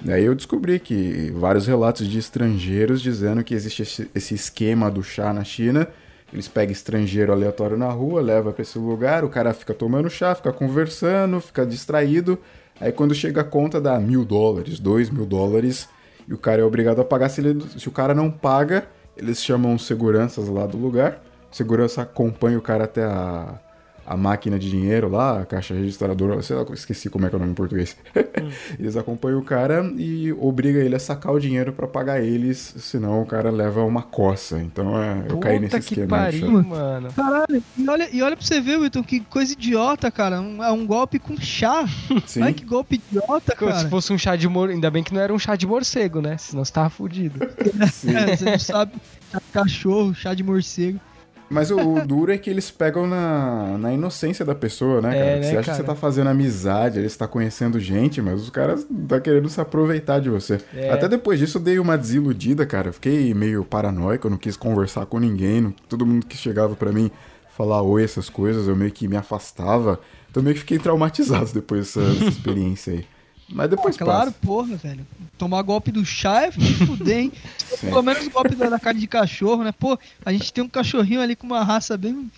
E 0.04 0.12
aí 0.12 0.24
eu 0.24 0.34
descobri 0.34 0.78
que 0.78 1.30
vários 1.34 1.66
relatos 1.66 2.06
de 2.06 2.18
estrangeiros 2.18 3.00
dizendo 3.00 3.42
que 3.42 3.54
existe 3.54 4.08
esse, 4.14 4.34
esquema 4.34 4.90
do 4.90 5.02
chá 5.02 5.32
na 5.32 5.44
China. 5.44 5.88
Eles 6.32 6.48
pegam 6.48 6.72
estrangeiro 6.72 7.32
aleatório 7.32 7.76
na 7.76 7.88
rua, 7.88 8.20
leva 8.20 8.52
para 8.52 8.62
esse 8.62 8.78
lugar, 8.78 9.24
o 9.24 9.28
cara 9.28 9.54
fica 9.54 9.72
tomando 9.72 10.10
chá, 10.10 10.34
fica 10.34 10.52
conversando, 10.52 11.40
fica 11.40 11.64
distraído. 11.64 12.38
Aí 12.80 12.92
quando 12.92 13.14
chega 13.14 13.40
a 13.40 13.44
conta 13.44 13.80
dá 13.80 13.98
mil 13.98 14.24
dólares, 14.24 14.78
dois 14.78 15.08
mil 15.08 15.24
dólares, 15.24 15.88
e 16.28 16.34
o 16.34 16.38
cara 16.38 16.62
é 16.62 16.64
obrigado 16.64 17.00
a 17.00 17.04
pagar. 17.04 17.28
Se, 17.28 17.40
ele, 17.40 17.60
se 17.78 17.88
o 17.88 17.92
cara 17.92 18.14
não 18.14 18.30
paga, 18.30 18.86
eles 19.16 19.42
chamam 19.42 19.78
seguranças 19.78 20.48
lá 20.48 20.66
do 20.66 20.76
lugar. 20.76 21.22
Segurança 21.50 22.02
acompanha 22.02 22.58
o 22.58 22.62
cara 22.62 22.84
até 22.84 23.04
a, 23.04 23.58
a 24.06 24.16
máquina 24.16 24.58
de 24.58 24.70
dinheiro 24.70 25.08
lá, 25.08 25.40
a 25.40 25.44
caixa 25.44 25.74
registradora, 25.74 26.40
sei 26.42 26.56
lá, 26.56 26.64
esqueci 26.72 27.10
como 27.10 27.26
é 27.26 27.28
que 27.28 27.34
é 27.34 27.36
o 27.36 27.40
nome 27.40 27.52
em 27.52 27.54
português. 27.54 27.96
Hum. 28.14 28.50
eles 28.78 28.96
acompanham 28.96 29.40
o 29.40 29.44
cara 29.44 29.84
e 29.96 30.32
obriga 30.32 30.78
ele 30.78 30.94
a 30.94 30.98
sacar 30.98 31.32
o 31.32 31.40
dinheiro 31.40 31.72
para 31.72 31.86
pagar 31.86 32.22
eles, 32.22 32.74
senão 32.78 33.22
o 33.22 33.26
cara 33.26 33.50
leva 33.50 33.82
uma 33.82 34.02
coça. 34.02 34.58
Então 34.60 35.02
é, 35.02 35.18
eu 35.20 35.36
Puta 35.36 35.40
caí 35.40 35.58
nesse 35.58 35.80
que 35.80 35.94
esquema. 35.94 36.08
Pariu, 36.08 36.62
mano. 36.62 37.12
Caralho, 37.12 37.62
e 37.76 37.88
olha, 37.88 38.08
e 38.12 38.22
olha 38.22 38.36
pra 38.36 38.46
você 38.46 38.60
ver, 38.60 38.78
Wilton, 38.78 39.02
que 39.02 39.20
coisa 39.20 39.52
idiota, 39.52 40.10
cara. 40.10 40.40
Um, 40.40 40.62
é 40.62 40.70
um 40.70 40.86
golpe 40.86 41.18
com 41.18 41.36
chá. 41.36 41.84
Sim. 42.26 42.42
Ai, 42.42 42.52
que 42.52 42.64
golpe 42.64 42.96
idiota, 42.96 43.54
cara. 43.56 43.80
Se 43.80 43.88
fosse 43.88 44.12
um 44.12 44.18
chá 44.18 44.36
de 44.36 44.48
morcego, 44.48 44.74
ainda 44.74 44.90
bem 44.90 45.02
que 45.02 45.12
não 45.12 45.20
era 45.20 45.32
um 45.32 45.38
chá 45.38 45.56
de 45.56 45.66
morcego, 45.66 46.20
né? 46.20 46.36
Senão 46.38 46.64
você 46.64 46.72
tava 46.72 46.90
fudido. 46.90 47.40
é, 47.42 48.36
você 48.36 48.44
não 48.44 48.58
sabe, 48.58 48.92
chá 49.32 49.38
de 49.38 49.52
cachorro, 49.52 50.14
chá 50.14 50.34
de 50.34 50.42
morcego. 50.42 51.00
Mas 51.48 51.70
o, 51.70 51.78
o, 51.78 52.06
duro 52.06 52.32
é 52.32 52.38
que 52.38 52.50
eles 52.50 52.70
pegam 52.70 53.06
na, 53.06 53.78
na 53.78 53.92
inocência 53.92 54.44
da 54.44 54.54
pessoa, 54.54 55.00
né, 55.00 55.10
cara? 55.10 55.24
É, 55.24 55.36
né, 55.36 55.42
você 55.42 55.48
acha 55.48 55.54
cara? 55.54 55.62
que 55.64 55.76
você 55.76 55.82
tá 55.84 55.94
fazendo 55.94 56.28
amizade, 56.28 56.98
eles 56.98 57.16
tá 57.16 57.28
conhecendo 57.28 57.78
gente, 57.78 58.20
mas 58.20 58.42
os 58.42 58.50
caras 58.50 58.86
tá 59.08 59.20
querendo 59.20 59.48
se 59.48 59.60
aproveitar 59.60 60.20
de 60.20 60.28
você. 60.28 60.60
É. 60.74 60.90
Até 60.90 61.08
depois 61.08 61.38
disso 61.38 61.58
eu 61.58 61.62
dei 61.62 61.78
uma 61.78 61.96
desiludida, 61.96 62.66
cara. 62.66 62.88
Eu 62.88 62.92
fiquei 62.92 63.32
meio 63.32 63.64
paranoico, 63.64 64.26
eu 64.26 64.30
não 64.30 64.38
quis 64.38 64.56
conversar 64.56 65.06
com 65.06 65.18
ninguém. 65.18 65.60
Não, 65.60 65.70
todo 65.88 66.04
mundo 66.04 66.26
que 66.26 66.36
chegava 66.36 66.74
para 66.74 66.90
mim 66.90 67.10
falar 67.56 67.80
oi, 67.80 68.04
essas 68.04 68.28
coisas, 68.28 68.68
eu 68.68 68.76
meio 68.76 68.90
que 68.90 69.06
me 69.06 69.16
afastava. 69.16 70.00
Então 70.30 70.42
meio 70.42 70.54
que 70.54 70.60
fiquei 70.60 70.78
traumatizado 70.78 71.52
depois 71.52 71.80
dessa, 71.86 72.00
dessa 72.00 72.24
experiência 72.28 72.92
aí. 72.92 73.06
Mas 73.48 73.70
depois 73.70 73.96
Pô, 73.96 74.04
Claro, 74.04 74.32
passa. 74.32 74.46
porra, 74.46 74.76
velho. 74.76 75.06
Tomar 75.38 75.62
golpe 75.62 75.92
do 75.92 76.04
chá 76.04 76.42
é 76.46 76.50
fuder, 76.50 77.18
hein? 77.18 77.32
Pelo 77.80 78.02
menos 78.02 78.26
golpe 78.28 78.54
da 78.54 78.78
carne 78.78 79.00
de 79.00 79.06
cachorro, 79.06 79.62
né? 79.62 79.72
Pô, 79.72 79.98
a 80.24 80.32
gente 80.32 80.52
tem 80.52 80.64
um 80.64 80.68
cachorrinho 80.68 81.20
ali 81.20 81.36
com 81.36 81.46
uma 81.46 81.62
raça 81.62 81.96
bem, 81.96 82.30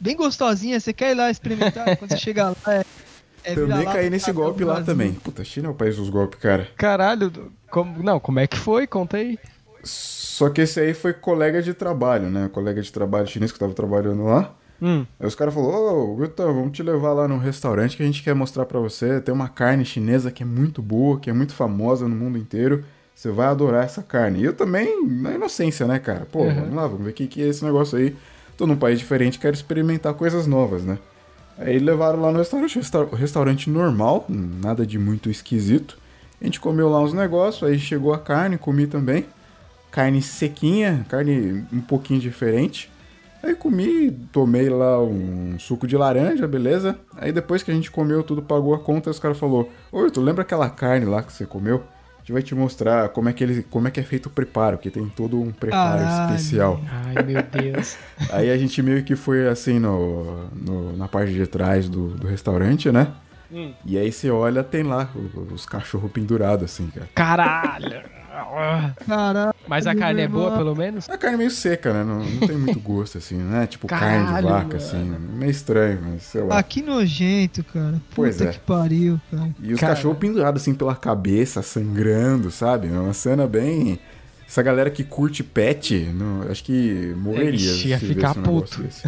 bem 0.00 0.16
gostosinha. 0.16 0.78
Você 0.80 0.92
quer 0.92 1.10
ir 1.10 1.14
lá 1.14 1.30
experimentar? 1.30 1.96
Quando 1.96 2.10
você 2.10 2.18
chegar 2.18 2.50
lá, 2.50 2.74
é. 2.74 2.84
é 3.44 3.54
também 3.54 3.84
caí 3.84 4.08
nesse 4.08 4.32
golpe 4.32 4.64
lá 4.64 4.82
também. 4.82 5.12
Puta, 5.12 5.44
China 5.44 5.68
é 5.68 5.70
o 5.70 5.74
país 5.74 5.96
dos 5.96 6.08
golpes, 6.08 6.38
cara. 6.40 6.68
Caralho, 6.76 7.52
como, 7.70 8.02
não, 8.02 8.18
como 8.18 8.40
é 8.40 8.46
que 8.46 8.56
foi? 8.56 8.86
Conta 8.86 9.18
aí. 9.18 9.38
Só 9.82 10.50
que 10.50 10.62
esse 10.62 10.80
aí 10.80 10.94
foi 10.94 11.12
colega 11.12 11.62
de 11.62 11.74
trabalho, 11.74 12.28
né? 12.30 12.48
Colega 12.52 12.80
de 12.80 12.92
trabalho 12.92 13.26
chinês 13.26 13.52
que 13.52 13.58
tava 13.58 13.72
trabalhando 13.72 14.24
lá. 14.24 14.54
Hum. 14.80 15.06
Aí 15.18 15.26
os 15.26 15.34
caras 15.34 15.54
falaram, 15.54 16.12
ô, 16.12 16.16
Gutão, 16.16 16.54
vamos 16.54 16.72
te 16.72 16.82
levar 16.82 17.12
lá 17.12 17.26
num 17.26 17.38
restaurante 17.38 17.96
que 17.96 18.02
a 18.02 18.06
gente 18.06 18.22
quer 18.22 18.34
mostrar 18.34 18.66
para 18.66 18.78
você. 18.78 19.20
Tem 19.20 19.34
uma 19.34 19.48
carne 19.48 19.84
chinesa 19.84 20.30
que 20.30 20.42
é 20.42 20.46
muito 20.46 20.82
boa, 20.82 21.18
que 21.18 21.30
é 21.30 21.32
muito 21.32 21.54
famosa 21.54 22.06
no 22.08 22.14
mundo 22.14 22.36
inteiro. 22.38 22.84
Você 23.14 23.30
vai 23.30 23.46
adorar 23.46 23.84
essa 23.84 24.02
carne. 24.02 24.40
E 24.40 24.44
eu 24.44 24.52
também, 24.52 25.02
na 25.06 25.32
inocência, 25.32 25.86
né, 25.86 25.98
cara? 25.98 26.26
Pô, 26.30 26.40
uhum. 26.40 26.54
vamos 26.54 26.74
lá, 26.74 26.86
vamos 26.86 27.04
ver 27.04 27.10
o 27.10 27.14
que, 27.14 27.26
que 27.26 27.42
é 27.42 27.48
esse 27.48 27.64
negócio 27.64 27.96
aí. 27.96 28.14
Tô 28.56 28.66
num 28.66 28.76
país 28.76 28.98
diferente, 28.98 29.38
quero 29.38 29.54
experimentar 29.54 30.12
coisas 30.14 30.46
novas, 30.46 30.82
né? 30.82 30.98
Aí 31.58 31.78
levaram 31.78 32.20
lá 32.20 32.30
no 32.30 32.38
restaurante, 32.38 32.76
resta- 32.76 33.08
restaurante 33.16 33.70
normal, 33.70 34.26
nada 34.28 34.86
de 34.86 34.98
muito 34.98 35.30
esquisito. 35.30 35.96
A 36.40 36.44
gente 36.44 36.60
comeu 36.60 36.90
lá 36.90 37.00
uns 37.00 37.14
negócios, 37.14 37.68
aí 37.68 37.78
chegou 37.78 38.12
a 38.12 38.18
carne, 38.18 38.58
comi 38.58 38.86
também. 38.86 39.24
Carne 39.90 40.20
sequinha, 40.20 41.06
carne 41.08 41.64
um 41.72 41.80
pouquinho 41.80 42.20
diferente. 42.20 42.90
Aí 43.46 43.54
comi, 43.54 44.10
tomei 44.32 44.68
lá 44.68 45.00
um 45.00 45.56
suco 45.58 45.86
de 45.86 45.96
laranja, 45.96 46.48
beleza? 46.48 46.98
Aí 47.16 47.30
depois 47.32 47.62
que 47.62 47.70
a 47.70 47.74
gente 47.74 47.90
comeu 47.90 48.22
tudo, 48.22 48.42
pagou 48.42 48.74
a 48.74 48.78
conta, 48.78 49.08
os 49.10 49.18
caras 49.20 49.38
falou: 49.38 49.70
Oi, 49.92 50.10
tu 50.10 50.20
lembra 50.20 50.42
aquela 50.42 50.68
carne 50.68 51.06
lá 51.06 51.22
que 51.22 51.32
você 51.32 51.46
comeu? 51.46 51.84
A 52.16 52.18
gente 52.26 52.32
vai 52.32 52.42
te 52.42 52.54
mostrar 52.56 53.08
como 53.10 53.28
é 53.28 53.32
que, 53.32 53.44
ele, 53.44 53.62
como 53.70 53.86
é, 53.86 53.90
que 53.92 54.00
é 54.00 54.02
feito 54.02 54.26
o 54.26 54.30
preparo, 54.30 54.78
que 54.78 54.90
tem 54.90 55.08
todo 55.08 55.40
um 55.40 55.52
preparo 55.52 56.02
especial. 56.32 56.80
Ai, 56.90 57.22
meu 57.22 57.40
Deus. 57.40 57.96
Aí 58.32 58.50
a 58.50 58.58
gente 58.58 58.82
meio 58.82 59.04
que 59.04 59.14
foi 59.14 59.46
assim 59.46 59.78
no, 59.78 60.48
no- 60.52 60.96
na 60.96 61.06
parte 61.06 61.32
de 61.32 61.46
trás 61.46 61.88
do, 61.88 62.08
do 62.08 62.26
restaurante, 62.26 62.90
né? 62.90 63.12
Hum. 63.52 63.72
E 63.84 63.96
aí 63.96 64.10
você 64.10 64.28
olha, 64.28 64.64
tem 64.64 64.82
lá 64.82 65.08
os 65.54 65.64
cachorros 65.64 66.10
pendurados, 66.10 66.64
assim, 66.64 66.88
cara. 66.88 67.08
Caralho. 67.14 68.02
Caralho. 69.06 69.54
Mas 69.66 69.86
a 69.86 69.94
carne 69.94 70.22
é 70.22 70.28
boa, 70.28 70.56
pelo 70.56 70.74
menos? 70.76 71.08
A 71.08 71.16
carne 71.18 71.34
é 71.34 71.38
meio 71.38 71.50
seca, 71.50 71.92
né? 71.92 72.04
Não, 72.04 72.20
não 72.24 72.46
tem 72.46 72.56
muito 72.56 72.78
gosto, 72.80 73.18
assim, 73.18 73.36
né? 73.36 73.66
Tipo 73.66 73.86
carne 73.86 74.20
de 74.20 74.26
Caralho, 74.26 74.48
vaca, 74.48 74.64
mano. 74.64 74.76
assim. 74.76 75.16
Meio 75.34 75.50
estranho, 75.50 76.00
mas 76.02 76.22
sei 76.22 76.42
lá. 76.42 76.58
Ah, 76.58 76.62
que 76.62 76.82
nojento, 76.82 77.64
cara. 77.64 77.92
Puta 77.92 78.02
Pois 78.14 78.40
é. 78.40 78.52
que 78.52 78.58
pariu, 78.60 79.20
cara. 79.30 79.50
E 79.60 79.72
os 79.72 79.80
Cara. 79.80 79.94
cachorros 79.94 80.18
pendurados 80.18 80.62
assim 80.62 80.74
pela 80.74 80.94
cabeça, 80.94 81.62
sangrando, 81.62 82.50
sabe? 82.50 82.88
É 82.88 82.98
uma 82.98 83.12
cena 83.12 83.46
bem. 83.46 83.98
Essa 84.48 84.62
galera 84.62 84.90
que 84.90 85.02
curte 85.02 85.42
pet, 85.42 86.04
não, 86.14 86.42
acho 86.50 86.62
que 86.62 87.12
morreria. 87.16 87.56
Ixi, 87.72 87.88
ia 87.88 87.98
se 87.98 88.06
ficar 88.06 88.38
um 88.38 88.42
puto. 88.42 88.82
desse. 88.82 89.02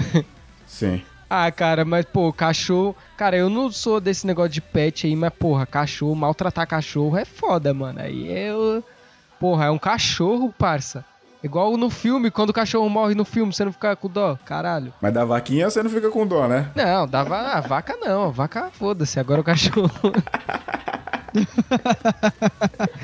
Sim. 0.66 1.00
Ah, 1.30 1.50
cara, 1.52 1.84
mas, 1.84 2.04
pô, 2.06 2.32
cachorro. 2.32 2.96
Cara, 3.16 3.36
eu 3.36 3.48
não 3.50 3.70
sou 3.70 4.00
desse 4.00 4.26
negócio 4.26 4.50
de 4.50 4.60
pet 4.60 5.06
aí, 5.06 5.14
mas, 5.14 5.30
porra, 5.38 5.64
cachorro, 5.66 6.14
maltratar 6.16 6.66
cachorro 6.66 7.16
é 7.16 7.24
foda, 7.24 7.72
mano. 7.72 8.00
Aí 8.00 8.26
eu. 8.32 8.82
Porra, 9.38 9.66
é 9.66 9.70
um 9.70 9.78
cachorro, 9.78 10.52
parça. 10.56 11.04
Igual 11.42 11.76
no 11.76 11.88
filme, 11.88 12.30
quando 12.32 12.50
o 12.50 12.52
cachorro 12.52 12.88
morre 12.88 13.14
no 13.14 13.24
filme, 13.24 13.52
você 13.52 13.64
não 13.64 13.72
fica 13.72 13.94
com 13.94 14.08
dó? 14.08 14.36
Caralho. 14.44 14.92
Mas 15.00 15.14
da 15.14 15.24
vaquinha 15.24 15.70
você 15.70 15.82
não 15.82 15.90
fica 15.90 16.10
com 16.10 16.26
dó, 16.26 16.48
né? 16.48 16.68
Não, 16.74 17.06
dava. 17.06 17.36
A 17.36 17.60
vaca 17.60 17.96
não, 17.96 18.24
a 18.24 18.30
vaca 18.30 18.70
foda-se, 18.72 19.20
agora 19.20 19.40
o 19.40 19.44
cachorro. 19.44 19.90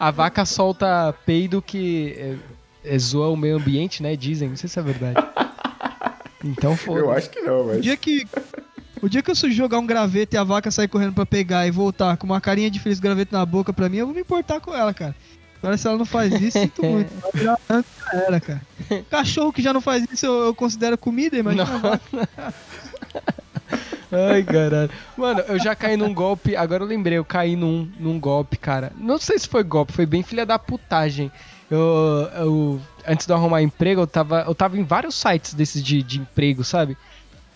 a 0.00 0.10
vaca 0.10 0.44
solta 0.44 1.14
peido 1.24 1.62
que 1.62 2.38
é, 2.84 2.94
é, 2.94 2.98
zoa 2.98 3.28
o 3.28 3.36
meio 3.36 3.56
ambiente, 3.56 4.02
né? 4.02 4.16
Dizem, 4.16 4.48
não 4.48 4.56
sei 4.56 4.68
se 4.68 4.80
é 4.80 4.82
verdade. 4.82 5.24
Então 6.42 6.76
foda. 6.76 7.00
Eu 7.00 7.12
acho 7.12 7.30
que 7.30 7.40
não, 7.40 7.62
O 7.62 7.66
mas. 7.68 7.82
dia 7.82 7.96
que. 7.96 8.26
O 9.00 9.08
dia 9.08 9.22
que 9.22 9.30
eu 9.30 9.34
jogar 9.50 9.78
um 9.78 9.86
graveto 9.86 10.34
e 10.34 10.38
a 10.38 10.44
vaca 10.44 10.70
sair 10.70 10.88
correndo 10.88 11.12
pra 11.12 11.26
pegar 11.26 11.66
e 11.66 11.70
voltar 11.70 12.16
com 12.16 12.26
uma 12.26 12.40
carinha 12.40 12.70
de 12.70 12.80
feliz 12.80 12.98
graveto 12.98 13.34
na 13.34 13.44
boca 13.44 13.72
pra 13.72 13.88
mim, 13.88 13.98
eu 13.98 14.06
vou 14.06 14.14
me 14.14 14.22
importar 14.22 14.60
com 14.60 14.74
ela, 14.74 14.94
cara. 14.94 15.14
Agora 15.64 15.78
se 15.78 15.88
ela 15.88 15.96
não 15.96 16.04
faz 16.04 16.32
isso, 16.40 16.58
sinto 16.58 16.82
muito. 16.84 17.10
Virar 17.32 17.58
ranço 17.70 17.88
pra 18.10 18.20
ela, 18.20 18.38
cara. 18.40 18.60
Cachorro 19.10 19.50
que 19.50 19.62
já 19.62 19.72
não 19.72 19.80
faz 19.80 20.04
isso, 20.12 20.26
eu, 20.26 20.44
eu 20.46 20.54
considero 20.54 20.98
comida, 20.98 21.38
imagina. 21.38 21.64
Ai, 24.12 24.42
caralho. 24.44 24.90
Mano, 25.16 25.40
eu 25.48 25.58
já 25.58 25.74
caí 25.74 25.96
num 25.96 26.12
golpe. 26.14 26.54
Agora 26.54 26.82
eu 26.84 26.86
lembrei, 26.86 27.18
eu 27.18 27.24
caí 27.24 27.56
num, 27.56 27.90
num 27.98 28.20
golpe, 28.20 28.56
cara. 28.56 28.92
Não 28.96 29.18
sei 29.18 29.38
se 29.38 29.48
foi 29.48 29.64
golpe, 29.64 29.92
foi 29.92 30.06
bem 30.06 30.22
filha 30.22 30.46
da 30.46 30.58
putagem. 30.58 31.32
Eu, 31.70 31.80
eu- 32.36 32.80
antes 33.08 33.26
de 33.26 33.32
eu 33.32 33.36
arrumar 33.36 33.62
emprego, 33.62 34.02
eu 34.02 34.06
tava, 34.06 34.44
eu 34.46 34.54
tava 34.54 34.78
em 34.78 34.84
vários 34.84 35.14
sites 35.14 35.54
desses 35.54 35.82
de, 35.82 36.02
de 36.02 36.20
emprego, 36.20 36.62
sabe? 36.62 36.96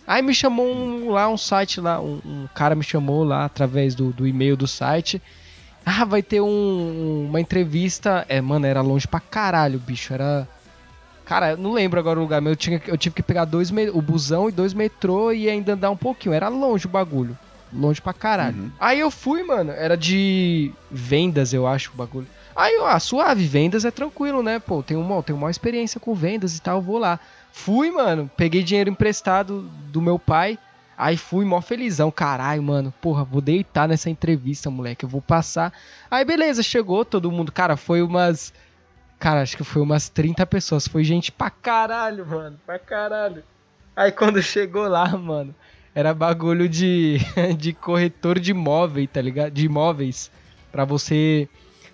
Aí 0.06 0.22
me 0.22 0.34
chamou 0.34 0.66
um, 0.74 1.10
lá 1.10 1.28
um 1.28 1.36
site 1.36 1.80
lá, 1.80 2.00
um, 2.00 2.18
um 2.24 2.48
cara 2.54 2.74
me 2.74 2.82
chamou 2.82 3.22
lá 3.22 3.44
através 3.44 3.94
do, 3.94 4.10
do 4.10 4.26
e-mail 4.26 4.56
do 4.56 4.66
site. 4.66 5.20
Ah, 5.90 6.04
vai 6.04 6.22
ter 6.22 6.40
um- 6.40 7.26
uma 7.28 7.40
entrevista. 7.40 8.26
É, 8.28 8.40
mano, 8.40 8.66
era 8.66 8.80
longe 8.82 9.06
pra 9.08 9.20
caralho, 9.20 9.78
bicho. 9.78 10.12
Era. 10.12 10.46
Cara, 11.24 11.50
eu 11.52 11.56
não 11.56 11.72
lembro 11.72 11.98
agora 12.00 12.18
o 12.18 12.22
lugar, 12.22 12.40
mas 12.40 12.50
eu, 12.52 12.56
tinha, 12.56 12.82
eu 12.86 12.96
tive 12.96 13.14
que 13.14 13.22
pegar 13.22 13.44
dois 13.44 13.70
me- 13.70 13.90
o 13.90 14.00
busão 14.00 14.48
e 14.48 14.52
dois 14.52 14.72
metrô 14.74 15.30
e 15.32 15.48
ainda 15.48 15.72
andar 15.74 15.90
um 15.90 15.96
pouquinho. 15.96 16.34
Era 16.34 16.48
longe 16.48 16.86
o 16.86 16.90
bagulho. 16.90 17.36
Longe 17.72 18.00
pra 18.00 18.12
caralho. 18.14 18.56
Uhum. 18.56 18.70
Aí 18.80 18.98
eu 19.00 19.10
fui, 19.10 19.42
mano. 19.42 19.70
Era 19.72 19.96
de 19.96 20.72
vendas, 20.90 21.52
eu 21.52 21.66
acho, 21.66 21.90
o 21.92 21.96
bagulho. 21.96 22.26
Aí, 22.56 22.74
ah, 22.84 22.98
suave, 22.98 23.46
vendas 23.46 23.84
é 23.84 23.90
tranquilo, 23.90 24.42
né? 24.42 24.58
Pô, 24.58 24.82
tenho 24.82 25.00
uma, 25.00 25.22
tenho 25.22 25.38
uma 25.38 25.50
experiência 25.50 26.00
com 26.00 26.14
vendas 26.14 26.56
e 26.56 26.60
tal, 26.62 26.80
vou 26.82 26.98
lá. 26.98 27.20
Fui, 27.52 27.90
mano, 27.90 28.30
peguei 28.36 28.62
dinheiro 28.62 28.90
emprestado 28.90 29.70
do 29.92 30.00
meu 30.02 30.18
pai. 30.18 30.58
Aí 30.98 31.16
fui 31.16 31.44
mó 31.44 31.60
felizão, 31.60 32.10
caralho, 32.10 32.60
mano. 32.60 32.92
Porra, 33.00 33.22
vou 33.22 33.40
deitar 33.40 33.86
nessa 33.86 34.10
entrevista, 34.10 34.68
moleque. 34.68 35.04
Eu 35.04 35.08
vou 35.08 35.22
passar. 35.22 35.72
Aí 36.10 36.24
beleza, 36.24 36.60
chegou 36.60 37.04
todo 37.04 37.30
mundo. 37.30 37.52
Cara, 37.52 37.76
foi 37.76 38.02
umas. 38.02 38.52
Cara, 39.16 39.42
acho 39.42 39.56
que 39.56 39.62
foi 39.62 39.80
umas 39.80 40.08
30 40.08 40.44
pessoas. 40.44 40.88
Foi 40.88 41.04
gente 41.04 41.30
pra 41.30 41.50
caralho, 41.50 42.26
mano. 42.26 42.58
Pra 42.66 42.80
caralho. 42.80 43.44
Aí 43.94 44.10
quando 44.10 44.42
chegou 44.42 44.88
lá, 44.88 45.06
mano, 45.16 45.54
era 45.94 46.12
bagulho 46.12 46.68
de, 46.68 47.18
de 47.56 47.72
corretor 47.72 48.40
de 48.40 48.50
imóveis, 48.50 49.08
tá 49.12 49.22
ligado? 49.22 49.52
De 49.52 49.66
imóveis. 49.66 50.32
Pra 50.72 50.84
você 50.84 51.48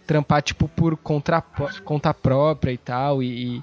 trampar, 0.07 0.41
tipo, 0.41 0.67
por 0.67 0.97
contra, 0.97 1.43
conta 1.85 2.15
própria 2.15 2.73
e 2.73 2.79
tal. 2.79 3.23
E, 3.23 3.59
e, 3.59 3.63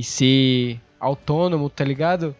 e 0.00 0.02
ser 0.02 0.80
autônomo, 0.98 1.70
tá 1.70 1.84
ligado? 1.84 2.34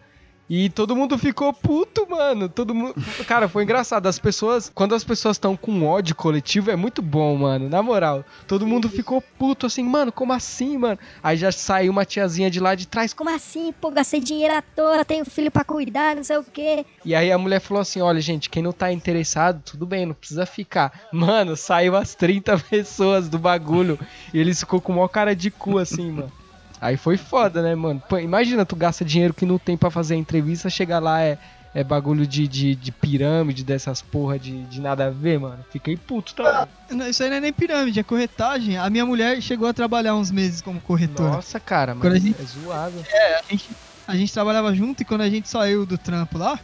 E 0.49 0.69
todo 0.69 0.95
mundo 0.95 1.17
ficou 1.17 1.53
puto, 1.53 2.07
mano. 2.09 2.49
Todo 2.49 2.75
mundo. 2.75 2.95
Cara, 3.27 3.49
foi 3.49 3.63
engraçado. 3.63 4.07
As 4.07 4.19
pessoas. 4.19 4.71
Quando 4.75 4.95
as 4.95 5.03
pessoas 5.03 5.37
estão 5.37 5.57
com 5.57 5.87
ódio 5.87 6.15
coletivo, 6.15 6.71
é 6.71 6.77
muito 6.77 7.01
bom, 7.01 7.37
mano. 7.37 7.69
Na 7.69 7.83
moral. 7.83 8.25
Todo 8.47 8.67
mundo 8.67 8.89
ficou 8.89 9.23
puto 9.23 9.67
assim, 9.67 9.83
mano, 9.83 10.13
como 10.13 10.33
assim, 10.33 10.77
mano? 10.77 10.99
Aí 11.23 11.37
já 11.37 11.51
saiu 11.51 11.91
uma 11.91 12.05
tiazinha 12.05 12.51
de 12.51 12.61
lá 12.61 12.75
de 12.75 12.87
trás. 12.87 13.15
Como 13.15 13.31
assim, 13.31 13.73
pô, 13.81 13.91
gastei 13.91 14.21
dinheiro 14.21 14.55
à 14.55 14.63
toa, 14.63 15.05
tenho 15.05 15.25
filho 15.25 15.51
pra 15.51 15.65
cuidar, 15.65 16.15
não 16.15 16.25
sei 16.25 16.37
o 16.37 16.45
quê. 16.45 16.85
E 17.05 17.15
aí 17.15 17.33
a 17.33 17.39
mulher 17.39 17.61
falou 17.61 17.81
assim: 17.81 18.01
olha, 18.01 18.21
gente, 18.21 18.51
quem 18.51 18.63
não 18.63 18.73
tá 18.73 18.93
interessado, 18.93 19.63
tudo 19.65 19.87
bem, 19.87 20.05
não 20.05 20.15
precisa 20.15 20.45
ficar. 20.45 21.09
Mano, 21.11 21.57
saiu 21.57 21.97
as 21.97 22.15
30 22.15 22.59
pessoas 22.69 23.29
do 23.29 23.39
bagulho. 23.39 23.99
E 24.33 24.39
eles 24.39 24.61
ficou 24.61 24.81
com 24.81 24.93
maior 24.93 25.09
cara 25.09 25.35
de 25.35 25.51
cu, 25.51 25.79
assim, 25.79 26.11
mano. 26.11 26.44
Aí 26.85 26.99
foi 26.99 27.17
foda, 27.17 27.63
né, 27.63 27.75
mano? 27.75 28.03
Pô, 28.07 28.19
imagina, 28.19 28.67
tu 28.67 28.77
gasta 28.77 29.07
dinheiro 29.07 29.33
que 29.33 29.47
não 29.47 29.59
tem 29.59 29.75
pra 29.75 29.91
fazer 29.91 30.13
a 30.15 30.19
entrevista, 30.19 30.69
chegar 30.69 30.99
lá 30.99 31.23
é, 31.23 31.39
é 31.75 31.83
bagulho 31.83 32.27
de, 32.27 32.47
de, 32.47 32.75
de 32.75 32.93
pirâmide, 32.93 33.65
dessas 33.65 34.03
porra 34.03 34.39
de, 34.39 34.65
de 34.65 34.83
nada 34.83 35.07
a 35.07 35.11
ver, 35.11 35.41
mano. 35.41 35.65
Fiquei 35.71 35.97
puto 35.97 36.35
também. 36.35 36.67
Não, 36.91 37.09
Isso 37.09 37.23
aí 37.23 37.31
não 37.31 37.37
é 37.39 37.41
nem 37.41 37.55
pirâmide, 37.55 38.01
é 38.01 38.03
corretagem. 38.03 38.77
A 38.77 38.91
minha 38.91 39.07
mulher 39.07 39.41
chegou 39.41 39.67
a 39.67 39.73
trabalhar 39.73 40.15
uns 40.15 40.31
meses 40.31 40.61
como 40.61 40.79
corretora. 40.79 41.31
Nossa, 41.31 41.59
cara, 41.59 41.95
mano, 41.95 42.15
gente- 42.21 42.39
é 42.39 42.45
zoado. 42.45 43.01
A 43.01 43.51
gente, 43.51 43.75
a 44.07 44.15
gente 44.15 44.33
trabalhava 44.35 44.75
junto 44.75 45.01
e 45.01 45.07
quando 45.07 45.23
a 45.23 45.31
gente 45.31 45.49
saiu 45.49 45.87
do 45.87 45.97
trampo 45.97 46.37
lá, 46.37 46.61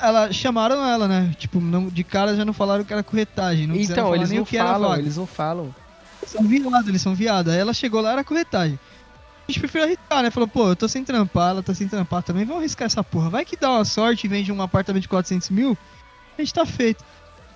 ela 0.00 0.32
chamaram 0.32 0.84
ela, 0.84 1.06
né? 1.06 1.32
Tipo, 1.38 1.60
não, 1.60 1.88
de 1.88 2.02
cara 2.02 2.34
já 2.34 2.44
não 2.44 2.52
falaram 2.52 2.84
que 2.84 2.92
era 2.92 3.04
corretagem. 3.04 3.68
Não 3.68 3.76
Então, 3.76 4.16
eles 4.16 4.32
não 4.32 4.42
o 4.42 4.44
que 4.44 4.56
era 4.56 4.66
falam, 4.66 4.96
eles 4.96 5.16
não 5.16 5.28
falam. 5.28 5.72
São 6.26 6.42
viados, 6.46 6.88
eles 6.88 7.02
são 7.02 7.14
viados. 7.14 7.52
Aí 7.52 7.58
ela 7.58 7.72
chegou 7.72 8.00
lá, 8.00 8.12
era 8.12 8.24
corretagem. 8.24 8.78
A 9.48 9.52
gente 9.52 9.58
preferiu 9.60 9.86
arriscar, 9.86 10.22
né? 10.22 10.30
Falou, 10.30 10.48
pô, 10.48 10.68
eu 10.68 10.76
tô 10.76 10.88
sem 10.88 11.04
trampar, 11.04 11.50
ela 11.50 11.62
tá 11.62 11.74
sem 11.74 11.88
trampar 11.88 12.22
também, 12.22 12.44
vamos 12.44 12.60
arriscar 12.60 12.86
essa 12.86 13.02
porra. 13.02 13.28
Vai 13.30 13.44
que 13.44 13.56
dá 13.56 13.70
uma 13.70 13.84
sorte 13.84 14.24
e 14.24 14.28
vende 14.28 14.52
um 14.52 14.62
apartamento 14.62 15.02
de 15.02 15.08
400 15.08 15.50
mil, 15.50 15.76
a 16.38 16.42
gente 16.42 16.54
tá 16.54 16.64
feito. 16.64 17.04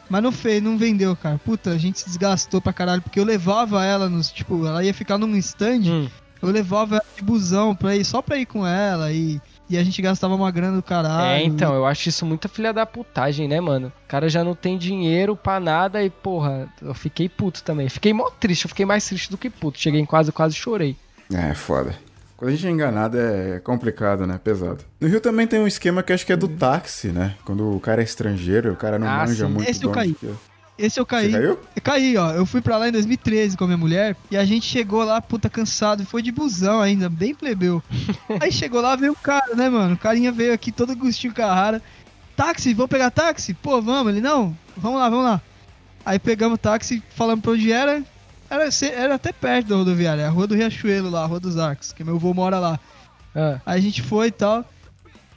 Mas 0.09 0.23
não 0.23 0.31
fez, 0.31 0.63
não 0.63 0.77
vendeu, 0.79 1.17
cara. 1.17 1.39
Puta, 1.45 1.71
a 1.71 1.79
gente 1.79 1.99
se 1.99 2.07
desgastou 2.07 2.61
pra 2.61 2.73
caralho, 2.73 3.03
porque 3.03 3.19
eu 3.19 3.25
levava 3.25 3.85
ela 3.85 4.09
nos, 4.09 4.31
tipo, 4.31 4.65
ela 4.67 4.85
ia 4.85 4.95
ficar 4.95 5.19
num 5.19 5.35
stand, 5.37 5.83
Hum. 5.87 6.09
eu 6.43 6.49
levava 6.51 6.97
ela 6.97 7.05
de 7.17 7.23
busão 7.23 7.75
pra 7.75 7.97
ir, 7.97 8.05
só 8.05 8.23
pra 8.23 8.37
ir 8.37 8.47
com 8.47 8.65
ela 8.65 9.11
e, 9.13 9.41
e 9.69 9.77
a 9.77 9.83
gente 9.83 10.01
gastava 10.01 10.35
uma 10.37 10.51
grana 10.53 10.77
do 10.77 10.83
caralho. 10.83 11.41
É, 11.41 11.43
então, 11.43 11.75
eu 11.75 11.85
acho 11.87 12.09
isso 12.09 12.25
muita 12.27 12.49
filha 12.49 12.73
da 12.73 12.87
putagem, 12.87 13.49
né, 13.49 13.61
mano? 13.61 13.89
O 14.05 14.09
cara 14.09 14.29
já 14.29 14.45
não 14.45 14.55
tem 14.55 14.79
dinheiro 14.79 15.35
pra 15.35 15.59
nada 15.59 16.01
e, 16.05 16.09
porra, 16.11 16.69
eu 16.81 16.95
fiquei 16.95 17.29
puto 17.29 17.63
também. 17.65 17.89
Fiquei 17.89 18.13
mó 18.13 18.31
triste, 18.39 18.65
eu 18.67 18.69
fiquei 18.69 18.87
mais 18.87 19.05
triste 19.07 19.29
do 19.31 19.37
que 19.39 19.51
puto. 19.51 19.81
Cheguei 19.81 20.01
em 20.01 20.07
casa 20.07 20.31
e 20.31 20.33
quase 20.33 20.55
chorei. 20.55 20.97
É, 21.33 21.55
foda. 21.55 21.95
Quando 22.37 22.51
a 22.51 22.55
gente 22.55 22.67
é 22.67 22.71
enganado 22.71 23.19
é 23.19 23.59
complicado, 23.61 24.27
né? 24.27 24.39
Pesado. 24.43 24.85
No 25.01 25.09
Rio 25.09 25.21
também 25.21 25.47
tem 25.47 25.59
um 25.59 25.67
esquema 25.67 26.03
que 26.03 26.13
acho 26.13 26.27
que 26.27 26.33
é 26.33 26.37
do 26.37 26.49
táxi, 26.49 27.09
né? 27.09 27.35
Quando 27.45 27.75
o 27.75 27.81
cara 27.81 28.03
é 28.03 28.05
estrangeiro, 28.05 28.73
o 28.73 28.77
cara 28.77 28.99
não 28.99 29.09
Ah, 29.09 29.19
manja 29.27 29.47
sim. 29.47 29.53
muito 29.53 29.71
Esse 29.71 29.85
eu 29.85 29.91
caí. 29.91 30.13
que 30.15 30.27
é. 30.27 30.31
Esse 30.79 31.01
eu 31.01 31.05
Você 31.05 31.09
caí. 31.11 31.33
caiu? 31.33 31.59
Eu 31.75 31.83
caí, 31.83 32.17
ó. 32.19 32.33
Eu 32.33 32.45
fui 32.45 32.61
pra 32.61 32.77
lá 32.77 32.87
em 32.87 32.93
2013 32.93 33.57
com 33.57 33.65
a 33.65 33.67
minha 33.67 33.79
mulher 33.79 34.15
e 34.31 34.37
a 34.37 34.45
gente 34.45 34.67
chegou 34.67 35.03
lá, 35.03 35.23
puta, 35.23 35.49
cansado. 35.49 36.03
e 36.03 36.07
Foi 36.07 36.21
de 36.21 36.31
busão 36.31 36.83
ainda, 36.83 37.09
bem 37.09 37.35
plebeu. 37.35 37.83
Aí 38.39 38.53
chegou 38.53 38.83
lá, 38.83 38.95
veio 38.95 39.13
o 39.13 39.17
cara, 39.17 39.55
né, 39.57 39.71
mano? 39.71 39.95
O 39.95 39.99
carinha 39.99 40.31
veio 40.31 40.53
aqui 40.53 40.71
todo 40.71 40.93
Agostinho 40.93 41.33
Carrara. 41.33 41.81
Táxi, 42.37 42.75
vamos 42.75 42.91
pegar 42.91 43.11
táxi? 43.11 43.55
Pô, 43.55 43.81
vamos. 43.81 44.13
Ele, 44.13 44.21
não, 44.21 44.55
vamos 44.77 44.99
lá, 45.01 45.09
vamos 45.09 45.25
lá. 45.25 45.41
Aí 46.05 46.19
pegamos 46.19 46.57
o 46.57 46.59
táxi, 46.59 47.03
falamos 47.15 47.41
pra 47.43 47.53
onde 47.53 47.73
era. 47.73 48.03
Era, 48.49 48.69
era 48.93 49.15
até 49.15 49.33
perto 49.33 49.69
da 49.69 49.77
rodoviária, 49.77 50.27
a 50.27 50.31
rua 50.31 50.47
do 50.47 50.55
Riachuelo 50.55 51.11
lá, 51.11 51.23
a 51.23 51.27
rua 51.27 51.41
dos 51.41 51.59
Arcos, 51.59 51.93
que 51.93 52.05
meu 52.05 52.17
avô 52.17 52.33
mora 52.33 52.59
lá. 52.59 52.79
Ah, 53.35 53.61
Aí 53.67 53.79
a 53.79 53.83
gente 53.83 54.03
foi 54.03 54.29
e 54.29 54.33
tal. 54.33 54.65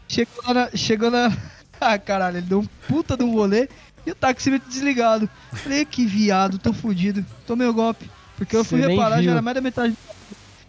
Chegou 0.07 0.43
lá 0.47 0.53
na. 0.53 0.69
Chegou 0.75 1.11
na. 1.11 1.31
Ah, 1.81 1.97
caralho, 1.97 2.39
ele 2.39 2.45
deu 2.45 2.59
um 2.59 2.65
puta 2.89 3.15
de 3.15 3.23
um 3.23 3.31
rolê 3.31 3.69
e 4.05 4.11
o 4.11 4.15
taxímetro 4.15 4.69
desligado. 4.69 5.29
Falei, 5.53 5.85
que 5.85 6.05
viado, 6.05 6.59
tô 6.59 6.73
fudido. 6.73 7.25
Tomei 7.47 7.65
o 7.65 7.73
golpe. 7.73 8.11
Porque 8.35 8.53
eu 8.53 8.65
fui 8.65 8.81
Você 8.81 8.87
reparar, 8.89 9.23
já 9.23 9.31
era 9.31 9.41
mais 9.41 9.55
da 9.55 9.61
metade. 9.61 9.95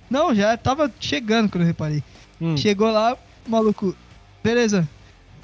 Não, 0.08 0.32
já 0.32 0.56
tava 0.56 0.88
chegando 1.00 1.50
quando 1.50 1.62
eu 1.62 1.66
reparei. 1.66 2.00
Hum. 2.40 2.56
Chegou 2.56 2.92
lá, 2.92 3.16
maluco. 3.44 3.92
Beleza. 4.40 4.88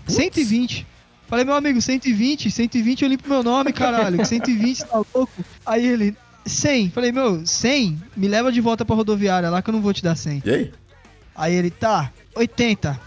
120. 0.07 0.87
Falei, 1.27 1.45
meu 1.45 1.55
amigo, 1.55 1.81
120, 1.83 2.49
120 2.49 3.03
eu 3.03 3.09
limpo 3.09 3.29
meu 3.29 3.43
nome, 3.43 3.73
caralho. 3.73 4.25
120, 4.25 4.85
tá 4.85 5.03
louco? 5.13 5.45
Aí 5.65 5.85
ele, 5.85 6.17
100. 6.47 6.91
Falei, 6.91 7.13
meu, 7.13 7.45
100? 7.45 8.01
Me 8.17 8.29
leva 8.29 8.51
de 8.53 8.61
volta 8.61 8.85
pra 8.85 8.95
rodoviária 8.97 9.51
lá 9.51 9.61
que 9.61 9.69
eu 9.71 9.73
não 9.75 9.81
vou 9.83 9.93
te 9.93 10.03
dar 10.03 10.17
100. 10.17 10.43
E 10.45 10.51
aí? 10.51 10.73
Aí 11.35 11.55
ele, 11.55 11.71
tá, 11.71 12.11
80. 12.35 12.99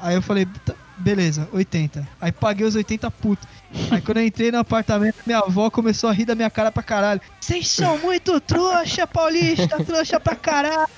Aí 0.00 0.14
eu 0.14 0.22
falei, 0.22 0.46
"Tá, 0.64 0.74
beleza, 0.96 1.48
80. 1.52 2.06
Aí 2.20 2.30
paguei 2.32 2.66
os 2.66 2.74
80 2.74 3.10
puto. 3.10 3.46
Aí 3.90 4.00
quando 4.00 4.18
eu 4.18 4.24
entrei 4.26 4.50
no 4.50 4.58
apartamento, 4.58 5.16
minha 5.26 5.40
avó 5.40 5.68
começou 5.70 6.08
a 6.08 6.12
rir 6.12 6.24
da 6.24 6.34
minha 6.34 6.48
cara 6.48 6.72
pra 6.72 6.82
caralho. 6.82 7.20
Vocês 7.40 7.68
são 7.68 7.98
muito 7.98 8.40
trouxa, 8.40 9.06
paulista, 9.06 9.84
trouxa 9.84 10.18
pra 10.18 10.34
caralho. 10.34 10.88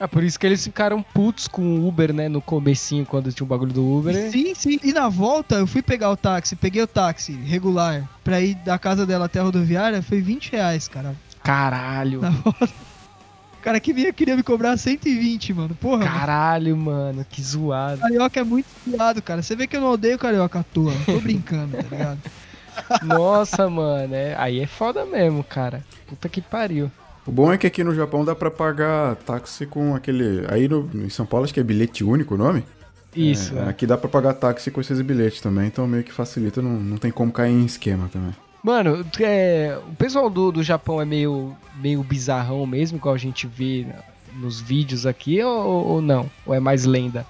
É 0.00 0.06
por 0.06 0.24
isso 0.24 0.38
que 0.38 0.46
eles 0.46 0.64
ficaram 0.64 1.02
putos 1.02 1.46
com 1.46 1.62
o 1.62 1.86
Uber, 1.88 2.12
né? 2.12 2.28
No 2.28 2.40
comecinho, 2.42 3.06
quando 3.06 3.32
tinha 3.32 3.44
o 3.44 3.48
bagulho 3.48 3.72
do 3.72 3.86
Uber. 3.98 4.12
né? 4.14 4.30
Sim, 4.30 4.54
sim. 4.54 4.80
E 4.82 4.92
na 4.92 5.08
volta, 5.08 5.56
eu 5.56 5.66
fui 5.66 5.82
pegar 5.82 6.10
o 6.10 6.16
táxi, 6.16 6.56
peguei 6.56 6.82
o 6.82 6.86
táxi 6.86 7.32
regular 7.32 8.08
pra 8.24 8.40
ir 8.40 8.54
da 8.56 8.78
casa 8.78 9.06
dela 9.06 9.26
até 9.26 9.38
a 9.38 9.42
rodoviária, 9.44 10.02
foi 10.02 10.20
20 10.20 10.50
reais, 10.52 10.88
cara. 10.88 11.14
Caralho. 11.46 12.20
Na. 12.20 12.30
O 12.30 13.62
cara 13.66 13.78
que 13.78 13.92
vinha 13.92 14.12
queria 14.12 14.36
me 14.36 14.42
cobrar 14.42 14.76
120, 14.76 15.54
mano. 15.54 15.74
Porra. 15.76 16.04
Caralho, 16.04 16.76
mano. 16.76 17.24
Que 17.28 17.40
zoado. 17.40 18.00
Carioca 18.00 18.40
é 18.40 18.44
muito 18.44 18.66
fiado, 18.84 19.22
cara. 19.22 19.42
Você 19.42 19.54
vê 19.54 19.66
que 19.66 19.76
eu 19.76 19.80
não 19.80 19.92
odeio 19.92 20.18
carioca 20.18 20.60
à 20.60 20.62
toa. 20.62 20.92
Tô 21.04 21.20
brincando, 21.20 21.76
tá 21.76 21.82
ligado? 21.82 22.18
Nossa, 23.02 23.68
mano. 23.70 24.14
É... 24.14 24.34
Aí 24.38 24.60
é 24.60 24.66
foda 24.66 25.04
mesmo, 25.04 25.42
cara. 25.44 25.84
Puta 26.06 26.28
que 26.28 26.40
pariu. 26.40 26.90
O 27.24 27.32
bom 27.32 27.52
é 27.52 27.58
que 27.58 27.66
aqui 27.66 27.82
no 27.82 27.94
Japão 27.94 28.24
dá 28.24 28.34
pra 28.34 28.50
pagar 28.50 29.16
táxi 29.16 29.66
com 29.66 29.94
aquele. 29.94 30.46
Aí 30.48 30.68
no, 30.68 30.88
em 30.94 31.08
São 31.08 31.26
Paulo 31.26 31.44
acho 31.44 31.54
que 31.54 31.60
é 31.60 31.64
bilhete 31.64 32.04
único 32.04 32.34
o 32.34 32.38
nome. 32.38 32.64
Isso. 33.16 33.56
É, 33.56 33.62
é. 33.62 33.68
aqui 33.68 33.86
dá 33.86 33.96
pra 33.96 34.08
pagar 34.08 34.34
táxi 34.34 34.70
com 34.70 34.80
esses 34.80 35.00
bilhetes 35.00 35.40
também, 35.40 35.66
então 35.66 35.86
meio 35.88 36.04
que 36.04 36.12
facilita, 36.12 36.60
não, 36.60 36.72
não 36.72 36.98
tem 36.98 37.10
como 37.10 37.32
cair 37.32 37.52
em 37.52 37.64
esquema 37.64 38.08
também. 38.12 38.34
Mano, 38.66 39.06
é, 39.20 39.78
o 39.88 39.94
pessoal 39.94 40.28
do, 40.28 40.50
do 40.50 40.60
Japão 40.60 41.00
é 41.00 41.04
meio, 41.04 41.56
meio 41.80 42.02
bizarrão 42.02 42.66
mesmo, 42.66 42.98
igual 42.98 43.14
a 43.14 43.18
gente 43.18 43.46
vê 43.46 43.86
nos 44.40 44.60
vídeos 44.60 45.06
aqui, 45.06 45.40
ou, 45.40 45.86
ou 45.86 46.02
não? 46.02 46.28
Ou 46.44 46.52
é 46.52 46.58
mais 46.58 46.84
lenda? 46.84 47.24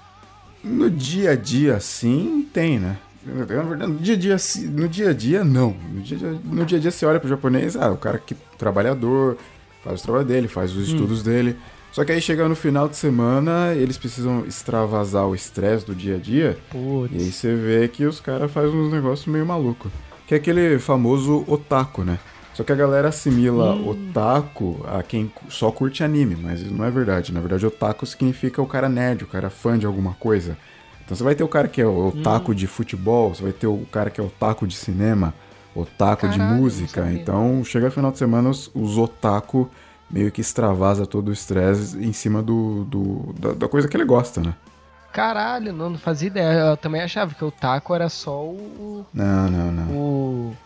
No 0.63 0.89
dia 0.89 1.33
a 1.33 1.35
dia, 1.35 1.79
sim, 1.79 2.49
tem, 2.51 2.79
né? 2.79 2.97
Na 3.23 3.43
verdade, 3.43 3.91
no 3.91 3.99
dia 3.99 4.15
a 4.15 4.17
dia, 4.17 4.35
no 4.71 4.89
dia 4.89 5.09
a 5.11 5.13
dia, 5.13 5.43
não. 5.43 5.75
No 5.93 6.01
dia 6.01 6.17
a 6.17 6.19
dia, 6.19 6.39
no 6.43 6.65
dia, 6.65 6.77
a 6.79 6.81
dia 6.81 6.89
você 6.89 7.05
olha 7.05 7.19
pro 7.19 7.29
japonês, 7.29 7.75
ah, 7.75 7.91
o 7.91 7.97
cara 7.97 8.17
que 8.17 8.33
trabalhador, 8.57 9.37
faz 9.83 9.99
o 9.99 10.03
trabalho 10.03 10.25
dele, 10.25 10.47
faz 10.47 10.75
os 10.75 10.87
estudos 10.87 11.21
dele. 11.21 11.55
Só 11.91 12.03
que 12.03 12.13
aí 12.13 12.19
chega 12.19 12.49
no 12.49 12.55
final 12.55 12.89
de 12.89 12.97
semana, 12.97 13.75
eles 13.75 13.95
precisam 13.95 14.43
extravasar 14.47 15.27
o 15.27 15.35
estresse 15.35 15.85
do 15.85 15.93
dia 15.93 16.15
a 16.15 16.19
dia. 16.19 16.57
Putz. 16.71 17.13
E 17.13 17.17
aí 17.17 17.31
você 17.31 17.53
vê 17.53 17.87
que 17.87 18.05
os 18.05 18.19
caras 18.19 18.51
fazem 18.51 18.75
uns 18.75 18.91
negócios 18.91 19.27
meio 19.27 19.45
maluco. 19.45 19.91
Que 20.27 20.33
é 20.35 20.37
aquele 20.37 20.77
famoso 20.77 21.43
otaku, 21.47 22.03
né? 22.03 22.19
Só 22.53 22.63
que 22.63 22.71
a 22.71 22.75
galera 22.75 23.09
assimila 23.09 23.75
otaku 23.75 24.83
a 24.87 25.01
quem 25.03 25.31
só 25.47 25.71
curte 25.71 26.03
anime, 26.03 26.35
mas 26.35 26.59
isso 26.61 26.73
não 26.73 26.83
é 26.85 26.89
verdade. 26.91 27.31
Na 27.31 27.39
verdade, 27.39 27.65
otaku 27.65 28.05
significa 28.05 28.61
o 28.61 28.65
cara 28.65 28.89
nerd, 28.89 29.23
o 29.23 29.27
cara 29.27 29.49
fã 29.49 29.77
de 29.77 29.85
alguma 29.85 30.13
coisa. 30.15 30.57
Então 31.05 31.15
você 31.15 31.23
vai 31.23 31.35
ter 31.35 31.43
o 31.43 31.47
cara 31.47 31.67
que 31.67 31.79
é 31.79 31.85
otaku 31.85 32.53
de 32.55 32.67
futebol, 32.67 33.33
você 33.33 33.43
vai 33.43 33.53
ter 33.53 33.67
o 33.67 33.77
cara 33.91 34.09
que 34.09 34.19
é 34.19 34.23
otaku 34.23 34.67
de 34.67 34.75
cinema, 34.75 35.33
otaku 35.73 36.27
de 36.27 36.37
Caralho, 36.37 36.55
não 36.55 36.61
música. 36.61 37.01
Então 37.13 37.63
chega 37.63 37.89
final 37.91 38.11
de 38.11 38.17
semana, 38.17 38.49
os, 38.49 38.69
os 38.73 38.97
otaku 38.97 39.69
meio 40.09 40.31
que 40.31 40.41
extravasa 40.41 41.05
todo 41.05 41.29
o 41.29 41.31
estresse 41.33 41.97
em 42.03 42.11
cima 42.11 42.41
do, 42.41 42.83
do- 42.85 43.33
da, 43.39 43.51
da 43.53 43.67
coisa 43.69 43.87
que 43.87 43.95
ele 43.95 44.03
gosta, 44.05 44.41
né? 44.41 44.55
Caralho, 45.17 45.73
não, 45.73 45.89
não 45.89 45.97
fazia 45.97 46.27
ideia. 46.27 46.59
Eu 46.59 46.77
também 46.77 47.01
achava 47.01 47.33
que 47.33 47.43
o 47.43 47.49
taco 47.49 47.95
era 47.95 48.07
só 48.07 48.43
o. 48.43 49.03
Não, 49.11 49.49
não, 49.49 49.71
não. 49.71 49.91
o... 49.97 50.57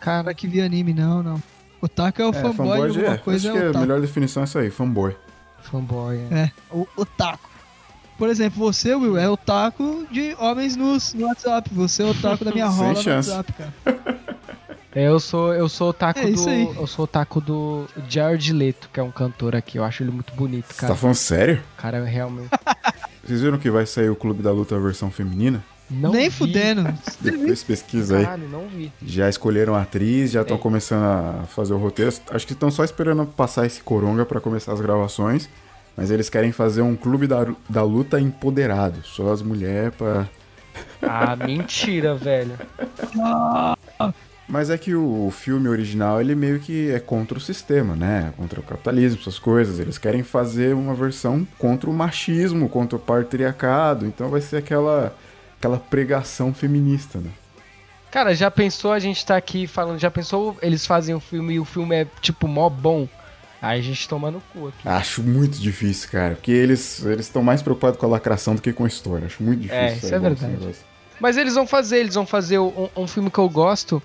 Cara, 0.00 0.34
que 0.34 0.48
via 0.48 0.64
anime, 0.64 0.92
não, 0.92 1.22
não. 1.22 1.40
Otaku 1.80 2.20
é 2.20 2.26
o 2.26 2.30
É, 2.30 2.32
fanboy, 2.32 2.90
de- 2.90 2.98
uma 2.98 3.14
é, 3.14 3.18
coisa 3.18 3.48
acho 3.52 3.58
é 3.58 3.70
que 3.70 3.76
a 3.76 3.80
melhor 3.80 4.00
definição 4.00 4.42
é 4.42 4.44
isso 4.46 4.58
aí, 4.58 4.70
fanboy. 4.70 5.16
fanboy. 5.62 6.18
É. 6.32 6.34
É, 6.34 6.52
o 6.72 6.84
otaku. 6.96 7.48
Por 8.18 8.28
exemplo, 8.28 8.58
você, 8.58 8.92
Will, 8.92 9.16
é 9.16 9.28
otaku 9.30 10.04
de 10.10 10.34
homens 10.40 10.74
nus 10.74 11.14
no 11.14 11.26
WhatsApp. 11.26 11.70
Você 11.72 12.02
é 12.02 12.06
otaku 12.06 12.44
da 12.44 12.50
minha 12.50 12.66
Sem 12.70 12.76
rola 12.78 12.92
no 12.94 12.96
chance. 13.02 13.30
WhatsApp, 13.30 13.52
cara. 13.52 13.72
É, 14.94 15.08
Eu 15.08 15.18
sou 15.18 15.54
eu 15.54 15.70
sou 15.70 15.88
o 15.88 15.92
taco 15.94 16.20
É 16.20 16.28
isso 16.28 16.44
do 16.44 16.50
aí. 16.50 16.64
eu 16.76 16.86
sou 16.86 17.04
o 17.06 17.08
taco 17.08 17.40
do 17.40 17.86
Jared 18.10 18.52
Leto, 18.52 18.90
que 18.92 19.00
é 19.00 19.02
um 19.02 19.10
cantor 19.10 19.56
aqui. 19.56 19.78
Eu 19.78 19.84
acho 19.84 20.02
ele 20.02 20.10
muito 20.10 20.34
bonito, 20.34 20.66
Você 20.70 20.74
cara. 20.82 20.92
tá 20.92 20.98
falando 20.98 21.16
sério? 21.16 21.62
O 21.78 21.80
cara 21.80 21.96
é 21.96 22.04
realmente 22.04 22.50
Vocês 23.24 23.40
viram 23.40 23.58
que 23.58 23.70
vai 23.70 23.86
sair 23.86 24.10
o 24.10 24.16
Clube 24.16 24.42
da 24.42 24.50
Luta 24.50 24.78
versão 24.78 25.10
feminina? 25.10 25.62
não 25.90 26.10
Nem 26.12 26.28
vi. 26.30 26.34
fudendo. 26.36 26.92
Depois 27.20 27.62
pesquisa 27.62 28.16
aí. 28.18 28.24
Caralho, 28.24 28.48
não 28.48 28.66
vi. 28.68 28.90
Já 29.04 29.28
escolheram 29.28 29.74
a 29.74 29.82
atriz, 29.82 30.30
já 30.32 30.40
estão 30.42 30.56
É. 30.56 30.60
começando 30.60 31.04
a 31.04 31.44
fazer 31.46 31.74
o 31.74 31.76
roteiro. 31.78 32.12
Acho 32.30 32.46
que 32.46 32.52
estão 32.54 32.70
só 32.70 32.82
esperando 32.82 33.26
passar 33.26 33.66
esse 33.66 33.82
coronga 33.82 34.24
pra 34.24 34.40
começar 34.40 34.72
as 34.72 34.80
gravações. 34.80 35.48
Mas 35.94 36.10
eles 36.10 36.30
querem 36.30 36.50
fazer 36.52 36.80
um 36.80 36.96
clube 36.96 37.26
da, 37.26 37.46
da 37.68 37.82
luta 37.82 38.18
empoderado. 38.18 39.02
Só 39.04 39.30
as 39.30 39.42
mulheres 39.42 39.94
pra. 39.94 40.26
Ah, 41.02 41.36
mentira, 41.36 42.14
velho. 42.14 42.52
Mas 44.52 44.68
é 44.68 44.76
que 44.76 44.94
o, 44.94 45.28
o 45.28 45.30
filme 45.30 45.66
original, 45.66 46.20
ele 46.20 46.34
meio 46.34 46.60
que 46.60 46.90
é 46.90 47.00
contra 47.00 47.38
o 47.38 47.40
sistema, 47.40 47.96
né? 47.96 48.34
Contra 48.36 48.60
o 48.60 48.62
capitalismo, 48.62 49.18
essas 49.18 49.38
coisas. 49.38 49.78
Eles 49.78 49.96
querem 49.96 50.22
fazer 50.22 50.74
uma 50.74 50.92
versão 50.92 51.48
contra 51.56 51.88
o 51.88 51.92
machismo, 51.94 52.68
contra 52.68 52.96
o 52.96 53.00
patriarcado. 53.00 54.04
Então 54.04 54.28
vai 54.28 54.42
ser 54.42 54.58
aquela, 54.58 55.16
aquela 55.56 55.78
pregação 55.78 56.52
feminista, 56.52 57.18
né? 57.18 57.30
Cara, 58.10 58.34
já 58.34 58.50
pensou 58.50 58.92
a 58.92 58.98
gente 58.98 59.24
tá 59.24 59.38
aqui 59.38 59.66
falando, 59.66 59.98
já 59.98 60.10
pensou 60.10 60.54
eles 60.60 60.84
fazem 60.84 61.14
o 61.14 61.20
filme 61.20 61.54
e 61.54 61.58
o 61.58 61.64
filme 61.64 61.96
é 61.96 62.06
tipo 62.20 62.46
mó 62.46 62.68
bom? 62.68 63.08
Aí 63.62 63.80
a 63.80 63.82
gente 63.82 64.06
toma 64.06 64.30
no 64.30 64.42
cu 64.52 64.68
aqui. 64.68 64.86
Acho 64.86 65.22
muito 65.22 65.56
difícil, 65.56 66.10
cara. 66.10 66.34
Porque 66.34 66.52
eles 66.52 67.02
eles 67.06 67.24
estão 67.24 67.42
mais 67.42 67.62
preocupados 67.62 67.98
com 67.98 68.04
a 68.04 68.08
lacração 68.10 68.54
do 68.54 68.60
que 68.60 68.70
com 68.70 68.84
a 68.84 68.88
história. 68.88 69.24
Acho 69.24 69.42
muito 69.42 69.60
difícil. 69.60 69.82
É, 69.82 69.94
isso 69.94 70.14
é 70.14 70.18
esse 70.18 70.18
verdade. 70.18 70.76
Mas 71.18 71.38
eles 71.38 71.54
vão 71.54 71.66
fazer, 71.66 72.00
eles 72.00 72.14
vão 72.14 72.26
fazer 72.26 72.58
um, 72.58 72.90
um 72.94 73.06
filme 73.06 73.30
que 73.30 73.38
eu 73.38 73.48
gosto. 73.48 74.02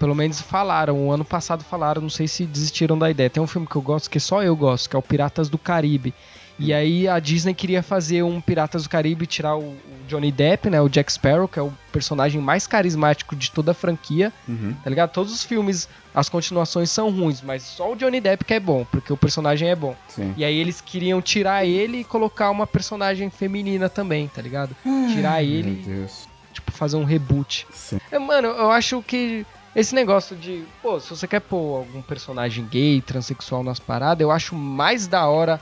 Pelo 0.00 0.14
menos 0.16 0.40
falaram, 0.40 1.06
o 1.06 1.12
ano 1.12 1.24
passado 1.24 1.62
falaram, 1.62 2.02
não 2.02 2.10
sei 2.10 2.26
se 2.26 2.44
desistiram 2.46 2.98
da 2.98 3.08
ideia. 3.10 3.30
Tem 3.30 3.40
um 3.42 3.46
filme 3.46 3.66
que 3.68 3.76
eu 3.76 3.82
gosto 3.82 4.10
que 4.10 4.18
só 4.18 4.42
eu 4.42 4.56
gosto, 4.56 4.90
que 4.90 4.96
é 4.96 4.98
o 4.98 5.02
Piratas 5.02 5.48
do 5.48 5.58
Caribe. 5.58 6.12
E 6.58 6.74
aí 6.74 7.08
a 7.08 7.18
Disney 7.18 7.54
queria 7.54 7.82
fazer 7.82 8.22
um 8.22 8.38
Piratas 8.38 8.82
do 8.82 8.88
Caribe, 8.90 9.26
tirar 9.26 9.56
o, 9.56 9.60
o 9.62 9.76
Johnny 10.08 10.30
Depp, 10.30 10.68
né, 10.68 10.78
o 10.80 10.90
Jack 10.90 11.10
Sparrow, 11.10 11.48
que 11.48 11.58
é 11.58 11.62
o 11.62 11.72
personagem 11.90 12.38
mais 12.40 12.66
carismático 12.66 13.34
de 13.36 13.50
toda 13.50 13.70
a 13.70 13.74
franquia, 13.74 14.30
Uhum. 14.46 14.74
tá 14.84 14.90
ligado? 14.90 15.10
Todos 15.10 15.32
os 15.32 15.42
filmes, 15.42 15.88
as 16.14 16.28
continuações 16.28 16.90
são 16.90 17.10
ruins, 17.10 17.40
mas 17.40 17.62
só 17.62 17.92
o 17.92 17.96
Johnny 17.96 18.20
Depp 18.20 18.44
que 18.44 18.52
é 18.54 18.60
bom, 18.60 18.84
porque 18.90 19.10
o 19.10 19.16
personagem 19.16 19.70
é 19.70 19.74
bom. 19.76 19.94
Sim. 20.08 20.34
E 20.36 20.44
aí 20.44 20.54
eles 20.58 20.82
queriam 20.82 21.22
tirar 21.22 21.64
ele 21.64 22.00
e 22.00 22.04
colocar 22.04 22.50
uma 22.50 22.66
personagem 22.66 23.30
feminina 23.30 23.88
também, 23.88 24.28
tá 24.28 24.42
ligado? 24.42 24.76
Tirar 25.14 25.42
ele 25.42 25.82
Meu 25.86 25.96
Deus. 26.00 26.28
tipo, 26.52 26.72
fazer 26.72 26.96
um 26.96 27.04
reboot. 27.04 27.66
Sim. 27.72 27.98
É, 28.10 28.18
mano, 28.18 28.48
eu 28.48 28.70
acho 28.70 29.02
que 29.02 29.46
esse 29.74 29.94
negócio 29.94 30.36
de, 30.36 30.64
pô, 30.82 30.98
se 30.98 31.10
você 31.10 31.28
quer 31.28 31.40
pôr 31.40 31.76
algum 31.76 32.02
personagem 32.02 32.66
gay, 32.66 33.00
transexual 33.00 33.62
nas 33.62 33.78
paradas, 33.78 34.20
eu 34.22 34.30
acho 34.30 34.54
mais 34.54 35.06
da 35.06 35.26
hora 35.28 35.60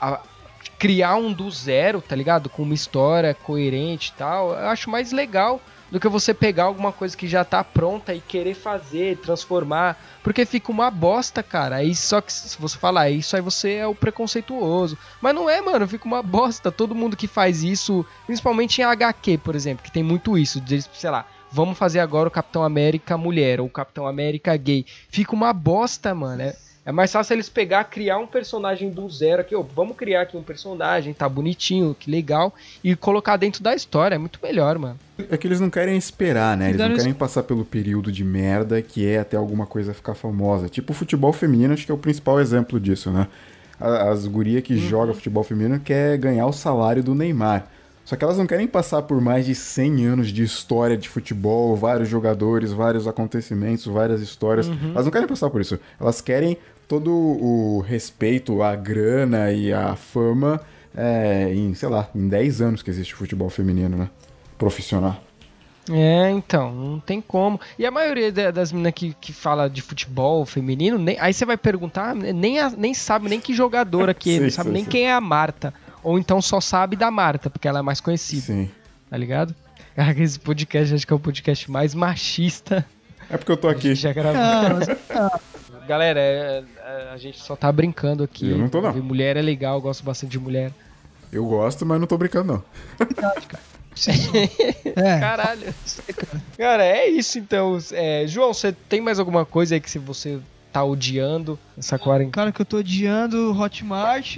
a- 0.00 0.20
criar 0.78 1.16
um 1.16 1.32
do 1.32 1.50
zero, 1.50 2.00
tá 2.00 2.16
ligado? 2.16 2.48
Com 2.50 2.62
uma 2.62 2.74
história 2.74 3.32
coerente 3.34 4.10
e 4.10 4.18
tal. 4.18 4.50
Eu 4.50 4.68
acho 4.68 4.90
mais 4.90 5.12
legal 5.12 5.60
do 5.90 6.00
que 6.00 6.08
você 6.08 6.34
pegar 6.34 6.64
alguma 6.64 6.90
coisa 6.90 7.16
que 7.16 7.28
já 7.28 7.44
tá 7.44 7.62
pronta 7.62 8.12
e 8.12 8.20
querer 8.20 8.54
fazer, 8.54 9.18
transformar, 9.18 9.96
porque 10.22 10.44
fica 10.44 10.72
uma 10.72 10.90
bosta, 10.90 11.42
cara. 11.42 11.76
Aí 11.76 11.94
só 11.94 12.20
que 12.20 12.32
se 12.32 12.58
você 12.60 12.76
falar 12.76 13.10
isso 13.10 13.36
aí 13.36 13.42
você 13.42 13.74
é 13.74 13.86
o 13.86 13.94
preconceituoso. 13.94 14.98
Mas 15.20 15.34
não 15.34 15.48
é, 15.48 15.60
mano, 15.60 15.86
fica 15.86 16.06
uma 16.06 16.22
bosta. 16.22 16.72
Todo 16.72 16.94
mundo 16.94 17.16
que 17.16 17.28
faz 17.28 17.62
isso, 17.62 18.04
principalmente 18.26 18.80
em 18.80 18.84
HQ, 18.84 19.38
por 19.38 19.54
exemplo, 19.54 19.84
que 19.84 19.92
tem 19.92 20.02
muito 20.02 20.36
isso, 20.36 20.60
sei 20.92 21.10
lá, 21.10 21.24
vamos 21.54 21.78
fazer 21.78 22.00
agora 22.00 22.28
o 22.28 22.32
Capitão 22.32 22.62
América 22.64 23.16
mulher 23.16 23.60
ou 23.60 23.66
o 23.66 23.70
Capitão 23.70 24.06
América 24.06 24.56
gay. 24.56 24.84
Fica 25.08 25.32
uma 25.34 25.52
bosta, 25.52 26.14
mano. 26.14 26.42
É, 26.42 26.54
é 26.86 26.92
mais 26.92 27.10
fácil 27.10 27.34
eles 27.34 27.48
pegar, 27.48 27.84
criar 27.84 28.18
um 28.18 28.26
personagem 28.26 28.90
do 28.90 29.08
zero 29.08 29.40
aqui, 29.40 29.54
ó, 29.54 29.62
vamos 29.62 29.96
criar 29.96 30.22
aqui 30.22 30.36
um 30.36 30.42
personagem, 30.42 31.14
tá 31.14 31.26
bonitinho, 31.28 31.96
que 31.98 32.10
legal, 32.10 32.52
e 32.82 32.94
colocar 32.94 33.36
dentro 33.38 33.62
da 33.62 33.74
história, 33.74 34.16
é 34.16 34.18
muito 34.18 34.38
melhor, 34.42 34.78
mano. 34.78 34.98
É 35.30 35.36
que 35.38 35.46
eles 35.46 35.60
não 35.60 35.70
querem 35.70 35.96
esperar, 35.96 36.56
né? 36.56 36.68
Eles 36.68 36.80
não 36.80 36.94
querem 36.96 37.14
passar 37.14 37.42
pelo 37.44 37.64
período 37.64 38.10
de 38.12 38.22
merda 38.24 38.82
que 38.82 39.06
é 39.08 39.18
até 39.20 39.36
alguma 39.36 39.64
coisa 39.64 39.94
ficar 39.94 40.14
famosa. 40.14 40.68
Tipo, 40.68 40.92
o 40.92 40.94
futebol 40.94 41.32
feminino 41.32 41.72
acho 41.72 41.86
que 41.86 41.92
é 41.92 41.94
o 41.94 41.98
principal 41.98 42.38
exemplo 42.40 42.78
disso, 42.80 43.10
né? 43.10 43.28
A- 43.80 44.10
As 44.10 44.26
gurias 44.26 44.62
que 44.62 44.76
jogam 44.76 45.14
futebol 45.14 45.42
feminino 45.44 45.80
quer 45.80 46.18
ganhar 46.18 46.46
o 46.46 46.52
salário 46.52 47.02
do 47.02 47.14
Neymar. 47.14 47.66
Só 48.04 48.16
que 48.16 48.24
elas 48.24 48.36
não 48.36 48.46
querem 48.46 48.66
passar 48.66 49.02
por 49.02 49.20
mais 49.20 49.46
de 49.46 49.54
100 49.54 50.04
anos 50.06 50.28
de 50.28 50.42
história 50.42 50.96
de 50.96 51.08
futebol, 51.08 51.74
vários 51.74 52.08
jogadores, 52.08 52.70
vários 52.70 53.06
acontecimentos, 53.08 53.86
várias 53.86 54.20
histórias. 54.20 54.68
Elas 54.92 55.06
não 55.06 55.12
querem 55.12 55.26
passar 55.26 55.48
por 55.48 55.60
isso. 55.60 55.78
Elas 55.98 56.20
querem 56.20 56.58
todo 56.86 57.10
o 57.10 57.80
respeito, 57.80 58.62
a 58.62 58.76
grana 58.76 59.50
e 59.52 59.72
a 59.72 59.96
fama 59.96 60.60
é, 60.94 61.50
em, 61.54 61.72
sei 61.74 61.88
lá, 61.88 62.08
em 62.14 62.28
10 62.28 62.60
anos 62.60 62.82
que 62.82 62.90
existe 62.90 63.14
futebol 63.14 63.48
feminino, 63.48 63.96
né? 63.96 64.10
Profissional. 64.58 65.16
É, 65.90 66.30
então, 66.30 66.72
não 66.74 67.00
tem 67.00 67.20
como. 67.20 67.60
E 67.78 67.84
a 67.84 67.90
maioria 67.90 68.30
da- 68.32 68.50
das 68.50 68.72
meninas 68.72 68.94
que, 68.94 69.14
que 69.20 69.32
fala 69.34 69.68
de 69.68 69.82
futebol 69.82 70.44
feminino, 70.46 70.98
nem- 70.98 71.18
aí 71.20 71.32
você 71.34 71.44
vai 71.44 71.56
perguntar, 71.58 72.14
nem, 72.14 72.56
nem 72.78 72.94
sabe 72.94 73.28
nem 73.28 73.38
que 73.40 73.52
jogadora 73.52 74.12
que 74.14 74.36
é, 74.36 74.40
não 74.40 74.50
sabe 74.50 74.68
sim, 74.68 74.72
nem 74.74 74.84
sim. 74.84 74.90
quem 74.90 75.06
é 75.08 75.12
a 75.12 75.20
Marta. 75.20 75.74
Ou 76.04 76.18
então 76.18 76.40
só 76.42 76.60
sabe 76.60 76.94
da 76.96 77.10
Marta, 77.10 77.48
porque 77.50 77.66
ela 77.66 77.78
é 77.80 77.82
mais 77.82 78.00
conhecida, 78.00 78.42
Sim. 78.42 78.70
tá 79.10 79.16
ligado? 79.16 79.54
Cara, 79.96 80.12
esse 80.22 80.38
podcast 80.38 80.94
acho 80.94 81.06
que 81.06 81.12
é 81.12 81.16
o 81.16 81.20
podcast 81.20 81.70
mais 81.70 81.94
machista 81.94 82.84
É 83.30 83.36
porque 83.38 83.50
eu 83.52 83.56
tô 83.56 83.68
aqui. 83.68 83.94
já 83.96 84.12
gravou. 84.12 84.40
Ah, 84.40 84.68
mas- 84.78 85.40
Galera, 85.88 86.18
é- 86.20 86.64
é- 86.84 87.10
a 87.12 87.16
gente 87.16 87.38
só 87.40 87.54
tá 87.56 87.70
brincando 87.72 88.22
aqui. 88.22 88.50
Eu 88.50 88.58
não 88.58 88.68
tô, 88.68 88.80
não. 88.80 88.92
Mulher 89.02 89.36
é 89.36 89.42
legal, 89.42 89.76
eu 89.76 89.80
gosto 89.82 90.02
bastante 90.04 90.30
de 90.32 90.38
mulher. 90.38 90.72
Eu 91.32 91.44
gosto, 91.46 91.84
mas 91.84 91.98
não 92.00 92.06
tô 92.06 92.16
brincando, 92.16 92.52
não. 92.54 92.62
é, 94.96 95.20
Caralho. 95.20 95.74
cara. 96.16 96.42
Cara, 96.56 96.84
é 96.84 97.08
isso 97.08 97.38
então. 97.38 97.78
É, 97.92 98.24
João, 98.26 98.52
você 98.52 98.72
tem 98.72 99.00
mais 99.00 99.18
alguma 99.18 99.44
coisa 99.44 99.74
aí 99.74 99.80
que 99.80 99.90
se 99.90 99.98
você 99.98 100.38
tá 100.72 100.82
odiando 100.84 101.58
essa 101.78 101.98
quarentena? 101.98 102.32
Cara, 102.32 102.52
que 102.52 102.60
eu 102.60 102.66
tô 102.66 102.78
odiando 102.78 103.52
o 103.52 103.60
Hotmart. 103.60 104.36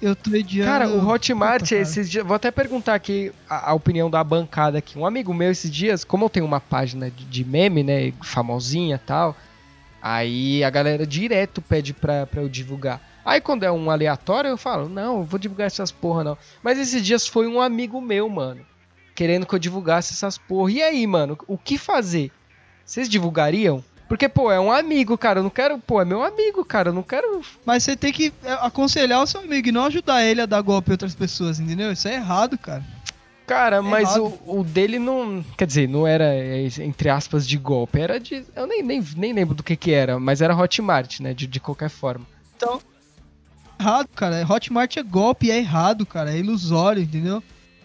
Eu 0.00 0.14
tô 0.14 0.30
odiando. 0.30 0.70
Cara, 0.70 0.88
o 0.88 1.06
Hotmart, 1.06 1.62
Puta, 1.62 1.74
esses 1.74 2.10
dias. 2.10 2.26
Vou 2.26 2.36
até 2.36 2.50
perguntar 2.50 2.94
aqui 2.94 3.32
a, 3.48 3.70
a 3.70 3.74
opinião 3.74 4.10
da 4.10 4.22
bancada 4.22 4.78
aqui. 4.78 4.98
Um 4.98 5.06
amigo 5.06 5.32
meu 5.32 5.50
esses 5.50 5.70
dias, 5.70 6.04
como 6.04 6.24
eu 6.24 6.30
tenho 6.30 6.44
uma 6.44 6.60
página 6.60 7.10
de, 7.10 7.24
de 7.24 7.44
meme, 7.44 7.82
né? 7.82 8.12
Famosinha 8.22 8.96
e 8.96 9.06
tal. 9.06 9.36
Aí 10.00 10.62
a 10.62 10.70
galera 10.70 11.06
direto 11.06 11.62
pede 11.62 11.92
pra, 11.92 12.26
pra 12.26 12.42
eu 12.42 12.48
divulgar. 12.48 13.00
Aí 13.24 13.40
quando 13.40 13.64
é 13.64 13.72
um 13.72 13.90
aleatório, 13.90 14.48
eu 14.48 14.56
falo, 14.56 14.88
não, 14.88 15.18
eu 15.18 15.24
vou 15.24 15.38
divulgar 15.38 15.66
essas 15.66 15.90
porra 15.90 16.22
não. 16.22 16.38
Mas 16.62 16.78
esses 16.78 17.04
dias 17.04 17.26
foi 17.26 17.48
um 17.48 17.60
amigo 17.60 18.00
meu, 18.00 18.28
mano. 18.28 18.64
Querendo 19.14 19.46
que 19.46 19.54
eu 19.54 19.58
divulgasse 19.58 20.12
essas 20.12 20.36
porra. 20.38 20.70
E 20.70 20.82
aí, 20.82 21.06
mano, 21.06 21.38
o 21.48 21.56
que 21.56 21.78
fazer? 21.78 22.30
Vocês 22.84 23.08
divulgariam? 23.08 23.82
Porque, 24.08 24.28
pô, 24.28 24.52
é 24.52 24.60
um 24.60 24.70
amigo, 24.70 25.18
cara. 25.18 25.40
Eu 25.40 25.42
não 25.42 25.50
quero. 25.50 25.78
Pô, 25.78 26.00
é 26.00 26.04
meu 26.04 26.22
amigo, 26.22 26.64
cara. 26.64 26.90
Eu 26.90 26.92
não 26.92 27.02
quero. 27.02 27.40
Mas 27.64 27.82
você 27.82 27.96
tem 27.96 28.12
que 28.12 28.32
é, 28.44 28.52
aconselhar 28.60 29.20
o 29.22 29.26
seu 29.26 29.40
amigo 29.40 29.68
e 29.68 29.72
não 29.72 29.84
ajudar 29.84 30.22
ele 30.22 30.40
a 30.40 30.46
dar 30.46 30.60
golpe 30.60 30.90
em 30.90 30.92
outras 30.92 31.14
pessoas, 31.14 31.58
entendeu? 31.58 31.90
Isso 31.90 32.06
é 32.06 32.14
errado, 32.14 32.56
cara. 32.56 32.84
Cara, 33.46 33.80
mas 33.82 34.10
errado. 34.16 34.32
o, 34.46 34.60
o 34.60 34.64
dele 34.64 34.98
não. 34.98 35.44
Quer 35.56 35.66
dizer, 35.66 35.88
não 35.88 36.06
era, 36.06 36.24
é, 36.34 36.66
entre 36.80 37.08
aspas, 37.08 37.46
de 37.46 37.56
golpe. 37.58 37.98
Era 38.00 38.18
de. 38.20 38.44
Eu 38.54 38.66
nem, 38.66 38.82
nem, 38.82 39.04
nem 39.16 39.32
lembro 39.32 39.54
do 39.54 39.62
que 39.62 39.74
que 39.76 39.92
era, 39.92 40.18
mas 40.20 40.40
era 40.40 40.56
Hotmart, 40.56 41.20
né? 41.20 41.34
De, 41.34 41.46
de 41.46 41.58
qualquer 41.60 41.88
forma. 41.90 42.24
Então, 42.56 42.80
errado, 43.78 44.08
cara. 44.14 44.44
Hotmart 44.48 44.96
é 44.96 45.02
golpe, 45.02 45.50
é 45.50 45.58
errado, 45.58 46.06
cara. 46.06 46.32
É 46.32 46.38
ilusório, 46.38 47.02
entendeu? 47.02 47.42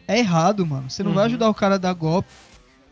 É 0.08 0.20
errado, 0.20 0.66
mano. 0.66 0.90
Você 0.90 1.02
não 1.04 1.14
vai 1.14 1.24
Uhum. 1.24 1.28
ajudar 1.30 1.50
o 1.50 1.54
cara 1.54 1.76
a 1.76 1.80
dar 1.80 1.94
golpe. 1.94 2.30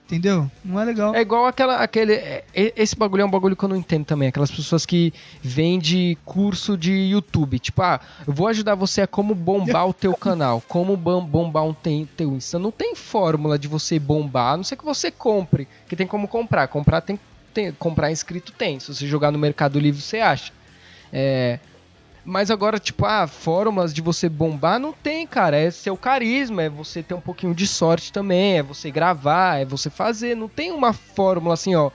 Entendeu? 0.10 0.50
Não 0.66 0.82
é 0.82 0.86
legal. 0.86 1.14
É 1.14 1.22
igual 1.22 1.46
aquela. 1.46 1.76
Aquele, 1.78 2.14
é, 2.14 2.44
esse 2.56 2.96
bagulho 2.96 3.22
é 3.22 3.26
um 3.26 3.30
bagulho 3.30 3.56
que 3.56 3.64
eu 3.64 3.70
não 3.70 3.76
entendo 3.76 4.06
também. 4.06 4.28
Aquelas 4.28 4.50
pessoas 4.50 4.84
que 4.84 5.14
vendem 5.40 6.18
curso 6.26 6.76
de 6.76 6.92
YouTube. 6.92 7.60
Tipo, 7.60 7.84
ah, 7.84 8.00
eu 8.26 8.34
vou 8.34 8.48
ajudar 8.48 8.74
você 8.74 9.02
a 9.04 9.08
como 9.08 9.36
bombar 9.36 9.88
o 9.88 9.94
teu 9.94 10.16
canal. 10.16 10.64
Como 10.68 10.98
bom- 10.98 11.24
bombar 11.24 11.64
um 11.64 11.76
tem- 11.76 12.10
teu 12.18 12.32
Insta. 12.34 12.58
Não 12.58 12.72
tem 12.72 12.96
fórmula 12.96 13.60
de 13.60 13.68
você 13.68 14.00
bombar, 14.00 14.56
a 14.56 14.58
não 14.58 14.64
ser 14.64 14.78
que 14.78 14.84
você 14.84 15.12
compre. 15.12 15.68
Que 15.88 15.96
tem 15.96 16.08
como 16.08 16.28
comprar. 16.28 16.68
Comprar 16.70 17.02
tem, 17.02 17.20
tem 17.54 17.72
comprar 17.74 18.12
inscrito 18.12 18.52
tem. 18.52 18.80
Se 18.80 18.92
você 18.92 19.06
jogar 19.06 19.30
no 19.32 19.38
Mercado 19.38 19.80
Livre, 19.80 20.02
você 20.02 20.18
acha. 20.20 20.52
É. 21.14 21.60
Mas 22.30 22.52
agora, 22.52 22.78
tipo, 22.78 23.06
ah, 23.06 23.26
fórmulas 23.26 23.92
de 23.92 24.02
você 24.02 24.30
bombar 24.30 24.80
não 24.80 24.94
tem, 24.94 25.26
cara. 25.26 25.58
É 25.58 25.72
seu 25.72 25.98
carisma, 25.98 26.62
é 26.62 26.70
você 26.70 27.02
ter 27.02 27.16
um 27.16 27.22
pouquinho 27.22 27.56
de 27.56 27.66
sorte 27.66 28.14
também, 28.14 28.60
é 28.60 28.64
você 28.64 28.92
gravar, 28.92 29.60
é 29.60 29.66
você 29.66 29.90
fazer. 29.90 30.36
Não 30.36 30.48
tem 30.48 30.72
uma 30.72 30.94
fórmula 30.94 31.56
assim, 31.56 31.74
ó. 31.74 31.90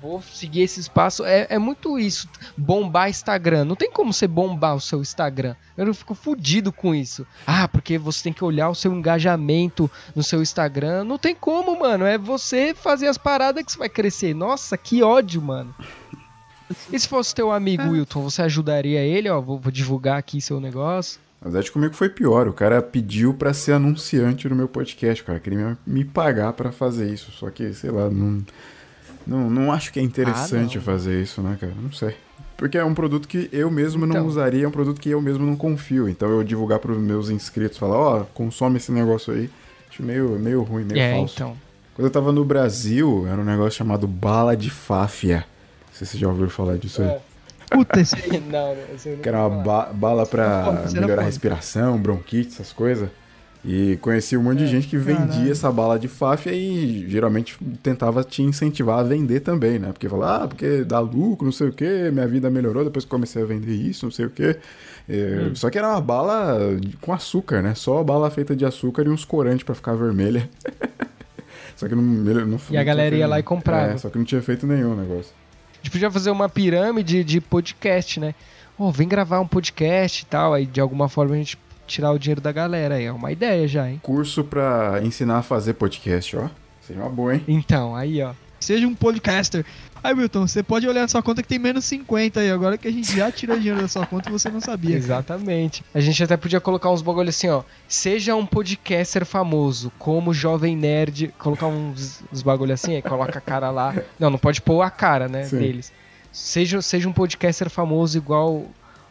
Vou 0.00 0.22
seguir 0.22 0.62
esse 0.62 0.78
espaço. 0.78 1.24
É, 1.24 1.48
é 1.50 1.58
muito 1.58 1.98
isso. 1.98 2.28
Bombar 2.56 3.10
Instagram. 3.10 3.64
Não 3.64 3.74
tem 3.74 3.90
como 3.90 4.12
você 4.12 4.28
bombar 4.28 4.76
o 4.76 4.80
seu 4.80 5.00
Instagram. 5.00 5.56
Eu 5.76 5.92
fico 5.92 6.14
fudido 6.14 6.70
com 6.72 6.94
isso. 6.94 7.26
Ah, 7.44 7.66
porque 7.66 7.98
você 7.98 8.22
tem 8.22 8.32
que 8.32 8.44
olhar 8.44 8.68
o 8.68 8.74
seu 8.76 8.92
engajamento 8.92 9.90
no 10.14 10.22
seu 10.22 10.40
Instagram. 10.40 11.02
Não 11.02 11.18
tem 11.18 11.34
como, 11.34 11.78
mano. 11.80 12.04
É 12.04 12.16
você 12.16 12.72
fazer 12.74 13.08
as 13.08 13.18
paradas 13.18 13.64
que 13.64 13.72
você 13.72 13.78
vai 13.78 13.88
crescer. 13.88 14.34
Nossa, 14.34 14.78
que 14.78 15.02
ódio, 15.02 15.42
mano. 15.42 15.74
E 16.92 16.98
se 16.98 17.08
fosse 17.08 17.34
teu 17.34 17.50
amigo 17.50 17.82
Wilton, 17.90 18.22
você 18.22 18.42
ajudaria 18.42 19.00
ele? 19.00 19.28
Ó, 19.28 19.40
vou, 19.40 19.58
vou 19.58 19.72
divulgar 19.72 20.18
aqui 20.18 20.40
seu 20.40 20.60
negócio. 20.60 21.20
Na 21.40 21.50
verdade, 21.50 21.72
comigo 21.72 21.94
foi 21.94 22.08
pior. 22.08 22.46
O 22.48 22.52
cara 22.52 22.82
pediu 22.82 23.32
pra 23.34 23.52
ser 23.54 23.72
anunciante 23.72 24.48
no 24.48 24.54
meu 24.54 24.68
podcast, 24.68 25.24
cara. 25.24 25.40
Queria 25.40 25.76
me- 25.86 26.04
pagar 26.04 26.52
pra 26.52 26.70
fazer 26.70 27.10
isso. 27.12 27.32
Só 27.32 27.48
que, 27.50 27.72
sei 27.72 27.90
lá, 27.90 28.10
não, 28.10 28.38
não, 29.26 29.50
não 29.50 29.72
acho 29.72 29.92
que 29.92 29.98
é 29.98 30.02
interessante 30.02 30.76
não. 30.76 30.84
fazer 30.84 31.20
isso, 31.22 31.40
né, 31.40 31.56
cara? 31.60 31.72
Não 31.80 31.92
sei. 31.92 32.14
Porque 32.56 32.76
é 32.76 32.84
um 32.84 32.92
produto 32.92 33.26
que 33.26 33.48
eu 33.52 33.70
mesmo 33.70 34.04
não 34.04 34.16
Então. 34.16 34.26
usaria, 34.26 34.64
é 34.64 34.68
um 34.68 34.70
produto 34.70 35.00
que 35.00 35.08
eu 35.08 35.20
mesmo 35.22 35.46
não 35.46 35.56
confio. 35.56 36.08
Então 36.10 36.28
eu 36.28 36.44
divulgar 36.44 36.78
pros 36.78 36.98
meus 36.98 37.30
inscritos, 37.30 37.78
falar, 37.78 37.96
ó, 37.96 38.20
consome 38.34 38.76
esse 38.76 38.92
negócio 38.92 39.32
aí, 39.32 39.48
acho 39.90 40.02
meio, 40.02 40.38
meio 40.38 40.62
ruim, 40.62 40.84
meio 40.84 41.00
é, 41.00 41.14
falso. 41.14 41.34
então. 41.36 41.56
Quando 41.94 42.06
eu 42.06 42.10
tava 42.12 42.32
no 42.32 42.44
Brasil, 42.44 43.26
era 43.26 43.40
um 43.40 43.44
negócio 43.44 43.72
chamado 43.78 44.06
bala 44.06 44.54
de 44.54 44.68
fáfia. 44.68 45.46
Não 46.00 46.06
sei 46.06 46.06
se 46.06 46.12
você 46.12 46.18
já 46.18 46.28
ouviu 46.28 46.48
falar 46.48 46.78
disso 46.78 47.02
aí. 47.02 47.08
É. 47.08 47.20
Puta, 47.70 48.00
esse 48.00 48.16
aí. 48.32 48.40
não, 48.40 48.74
esse 48.94 49.10
não 49.10 49.18
Que 49.18 49.28
era 49.28 49.46
uma 49.46 49.62
ba- 49.62 49.92
bala 49.92 50.24
pra 50.26 50.82
isso 50.86 50.96
era 50.96 51.02
melhorar 51.06 51.22
a 51.22 51.24
respiração, 51.26 51.98
bronquite, 51.98 52.48
essas 52.54 52.72
coisas. 52.72 53.08
E 53.62 53.98
conheci 54.00 54.38
um 54.38 54.42
monte 54.42 54.60
de 54.60 54.66
gente 54.66 54.88
que 54.88 54.96
vendia 54.96 55.26
caralho. 55.26 55.52
essa 55.52 55.70
bala 55.70 55.98
de 55.98 56.08
fáfia 56.08 56.50
e 56.50 57.06
geralmente 57.06 57.58
tentava 57.82 58.24
te 58.24 58.42
incentivar 58.42 59.00
a 59.00 59.02
vender 59.02 59.40
também, 59.40 59.78
né? 59.78 59.92
Porque 59.92 60.08
falava, 60.08 60.44
ah, 60.44 60.48
porque 60.48 60.82
dá 60.82 60.98
lucro, 60.98 61.44
não 61.44 61.52
sei 61.52 61.68
o 61.68 61.72
que, 61.72 62.10
minha 62.10 62.26
vida 62.26 62.48
melhorou 62.48 62.82
depois 62.82 63.04
que 63.04 63.10
comecei 63.10 63.42
a 63.42 63.44
vender 63.44 63.74
isso, 63.74 64.06
não 64.06 64.10
sei 64.10 64.24
o 64.24 64.30
que. 64.30 64.56
Só 65.54 65.68
que 65.68 65.76
era 65.76 65.90
uma 65.90 66.00
bala 66.00 66.58
com 67.02 67.12
açúcar, 67.12 67.60
né? 67.60 67.74
Só 67.74 68.02
bala 68.02 68.30
feita 68.30 68.56
de 68.56 68.64
açúcar 68.64 69.02
e 69.06 69.10
uns 69.10 69.26
corantes 69.26 69.62
pra 69.62 69.74
ficar 69.74 69.92
vermelha. 69.94 70.48
só 71.76 71.86
que 71.86 71.94
não, 71.94 72.02
não, 72.02 72.46
não 72.46 72.60
E 72.70 72.78
a 72.78 72.82
galera 72.82 73.14
ia 73.14 73.26
lá 73.26 73.38
e 73.38 73.42
comprava. 73.42 73.92
É, 73.92 73.96
só 73.98 74.08
que 74.08 74.16
não 74.16 74.24
tinha 74.24 74.40
feito 74.40 74.66
nenhum 74.66 74.96
negócio. 74.96 75.34
A 75.80 75.82
gente 75.82 75.90
podia 75.92 76.10
fazer 76.10 76.30
uma 76.30 76.46
pirâmide 76.46 77.24
de 77.24 77.40
podcast, 77.40 78.20
né? 78.20 78.34
Ô, 78.78 78.92
vem 78.92 79.08
gravar 79.08 79.40
um 79.40 79.46
podcast 79.46 80.22
e 80.22 80.26
tal. 80.26 80.52
Aí 80.52 80.66
de 80.66 80.78
alguma 80.80 81.08
forma 81.08 81.34
a 81.34 81.38
gente 81.38 81.58
tirar 81.86 82.12
o 82.12 82.18
dinheiro 82.18 82.40
da 82.40 82.52
galera. 82.52 82.96
Aí 82.96 83.04
é 83.04 83.12
uma 83.12 83.32
ideia 83.32 83.66
já, 83.66 83.88
hein? 83.88 83.98
Curso 84.02 84.44
pra 84.44 85.00
ensinar 85.02 85.38
a 85.38 85.42
fazer 85.42 85.74
podcast, 85.74 86.36
ó. 86.36 86.50
Seja 86.82 87.00
uma 87.00 87.08
boa, 87.08 87.34
hein? 87.34 87.44
Então, 87.48 87.96
aí, 87.96 88.22
ó. 88.22 88.32
Seja 88.60 88.86
um 88.86 88.94
podcaster. 88.94 89.64
Aí, 90.02 90.14
Milton, 90.14 90.46
você 90.46 90.62
pode 90.62 90.88
olhar 90.88 91.02
na 91.02 91.08
sua 91.08 91.22
conta 91.22 91.42
que 91.42 91.48
tem 91.48 91.58
menos 91.58 91.84
50 91.84 92.40
aí. 92.40 92.50
Agora 92.50 92.78
que 92.78 92.88
a 92.88 92.90
gente 92.92 93.14
já 93.14 93.30
tirou 93.30 93.56
dinheiro 93.58 93.80
da 93.80 93.88
sua 93.88 94.06
conta 94.06 94.28
e 94.28 94.32
você 94.32 94.48
não 94.48 94.60
sabia. 94.60 94.90
cara. 94.92 94.98
Exatamente. 94.98 95.84
A 95.94 96.00
gente 96.00 96.22
até 96.22 96.36
podia 96.36 96.60
colocar 96.60 96.90
uns 96.90 97.02
bagulho 97.02 97.28
assim, 97.28 97.48
ó. 97.48 97.62
Seja 97.88 98.34
um 98.34 98.46
podcaster 98.46 99.26
famoso, 99.26 99.92
como 99.98 100.32
Jovem 100.32 100.76
Nerd. 100.76 101.34
Colocar 101.38 101.66
uns, 101.66 102.22
uns 102.32 102.42
bagulho 102.42 102.72
assim, 102.72 102.94
aí 102.96 103.02
coloca 103.02 103.38
a 103.38 103.42
cara 103.42 103.70
lá. 103.70 103.94
Não, 104.18 104.30
não 104.30 104.38
pode 104.38 104.62
pôr 104.62 104.80
a 104.82 104.90
cara, 104.90 105.28
né, 105.28 105.44
Sim. 105.44 105.58
deles. 105.58 105.92
Seja, 106.32 106.80
seja 106.80 107.08
um 107.08 107.12
podcaster 107.12 107.68
famoso 107.68 108.16
igual 108.16 108.64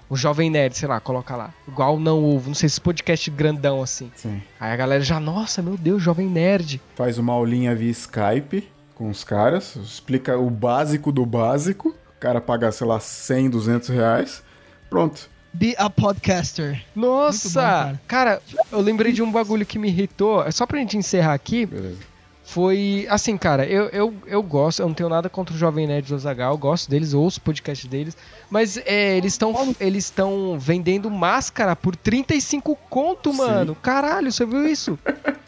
o 0.09 0.15
Jovem 0.17 0.49
Nerd, 0.49 0.75
sei 0.75 0.87
lá, 0.87 0.99
coloca 0.99 1.35
lá. 1.35 1.53
Igual 1.67 1.99
Não 1.99 2.23
Ovo, 2.23 2.47
não 2.47 2.55
sei 2.55 2.67
se 2.67 2.81
podcast 2.81 3.29
grandão 3.29 3.83
assim. 3.83 4.11
Sim. 4.15 4.41
Aí 4.59 4.71
a 4.71 4.75
galera 4.75 5.03
já, 5.03 5.19
nossa, 5.19 5.61
meu 5.61 5.77
Deus, 5.77 6.01
Jovem 6.01 6.27
Nerd. 6.27 6.81
Faz 6.95 7.19
uma 7.19 7.33
aulinha 7.33 7.75
via 7.75 7.91
Skype 7.91 8.67
com 8.99 9.09
os 9.09 9.23
caras, 9.23 9.77
explica 9.77 10.37
o 10.37 10.49
básico 10.49 11.09
do 11.09 11.25
básico. 11.25 11.95
O 12.17 12.19
cara 12.19 12.41
paga, 12.41 12.69
sei 12.69 12.85
lá, 12.85 12.99
100, 12.99 13.49
200 13.49 13.87
reais. 13.87 14.43
Pronto. 14.89 15.29
Be 15.53 15.73
a 15.77 15.89
podcaster. 15.89 16.83
Nossa! 16.93 17.91
Bom, 17.93 17.99
cara. 18.05 18.41
eu 18.69 18.81
lembrei 18.81 19.13
de 19.13 19.23
um 19.23 19.31
bagulho 19.31 19.65
que 19.65 19.79
me 19.79 19.87
irritou. 19.87 20.43
É 20.43 20.51
só 20.51 20.65
pra 20.65 20.79
gente 20.79 20.97
encerrar 20.97 21.33
aqui. 21.33 21.65
Beleza. 21.65 22.09
Foi 22.43 23.07
assim, 23.09 23.37
cara, 23.37 23.65
eu, 23.65 23.85
eu, 23.89 24.13
eu 24.25 24.43
gosto, 24.43 24.81
eu 24.81 24.87
não 24.87 24.93
tenho 24.93 25.07
nada 25.07 25.29
contra 25.29 25.55
o 25.55 25.57
Jovem 25.57 25.85
Nerd 25.85 26.09
do 26.09 26.15
Azagal, 26.15 26.53
eu 26.53 26.57
gosto 26.57 26.89
deles, 26.89 27.13
ouço 27.13 27.37
o 27.37 27.43
podcast 27.43 27.87
deles, 27.87 28.17
mas 28.49 28.75
é, 28.87 29.15
eles 29.15 29.33
estão 29.33 29.75
eles 29.79 30.05
estão 30.05 30.57
vendendo 30.57 31.11
máscara 31.11 31.75
por 31.75 31.95
35 31.95 32.75
conto, 32.89 33.31
Sim. 33.31 33.37
mano. 33.37 33.75
Caralho, 33.75 34.31
você 34.31 34.47
viu 34.47 34.67
isso? 34.67 34.97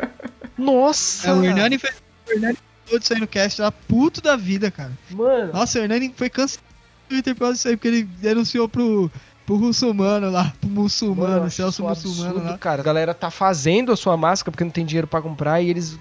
Nossa! 0.56 1.30
É, 1.30 1.34
o 1.34 1.44
Hernani 1.44 1.80
fez. 1.80 1.96
O 2.28 2.34
Hernani 2.34 2.58
todo 2.92 3.02
isso 3.04 3.14
aí 3.14 3.20
no 3.20 3.28
cast 3.28 3.62
lá, 3.62 3.72
puto 3.72 4.22
da 4.22 4.36
vida, 4.36 4.70
cara. 4.70 4.92
Mano, 5.10 5.54
Nossa, 5.54 5.80
o 5.80 5.82
Hernani 5.82 6.14
foi 6.16 6.30
cancelado 6.30 6.68
no 7.10 7.10
Twitter 7.16 7.34
por 7.34 7.40
causa 7.42 7.54
disso 7.56 7.68
aí, 7.68 7.76
porque 7.78 7.88
ele 7.88 8.04
denunciou 8.04 8.68
pro, 8.70 9.12
pro 9.46 9.58
muçulmano 9.58 10.30
lá, 10.30 10.54
pro 10.62 10.70
muçulmano, 10.70 11.40
Mano, 11.40 11.52
Celso 11.52 11.84
muçulmano 11.84 12.30
absurdo, 12.32 12.46
lá. 12.52 12.58
cara. 12.58 12.82
A 12.82 12.86
galera 12.86 13.14
tá 13.14 13.32
fazendo 13.32 13.92
a 13.92 13.96
sua 13.98 14.16
máscara 14.16 14.52
porque 14.52 14.64
não 14.64 14.72
tem 14.72 14.86
dinheiro 14.86 15.08
pra 15.08 15.22
comprar 15.22 15.62
e 15.62 15.70
eles 15.70 15.98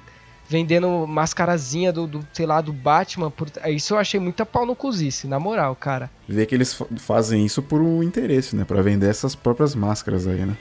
vendendo 0.48 1.06
mascarazinha 1.06 1.92
do, 1.92 2.08
do, 2.08 2.26
sei 2.32 2.44
lá, 2.44 2.60
do 2.60 2.72
Batman. 2.72 3.30
Por... 3.30 3.48
Isso 3.68 3.94
eu 3.94 3.98
achei 3.98 4.18
muita 4.18 4.44
pau 4.44 4.66
no 4.66 4.74
cozice, 4.74 5.28
na 5.28 5.38
moral, 5.38 5.76
cara. 5.76 6.10
Vê 6.28 6.44
que 6.44 6.54
eles 6.54 6.74
fa- 6.74 6.86
fazem 6.98 7.46
isso 7.46 7.62
por 7.62 7.80
um 7.80 8.02
interesse, 8.02 8.56
né? 8.56 8.64
Pra 8.64 8.82
vender 8.82 9.08
essas 9.08 9.36
próprias 9.36 9.76
máscaras 9.76 10.26
aí, 10.26 10.44
né? 10.44 10.56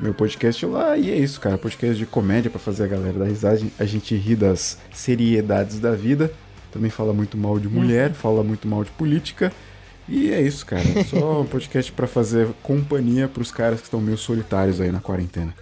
meu 0.00 0.14
podcast 0.14 0.64
lá. 0.66 0.96
E 0.96 1.10
é 1.10 1.16
isso, 1.16 1.40
cara. 1.40 1.58
Podcast 1.58 1.96
de 1.98 2.06
comédia 2.06 2.50
pra 2.50 2.58
fazer 2.58 2.84
a 2.84 2.86
galera 2.86 3.18
dar 3.18 3.26
risada. 3.26 3.60
A 3.78 3.84
gente 3.84 4.14
ri 4.16 4.34
das 4.34 4.78
seriedades 4.92 5.78
da 5.78 5.92
vida. 5.92 6.32
Também 6.72 6.90
fala 6.90 7.12
muito 7.12 7.36
mal 7.36 7.58
de 7.58 7.68
mulher, 7.68 8.12
fala 8.12 8.42
muito 8.42 8.66
mal 8.66 8.84
de 8.84 8.90
política. 8.92 9.52
E 10.08 10.32
é 10.32 10.40
isso, 10.40 10.64
cara. 10.64 10.84
Só 11.04 11.42
um 11.42 11.44
podcast 11.46 11.92
pra 11.92 12.06
fazer 12.06 12.48
companhia 12.62 13.28
pros 13.28 13.50
caras 13.50 13.80
que 13.80 13.86
estão 13.86 14.00
meio 14.00 14.16
solitários 14.16 14.80
aí 14.80 14.90
na 14.90 15.00
quarentena. 15.00 15.54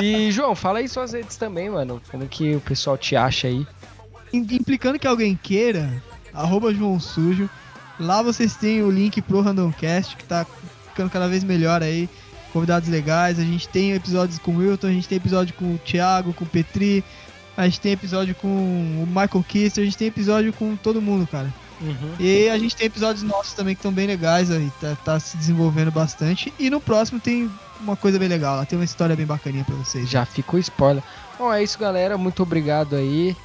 E, 0.00 0.30
João, 0.30 0.54
fala 0.54 0.78
aí 0.78 0.88
suas 0.88 1.12
redes 1.12 1.36
também, 1.36 1.68
mano. 1.68 2.00
Como 2.10 2.26
que 2.28 2.54
o 2.54 2.60
pessoal 2.60 2.96
te 2.96 3.16
acha 3.16 3.48
aí. 3.48 3.66
Im- 4.32 4.46
Implicando 4.50 4.98
que 4.98 5.06
alguém 5.06 5.38
queira, 5.40 5.90
arroba 6.32 6.72
João 6.74 6.98
Sujo. 7.00 7.48
Lá 7.98 8.22
vocês 8.22 8.56
têm 8.56 8.82
o 8.82 8.90
link 8.90 9.20
pro 9.20 9.40
Randomcast, 9.40 10.16
que 10.16 10.24
tá 10.24 10.46
ficando 10.88 11.10
cada 11.10 11.28
vez 11.28 11.44
melhor 11.44 11.82
aí. 11.82 12.08
Convidados 12.52 12.88
legais. 12.88 13.38
A 13.38 13.42
gente 13.44 13.68
tem 13.68 13.92
episódios 13.92 14.38
com 14.38 14.52
o 14.52 14.58
Wilton, 14.58 14.88
a 14.88 14.92
gente 14.92 15.06
tem 15.06 15.16
episódio 15.16 15.54
com 15.54 15.74
o 15.74 15.78
Thiago, 15.78 16.32
com 16.32 16.44
o 16.44 16.48
Petri. 16.48 17.04
A 17.56 17.64
gente 17.66 17.80
tem 17.80 17.92
episódio 17.92 18.34
com 18.34 18.48
o 18.48 19.06
Michael 19.06 19.44
Kister, 19.46 19.82
a 19.82 19.84
gente 19.84 19.96
tem 19.98 20.08
episódio 20.08 20.52
com 20.52 20.74
todo 20.76 21.00
mundo, 21.02 21.26
cara. 21.26 21.52
Uhum. 21.80 22.14
E 22.18 22.48
a 22.48 22.58
gente 22.58 22.74
tem 22.76 22.86
episódios 22.86 23.22
nossos 23.22 23.52
também 23.54 23.74
que 23.74 23.78
estão 23.80 23.92
bem 23.92 24.06
legais 24.06 24.50
aí, 24.50 24.70
tá, 24.80 24.96
tá 25.04 25.20
se 25.20 25.36
desenvolvendo 25.36 25.90
bastante. 25.90 26.52
E 26.58 26.68
no 26.70 26.80
próximo 26.80 27.20
tem 27.20 27.50
uma 27.80 27.96
coisa 27.96 28.18
bem 28.18 28.28
legal, 28.28 28.56
lá 28.56 28.64
tem 28.64 28.78
uma 28.78 28.84
história 28.84 29.14
bem 29.16 29.26
bacaninha 29.26 29.64
pra 29.64 29.74
vocês. 29.76 30.08
Já 30.08 30.24
ficou 30.24 30.58
spoiler. 30.58 31.02
Bom, 31.38 31.52
é 31.52 31.62
isso, 31.62 31.78
galera. 31.78 32.16
Muito 32.18 32.42
obrigado 32.42 32.96
aí. 32.96 33.36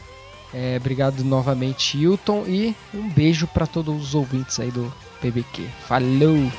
É, 0.57 0.77
obrigado 0.77 1.21
novamente, 1.21 1.97
Hilton. 1.97 2.45
E 2.47 2.73
um 2.93 3.09
beijo 3.09 3.45
pra 3.45 3.67
todos 3.67 4.01
os 4.01 4.15
ouvintes 4.15 4.57
aí 4.57 4.71
do 4.71 4.91
PBQ. 5.19 5.67
Falou! 5.85 6.49